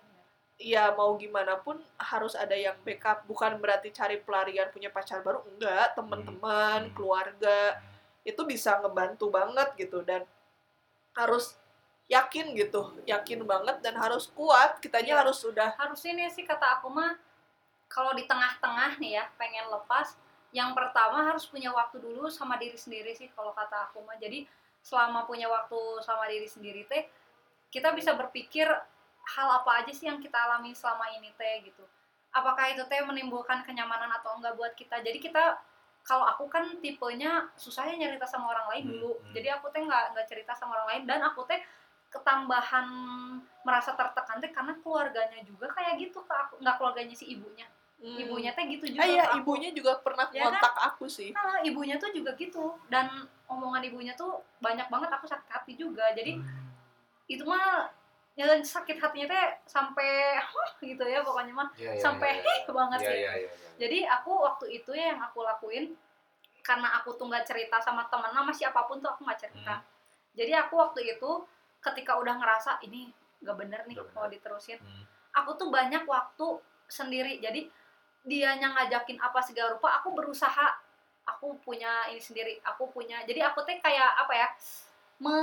ya 0.62 0.94
mau 0.94 1.18
gimana 1.18 1.58
pun 1.58 1.82
harus 1.98 2.38
ada 2.38 2.54
yang 2.54 2.78
backup. 2.86 3.26
Bukan 3.26 3.58
berarti 3.58 3.90
cari 3.90 4.22
pelarian 4.22 4.70
punya 4.70 4.94
pacar 4.94 5.26
baru 5.26 5.42
enggak. 5.50 5.98
Teman-teman 5.98 6.88
Hmm. 6.88 6.94
keluarga 6.94 7.82
itu 8.22 8.38
bisa 8.46 8.78
ngebantu 8.80 9.34
banget 9.34 9.74
gitu. 9.76 10.06
Dan 10.06 10.24
harus 11.12 11.58
yakin 12.06 12.54
gitu 12.54 12.94
yakin 13.04 13.42
banget 13.44 13.82
dan 13.82 13.98
harus 13.98 14.30
kuat. 14.32 14.78
Kitanya 14.78 15.18
Iya. 15.18 15.22
harus 15.26 15.42
udah 15.44 15.74
harus 15.74 16.00
ini 16.06 16.30
sih 16.30 16.46
kata 16.46 16.78
aku 16.80 16.88
mah 16.94 17.18
kalau 17.92 18.16
di 18.16 18.24
tengah-tengah 18.24 18.96
nih 19.04 19.20
ya 19.20 19.24
pengen 19.36 19.68
lepas 19.68 20.16
yang 20.56 20.72
pertama 20.76 21.28
harus 21.28 21.44
punya 21.48 21.72
waktu 21.72 22.00
dulu 22.00 22.28
sama 22.32 22.56
diri 22.60 22.76
sendiri 22.76 23.12
sih 23.16 23.28
kalau 23.36 23.52
kata 23.52 23.92
aku 23.92 24.04
mah. 24.04 24.16
Jadi 24.20 24.48
selama 24.84 25.28
punya 25.28 25.48
waktu 25.48 25.80
sama 26.04 26.26
diri 26.32 26.48
sendiri 26.48 26.88
teh 26.88 27.04
kita 27.72 27.92
bisa 27.96 28.16
berpikir 28.16 28.68
hal 29.38 29.48
apa 29.62 29.84
aja 29.84 29.92
sih 29.96 30.08
yang 30.12 30.20
kita 30.20 30.36
alami 30.36 30.76
selama 30.76 31.08
ini 31.16 31.32
teh 31.40 31.64
gitu. 31.68 31.84
Apakah 32.32 32.72
itu 32.72 32.84
teh 32.88 33.00
menimbulkan 33.04 33.64
kenyamanan 33.68 34.12
atau 34.20 34.40
enggak 34.40 34.56
buat 34.56 34.74
kita? 34.76 35.00
Jadi 35.04 35.20
kita 35.20 35.60
kalau 36.02 36.26
aku 36.26 36.50
kan 36.50 36.66
tipenya 36.82 37.48
susahnya 37.56 37.94
nyerita 37.96 38.26
sama 38.26 38.50
orang 38.52 38.68
lain 38.76 38.84
Hmm, 38.88 38.92
dulu. 38.98 39.12
hmm. 39.22 39.32
jadi 39.38 39.48
aku 39.60 39.70
teh 39.70 39.84
nggak 39.86 40.16
nggak 40.16 40.28
cerita 40.28 40.52
sama 40.56 40.80
orang 40.80 40.88
lain. 40.96 41.04
Dan 41.08 41.20
aku 41.24 41.44
teh 41.48 41.60
ketambahan 42.12 42.88
merasa 43.64 43.96
tertekan 43.96 44.44
teh 44.44 44.52
karena 44.52 44.76
keluarganya 44.84 45.40
juga 45.48 45.72
kayak 45.72 45.96
gitu 46.02 46.20
ke 46.28 46.34
aku 46.34 46.60
nggak 46.60 46.76
keluarganya 46.76 47.16
si 47.16 47.32
ibunya 47.32 47.68
hmm. 48.02 48.18
ibunya 48.18 48.52
teh 48.52 48.66
gitu 48.68 48.86
juga 48.90 49.02
ah 49.02 49.08
iya 49.08 49.26
ibunya 49.38 49.70
juga 49.72 50.02
pernah 50.02 50.26
Ya 50.30 50.44
kan? 50.44 50.58
kontak 50.58 50.76
aku 50.92 51.06
sih 51.06 51.30
Nah, 51.32 51.62
ibunya 51.62 51.96
tuh 51.96 52.10
juga 52.10 52.34
gitu 52.34 52.76
dan 52.90 53.08
omongan 53.46 53.86
ibunya 53.86 54.14
tuh 54.14 54.42
banyak 54.58 54.90
banget 54.90 55.10
aku 55.10 55.26
sakit 55.26 55.48
hati 55.48 55.74
juga 55.76 56.10
jadi 56.12 56.36
Hmm. 56.36 56.68
itu 57.28 57.46
mah 57.46 57.88
ya 58.34 58.48
sakit 58.56 58.98
hatinya 58.98 59.28
teh 59.28 59.46
sampai 59.66 60.40
huh, 60.40 60.70
gitu 60.82 61.04
ya 61.04 61.22
pokoknya 61.22 61.54
mah 61.54 61.70
Ya, 61.76 61.94
ya, 61.94 62.02
sampai 62.02 62.40
ya, 62.40 62.66
ya. 62.66 62.72
banget 62.74 63.00
Ya, 63.00 63.08
sih 63.08 63.18
ya, 63.18 63.32
ya, 63.32 63.34
ya. 63.38 63.52
jadi 63.78 63.98
aku 64.10 64.32
waktu 64.34 64.66
itu 64.74 64.92
ya 64.92 65.14
yang 65.14 65.22
aku 65.22 65.44
lakuin 65.44 65.94
karena 66.62 66.88
aku 66.96 67.14
tuh 67.14 67.26
nggak 67.26 67.44
cerita 67.44 67.78
sama 67.80 68.06
temen 68.08 68.30
sama 68.30 68.52
siapa 68.52 68.86
pun 68.86 68.98
tuh 68.98 69.10
aku 69.10 69.24
nggak 69.24 69.40
cerita 69.40 69.76
Hmm. 69.78 69.86
jadi 70.34 70.64
aku 70.64 70.74
waktu 70.76 71.02
itu 71.12 71.32
ketika 71.80 72.16
udah 72.16 72.36
ngerasa 72.36 72.80
ini 72.82 73.12
nggak 73.42 73.58
bener 73.58 73.82
nih 73.86 73.98
bener. 73.98 74.14
mau 74.14 74.26
diterusin 74.26 74.78
Hmm. 74.78 75.04
aku 75.34 75.56
tuh 75.56 75.68
banyak 75.68 76.04
waktu 76.04 76.48
sendiri 76.88 77.40
jadi 77.40 77.68
dianya 78.22 78.74
ngajakin 78.74 79.18
apa 79.18 79.40
segala 79.42 79.76
rupa 79.78 80.02
aku 80.02 80.14
berusaha. 80.14 80.68
Aku 81.38 81.54
punya 81.62 82.10
ini 82.10 82.18
sendiri 82.18 82.58
aku 82.66 82.90
punya. 82.90 83.22
Jadi 83.26 83.42
aku 83.46 83.62
teh 83.62 83.78
kayak 83.78 84.18
apa 84.18 84.34
ya 84.34 84.48
me 85.22 85.38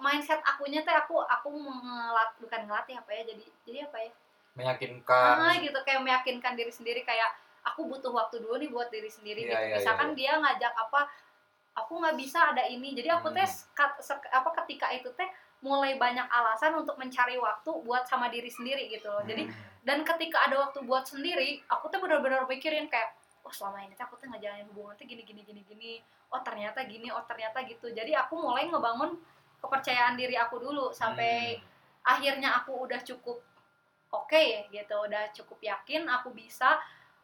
mindset 0.00 0.40
akunya 0.40 0.80
teh 0.80 0.96
aku 0.96 1.20
aku 1.20 1.52
ngelat 1.52 2.32
bukan 2.40 2.64
ngelatih 2.64 2.96
apa 2.96 3.10
ya 3.12 3.22
jadi 3.28 3.44
jadi 3.68 3.78
apa 3.88 3.98
ya? 4.00 4.10
Meyakinkan. 4.56 5.34
Ah 5.38 5.54
gitu 5.60 5.78
kayak 5.84 6.00
meyakinkan 6.00 6.56
diri 6.56 6.72
sendiri 6.72 7.04
kayak 7.04 7.28
aku 7.62 7.84
butuh 7.84 8.08
waktu 8.10 8.40
dulu 8.40 8.56
nih 8.56 8.72
buat 8.72 8.88
diri 8.88 9.12
sendiri 9.12 9.44
Iya, 9.44 9.52
gitu. 9.52 9.64
iya, 9.68 9.76
misalkan 9.78 10.08
iya, 10.12 10.16
dia 10.16 10.32
ngajak 10.40 10.72
apa 10.74 11.00
aku 11.76 11.92
nggak 12.00 12.16
bisa 12.16 12.38
ada 12.56 12.64
ini. 12.64 12.96
Jadi 12.96 13.08
aku 13.12 13.28
Hmm. 13.30 13.44
sek- 14.00 14.32
apa 14.32 14.50
ketika 14.64 14.88
itu 14.90 15.12
teh 15.12 15.28
mulai 15.58 15.98
banyak 15.98 16.24
alasan 16.24 16.74
untuk 16.74 16.94
mencari 16.96 17.34
waktu 17.34 17.70
buat 17.82 18.06
sama 18.06 18.30
diri 18.30 18.46
sendiri 18.46 18.86
gitu 18.88 19.10
loh 19.10 19.22
jadi 19.26 19.42
Hmm. 19.46 19.54
dan 19.82 19.98
ketika 20.04 20.46
ada 20.46 20.58
waktu 20.62 20.84
buat 20.84 21.02
sendiri 21.02 21.62
aku 21.66 21.88
tuh 21.88 21.98
benar-benar 21.98 22.46
mikirin 22.46 22.86
kayak 22.86 23.14
oh 23.42 23.50
selama 23.50 23.82
ini 23.82 23.94
tuh 23.94 24.06
aku 24.06 24.14
tuh 24.16 24.28
ngejalanin 24.30 24.68
hubungan 24.70 24.94
tuh 24.94 25.04
gini 25.04 25.22
gini 25.22 25.42
gini 25.42 25.62
gini 25.64 25.92
oh 26.30 26.40
ternyata 26.44 26.84
gini 26.84 27.08
oh 27.10 27.24
ternyata 27.24 27.64
gitu 27.64 27.90
jadi 27.90 28.22
aku 28.22 28.36
mulai 28.36 28.68
ngebangun 28.68 29.18
kepercayaan 29.58 30.14
diri 30.14 30.38
aku 30.38 30.62
dulu 30.62 30.94
sampai 30.94 31.58
Hmm. 31.58 31.66
akhirnya 32.06 32.54
aku 32.62 32.86
udah 32.86 33.00
cukup 33.02 33.42
oke 34.08 34.38
ya 34.38 34.62
gitu 34.70 34.94
udah 34.94 35.28
cukup 35.34 35.58
yakin 35.60 36.06
aku 36.06 36.30
bisa 36.32 36.78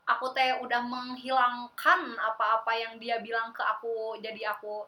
aku 0.05 0.29
teh 0.33 0.53
udah 0.61 0.85
menghilangkan 0.85 2.01
apa-apa 2.19 2.73
yang 2.77 3.01
dia 3.01 3.17
bilang 3.21 3.55
ke 3.55 3.63
aku 3.63 4.21
jadi 4.21 4.53
aku 4.53 4.85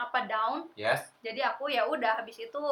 apa 0.00 0.18
down 0.24 0.64
yes 0.74 1.12
jadi 1.18 1.50
aku 1.50 1.68
ya 1.68 1.84
udah 1.84 2.16
habis 2.16 2.38
itu 2.38 2.62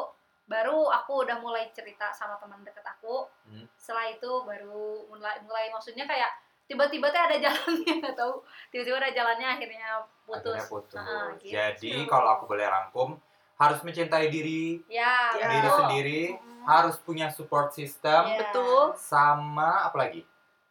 baru 0.45 0.89
aku 0.89 1.23
udah 1.23 1.37
mulai 1.37 1.69
cerita 1.71 2.09
sama 2.11 2.37
teman 2.37 2.61
deket 2.61 2.83
aku 2.83 3.29
Hmm. 3.45 3.65
setelah 3.75 4.05
itu 4.07 4.29
baru 4.43 4.81
mulai 5.07 5.41
mulai 5.41 5.69
maksudnya 5.69 6.05
kayak 6.05 6.29
tiba-tiba 6.65 7.09
tuh 7.09 7.23
ada 7.23 7.37
jalannya 7.45 7.95
nggak 7.99 8.13
tahu 8.15 8.41
tiba-tiba 8.69 8.97
ada 8.99 9.11
jalannya 9.11 9.49
akhirnya 9.51 9.89
putus 10.23 10.53
akhirnya 10.55 10.69
putus 10.71 10.97
Ah, 10.99 11.33
gitu. 11.35 11.53
jadi 11.53 11.93
kalau 12.05 12.29
aku 12.31 12.45
boleh 12.45 12.65
rangkum 12.65 13.17
harus 13.57 13.81
mencintai 13.81 14.29
diri 14.29 14.81
ya 14.87 15.33
Ya. 15.35 15.49
diri 15.49 15.61
betul. 15.63 15.79
sendiri 15.79 16.23
Mm. 16.35 16.65
harus 16.67 16.97
punya 16.99 17.27
support 17.29 17.69
system 17.71 18.25
Ya. 18.27 18.41
Betul. 18.43 18.93
sama 18.95 19.85
apa 19.85 19.97
lagi 19.99 20.21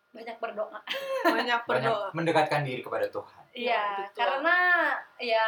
banyak 0.10 0.38
berdoa 0.38 0.78
Banyak 1.24 1.60
banyak 1.62 1.62
berdoa. 1.66 2.10
mendekatkan 2.12 2.62
diri 2.62 2.80
kepada 2.80 3.06
Tuhan 3.08 3.44
Iya, 3.58 4.06
karena 4.14 4.56
ya 5.18 5.48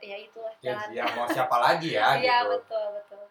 ya 0.00 0.16
itulah 0.16 0.54
ya, 0.64 0.72
jalan. 0.72 0.88
ya 0.96 1.04
mau 1.12 1.26
siapa 1.28 1.56
lagi 1.60 1.92
ya 1.92 2.16
Iya, 2.24 2.48
gitu 2.48 2.50
betul, 2.56 2.84
betul. 2.96 3.22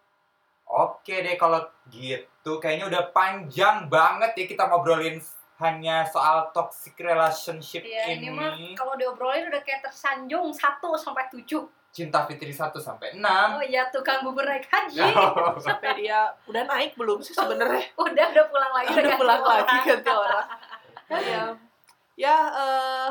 oke 0.70 1.16
deh 1.26 1.36
kalau 1.36 1.62
gitu 1.90 2.52
kayaknya 2.62 2.86
udah 2.86 3.04
panjang 3.10 3.90
banget 3.90 4.32
ya 4.38 4.46
kita 4.46 4.70
ngobrolin 4.70 5.18
hanya 5.60 6.06
soal 6.06 6.54
toxic 6.54 6.94
relationship 7.02 7.82
Iya, 7.84 8.16
ini 8.16 8.30
ini, 8.30 8.38
mah 8.38 8.54
kalau 8.78 8.94
diobrolin 8.96 9.50
udah 9.50 9.60
kayak 9.66 9.84
tersanjung 9.84 10.54
1 10.54 10.62
sampai 10.96 11.26
7. 11.34 11.66
cinta 11.90 12.22
fitri 12.30 12.54
1 12.54 12.70
sampai 12.78 13.18
6 13.18 13.26
Oh 13.58 13.66
iya, 13.66 13.90
tukang 13.90 14.22
bubur 14.22 14.46
naik 14.46 14.70
haji. 14.70 15.02
Sampai 15.66 15.98
dia 15.98 16.30
udah 16.46 16.62
naik 16.70 16.94
belum 16.94 17.18
sih 17.18 17.34
sebenarnya? 17.34 17.82
udah 18.06 18.26
udah 18.30 18.46
pulang 18.46 18.72
lagi 18.78 18.94
udah 18.94 19.18
pulang 19.18 19.42
lagi 19.42 19.76
ganti 19.82 20.12
orang. 20.14 20.48
ya, 21.10 21.44
ya 22.14 22.38
eh, 22.54 23.10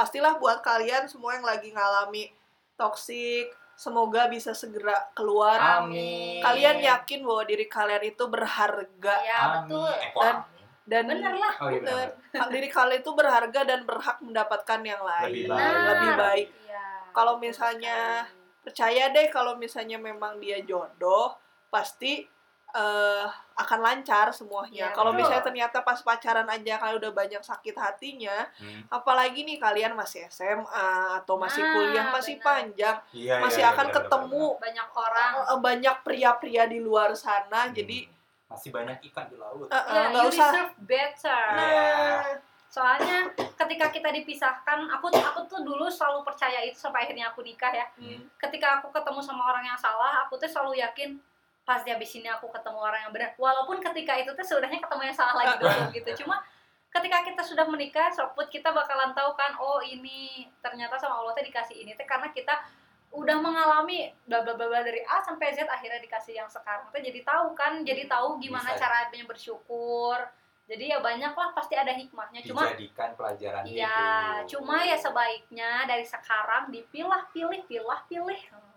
pastilah 0.00 0.34
buat 0.34 0.60
kalian 0.60 1.04
semua 1.04 1.36
yang 1.36 1.44
lagi 1.44 1.68
ngalami 1.68 2.32
toksik, 2.74 3.52
semoga 3.74 4.24
bisa 4.26 4.52
segera 4.52 5.12
keluar. 5.12 5.84
amin 5.84 6.40
Kalian 6.40 6.80
yakin 6.80 7.20
bahwa 7.20 7.44
diri 7.44 7.66
kalian 7.66 8.04
itu 8.06 8.24
berharga 8.24 9.14
amin 9.20 9.68
betul. 9.68 9.92
eh, 9.92 10.12
Dan- 10.16 10.44
dan 10.82 11.04
Bener 11.06 11.34
lah. 11.34 11.54
oh 11.60 11.68
iya 11.68 11.78
benar 11.78 12.08
bener. 12.32 12.48
diri 12.50 12.68
kalian 12.68 12.98
itu 12.98 13.10
berharga 13.12 13.60
dan 13.62 13.80
berhak 13.84 14.16
mendapatkan 14.18 14.80
yang 14.82 14.98
lain. 15.00 15.28
Lebih 15.28 15.46
baik. 15.46 15.76
Lebih 15.86 16.12
baik. 16.16 16.46
Iya. 16.64 16.84
Kalau 17.12 17.34
misalnya-. 17.36 18.24
Percaya 18.60 19.08
deh 19.08 19.28
kalau 19.28 19.56
misalnya 19.56 19.96
memang 19.96 20.36
dia 20.36 20.60
jodoh, 20.60 21.32
pasti 21.68 22.28
eh, 22.72 23.26
akan 23.56 23.78
lancar 23.78 24.30
semuanya. 24.30 24.88
Iya, 24.88 24.94
kalau 24.94 25.12
misalnya 25.12 25.42
ternyata 25.42 25.80
pas 25.80 25.98
pacaran 25.98 26.46
aja 26.46 26.74
kalian 26.76 26.96
udah 26.96 27.12
banyak 27.12 27.38
sakit 27.40 27.74
hatinya, 27.74 28.48
Hmm. 28.56 28.82
apalagi 28.88 29.42
nih 29.42 29.56
kalian 29.56 29.92
masih 29.92 30.24
SMA 30.26 30.88
atau 31.16 31.36
masih 31.36 31.60
Nah, 31.60 31.70
kuliah 31.70 32.06
masih 32.08 32.34
benar. 32.34 32.46
panjang, 32.46 32.96
Iya, 33.10 33.20
iya, 33.30 33.34
masih 33.38 33.60
iya, 33.60 33.70
akan 33.70 33.86
benar, 33.86 33.96
ketemu 34.00 34.44
banyak 34.56 34.88
orang 34.90 35.32
eh, 35.42 35.58
banyak 35.60 35.96
pria-pria 36.00 36.64
di 36.64 36.78
luar 36.78 37.12
sana. 37.12 37.68
benar. 37.68 37.76
Jadi 37.76 37.98
Hmm. 38.02 38.16
masih 38.48 38.70
banyak 38.70 38.98
ikan 39.06 39.26
di 39.26 39.36
laut 39.36 39.66
eh, 39.66 39.74
Ya, 39.76 40.02
nggak 40.08 40.22
you 40.22 40.30
usah. 40.30 40.50
deserve 40.50 40.74
better. 40.80 41.44
Nah. 41.52 42.24
Soalnya 42.66 43.26
ketika 43.56 43.90
kita 43.90 44.14
dipisahkan, 44.14 44.86
aku 44.88 45.10
aku 45.10 45.42
tuh 45.44 45.60
dulu 45.60 45.90
selalu 45.90 46.22
percaya 46.22 46.62
itu 46.62 46.78
sampai 46.78 47.02
akhirnya 47.02 47.28
aku 47.28 47.42
nikah 47.42 47.70
ya. 47.70 47.82
Hmm. 47.92 48.22
ketika 48.38 48.78
aku 48.78 48.88
ketemu 48.90 49.18
sama 49.18 49.42
orang 49.44 49.66
yang 49.66 49.76
salah, 49.76 50.22
aku 50.22 50.38
tuh 50.38 50.46
selalu 50.46 50.78
yakin 50.78 51.18
pasti 51.70 51.94
habis 51.94 52.10
ini 52.18 52.26
aku 52.26 52.50
ketemu 52.50 52.78
orang 52.82 53.00
yang 53.06 53.12
benar. 53.14 53.30
Walaupun 53.38 53.78
ketika 53.78 54.18
itu 54.18 54.34
tuh 54.34 54.42
sebenarnya 54.42 54.82
ketemu 54.82 55.02
yang 55.06 55.16
salah 55.16 55.34
lagi 55.38 55.54
dulu 55.62 55.82
gitu. 56.02 56.10
Cuma 56.26 56.42
ketika 56.90 57.22
kita 57.22 57.42
sudah 57.46 57.66
menikah, 57.70 58.10
soput 58.10 58.50
kita 58.50 58.74
bakalan 58.74 59.14
tahu 59.14 59.38
kan, 59.38 59.54
oh 59.62 59.78
ini 59.78 60.50
ternyata 60.58 60.98
sama 60.98 61.22
Allah 61.22 61.38
tuh 61.38 61.46
dikasih 61.46 61.78
ini 61.78 61.94
tuh 61.94 62.02
karena 62.10 62.34
kita 62.34 62.58
udah 63.10 63.38
mengalami 63.42 64.10
bla 64.26 64.42
bla 64.42 64.54
bla 64.54 64.82
dari 64.86 65.02
A 65.02 65.18
sampai 65.22 65.50
Z 65.50 65.66
akhirnya 65.66 65.98
dikasih 65.98 66.42
yang 66.42 66.50
sekarang 66.50 66.90
tuh 66.90 66.98
jadi 66.98 67.22
tahu 67.22 67.54
kan, 67.54 67.86
jadi 67.86 68.10
tahu 68.10 68.42
gimana 68.42 68.74
Bisa. 68.74 68.82
caranya 68.82 69.24
bersyukur. 69.30 70.18
Jadi 70.70 70.86
ya 70.86 71.02
banyak 71.02 71.34
lah 71.34 71.50
pasti 71.50 71.74
ada 71.74 71.90
hikmahnya. 71.90 72.46
Cuma 72.46 72.70
dijadikan 72.70 73.10
pelajaran 73.18 73.66
Iya, 73.66 73.98
cuma 74.46 74.86
ya 74.86 74.94
sebaiknya 74.94 75.82
dari 75.90 76.06
sekarang 76.06 76.70
dipilah-pilih, 76.70 77.66
pilah-pilih. 77.66 78.40
Hmm. 78.54 78.69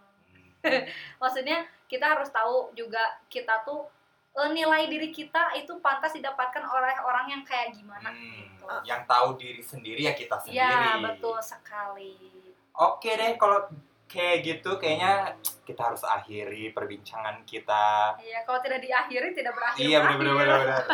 Maksudnya 1.22 1.66
kita 1.86 2.18
harus 2.18 2.30
tahu 2.30 2.72
juga 2.74 3.02
kita 3.28 3.62
tuh 3.62 3.86
eh, 4.34 4.50
nilai 4.50 4.88
diri 4.88 5.14
kita 5.14 5.54
itu 5.54 5.78
pantas 5.78 6.14
didapatkan 6.14 6.64
oleh 6.64 6.96
orang 7.04 7.30
yang 7.30 7.42
kayak 7.44 7.76
gimana 7.76 8.10
Hmm, 8.10 8.50
gitu. 8.50 8.66
yang 8.88 9.04
tahu 9.06 9.38
diri 9.38 9.62
sendiri 9.62 10.02
ya 10.02 10.14
kita 10.16 10.40
sendiri. 10.42 10.58
Iya, 10.58 11.00
betul 11.00 11.38
sekali. 11.40 12.18
Oke 12.74 13.14
deh, 13.14 13.38
kalau 13.38 13.70
kayak 14.10 14.42
gitu 14.42 14.78
kayaknya 14.78 15.38
kita 15.64 15.90
harus 15.90 16.02
akhiri 16.02 16.70
perbincangan 16.70 17.42
kita. 17.46 18.18
Iya, 18.18 18.46
kalau 18.46 18.62
tidak 18.62 18.82
diakhiri 18.82 19.34
tidak 19.34 19.54
berakhir. 19.54 19.82
Iya 19.82 19.98
benar 20.02 20.18
benar 20.18 20.36
benar. 20.62 20.84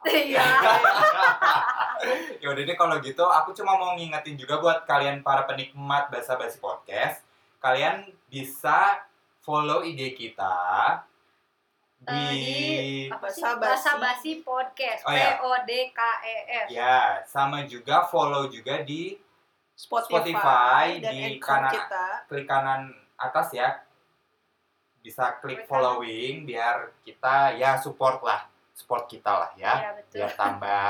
Iya. 0.00 0.40
ya 2.40 2.48
udah 2.48 2.62
deh 2.64 2.72
kalau 2.72 2.96
gitu 3.04 3.20
aku 3.20 3.52
cuma 3.52 3.76
mau 3.76 3.92
ngingetin 3.92 4.32
juga 4.32 4.56
buat 4.56 4.88
kalian 4.88 5.20
para 5.20 5.44
penikmat 5.44 6.08
Basa 6.08 6.40
Basi 6.40 6.56
Podcast, 6.56 7.20
kalian 7.60 7.96
bisa 8.26 9.04
follow 9.38 9.80
IG 9.80 10.12
kita 10.14 10.56
di 12.00 12.08
Eh, 12.10 12.32
di- 12.32 13.08
Apa 13.08 13.28
sih? 13.28 13.44
Basa-basi. 13.44 13.60
Basa 13.60 13.92
Basi 13.96 14.32
Podcast. 14.40 15.04
Oh, 15.04 15.12
iya. 15.12 15.36
P 15.36 15.44
O 15.44 15.52
D 15.62 15.70
K 15.90 16.00
E 16.24 16.36
S. 16.64 16.66
ya 16.70 16.98
sama 17.24 17.62
juga 17.64 18.02
follow 18.02 18.48
juga 18.48 18.80
di 18.80 19.20
Spotify, 19.74 20.08
Spotify 20.16 20.86
dan 20.98 21.12
di 21.12 21.24
kanan- 21.38 21.72
kita. 21.72 22.04
klik 22.26 22.44
kanan 22.44 22.82
atas 23.16 23.48
ya 23.50 23.68
bisa 25.00 25.40
klik 25.40 25.64
Klik 25.64 25.68
following 25.68 26.44
biar 26.44 26.92
kita 27.00 27.56
ya 27.56 27.76
support 27.76 28.20
lah 28.20 28.44
support 28.70 29.04
kita 29.04 29.32
lah 29.32 29.50
ya 29.54 29.92
betul. 29.94 30.20
biar 30.20 30.30
tambah 30.36 30.88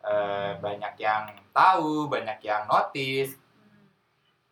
eh, 0.00 0.50
banyak 0.56 0.94
yang 0.96 1.24
tahu 1.52 2.08
banyak 2.08 2.40
yang 2.40 2.64
notice. 2.66 3.36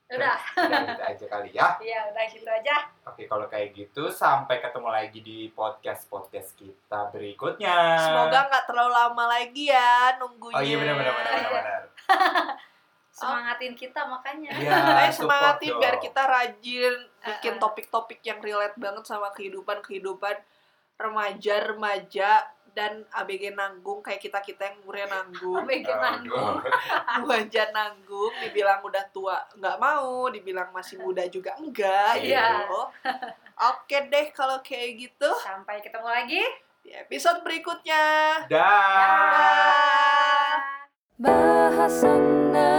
Udah, 0.09 0.41
udah 0.57 0.81
gitu 0.89 1.03
aja 1.05 1.25
kali 1.29 1.51
ya 1.53 1.69
iya 1.85 2.09
udah 2.09 2.25
gitu 2.33 2.49
aja. 2.49 2.77
oke 3.05 3.29
kalau 3.29 3.45
kayak 3.45 3.77
gitu 3.77 4.09
sampai 4.09 4.57
ketemu 4.57 4.89
lagi 4.89 5.21
di 5.21 5.39
podcast 5.53 6.09
podcast 6.09 6.57
kita 6.57 7.13
berikutnya 7.13 8.01
Semoga 8.01 8.49
nggak 8.49 8.65
terlalu 8.65 8.93
lama 8.97 9.25
lagi 9.29 9.69
ya 9.69 10.17
nunggunya. 10.17 10.57
oh 10.57 10.63
iya 10.65 10.77
benar 10.81 10.95
benar 10.97 11.13
benar 11.13 11.33
benar, 11.33 11.53
benar. 11.53 11.83
Semangatin 13.19 13.75
kita 13.75 14.07
makanya. 14.07 14.51
Iya, 14.55 14.79
support 15.11 15.13
semangatin 15.19 15.73
biar 15.75 15.97
kita 15.99 16.23
rajin 16.23 16.95
bikin 17.19 17.53
Uh-uh. 17.59 17.63
topik-topik 17.67 18.21
yang 18.23 18.39
relate 18.39 18.79
banget 18.79 19.05
sama 19.05 19.35
kehidupan-kehidupan 19.35 20.39
remaja-remaja 20.97 22.31
dan 22.79 23.03
ABG 23.11 23.51
nanggung 23.51 23.99
kayak 23.99 24.21
kita-kita 24.21 24.63
yang 24.65 24.77
umurnya 24.81 25.07
nanggung. 25.11 25.59
ABG 25.59 25.89
nanggung. 25.91 26.55
Remaja 27.19 27.63
nanggung, 27.75 28.33
dibilang 28.39 28.81
udah 28.81 29.05
tua 29.11 29.37
nggak 29.53 29.77
mau, 29.77 30.31
dibilang 30.31 30.71
masih 30.71 30.97
muda 30.97 31.27
juga 31.27 31.59
enggak 31.59 32.17
Iya. 32.17 32.63
gitu. 32.63 32.81
Oke 33.59 34.07
deh 34.07 34.31
kalau 34.31 34.63
kayak 34.63 34.95
gitu 34.97 35.29
Sampai 35.43 35.83
ketemu 35.83 36.07
lagi. 36.07 36.43
di 36.79 36.95
episode 36.95 37.43
berikutnya. 37.43 38.47
dah 38.47 38.49
Dah. 38.49 40.55
Bahasana 41.19 42.71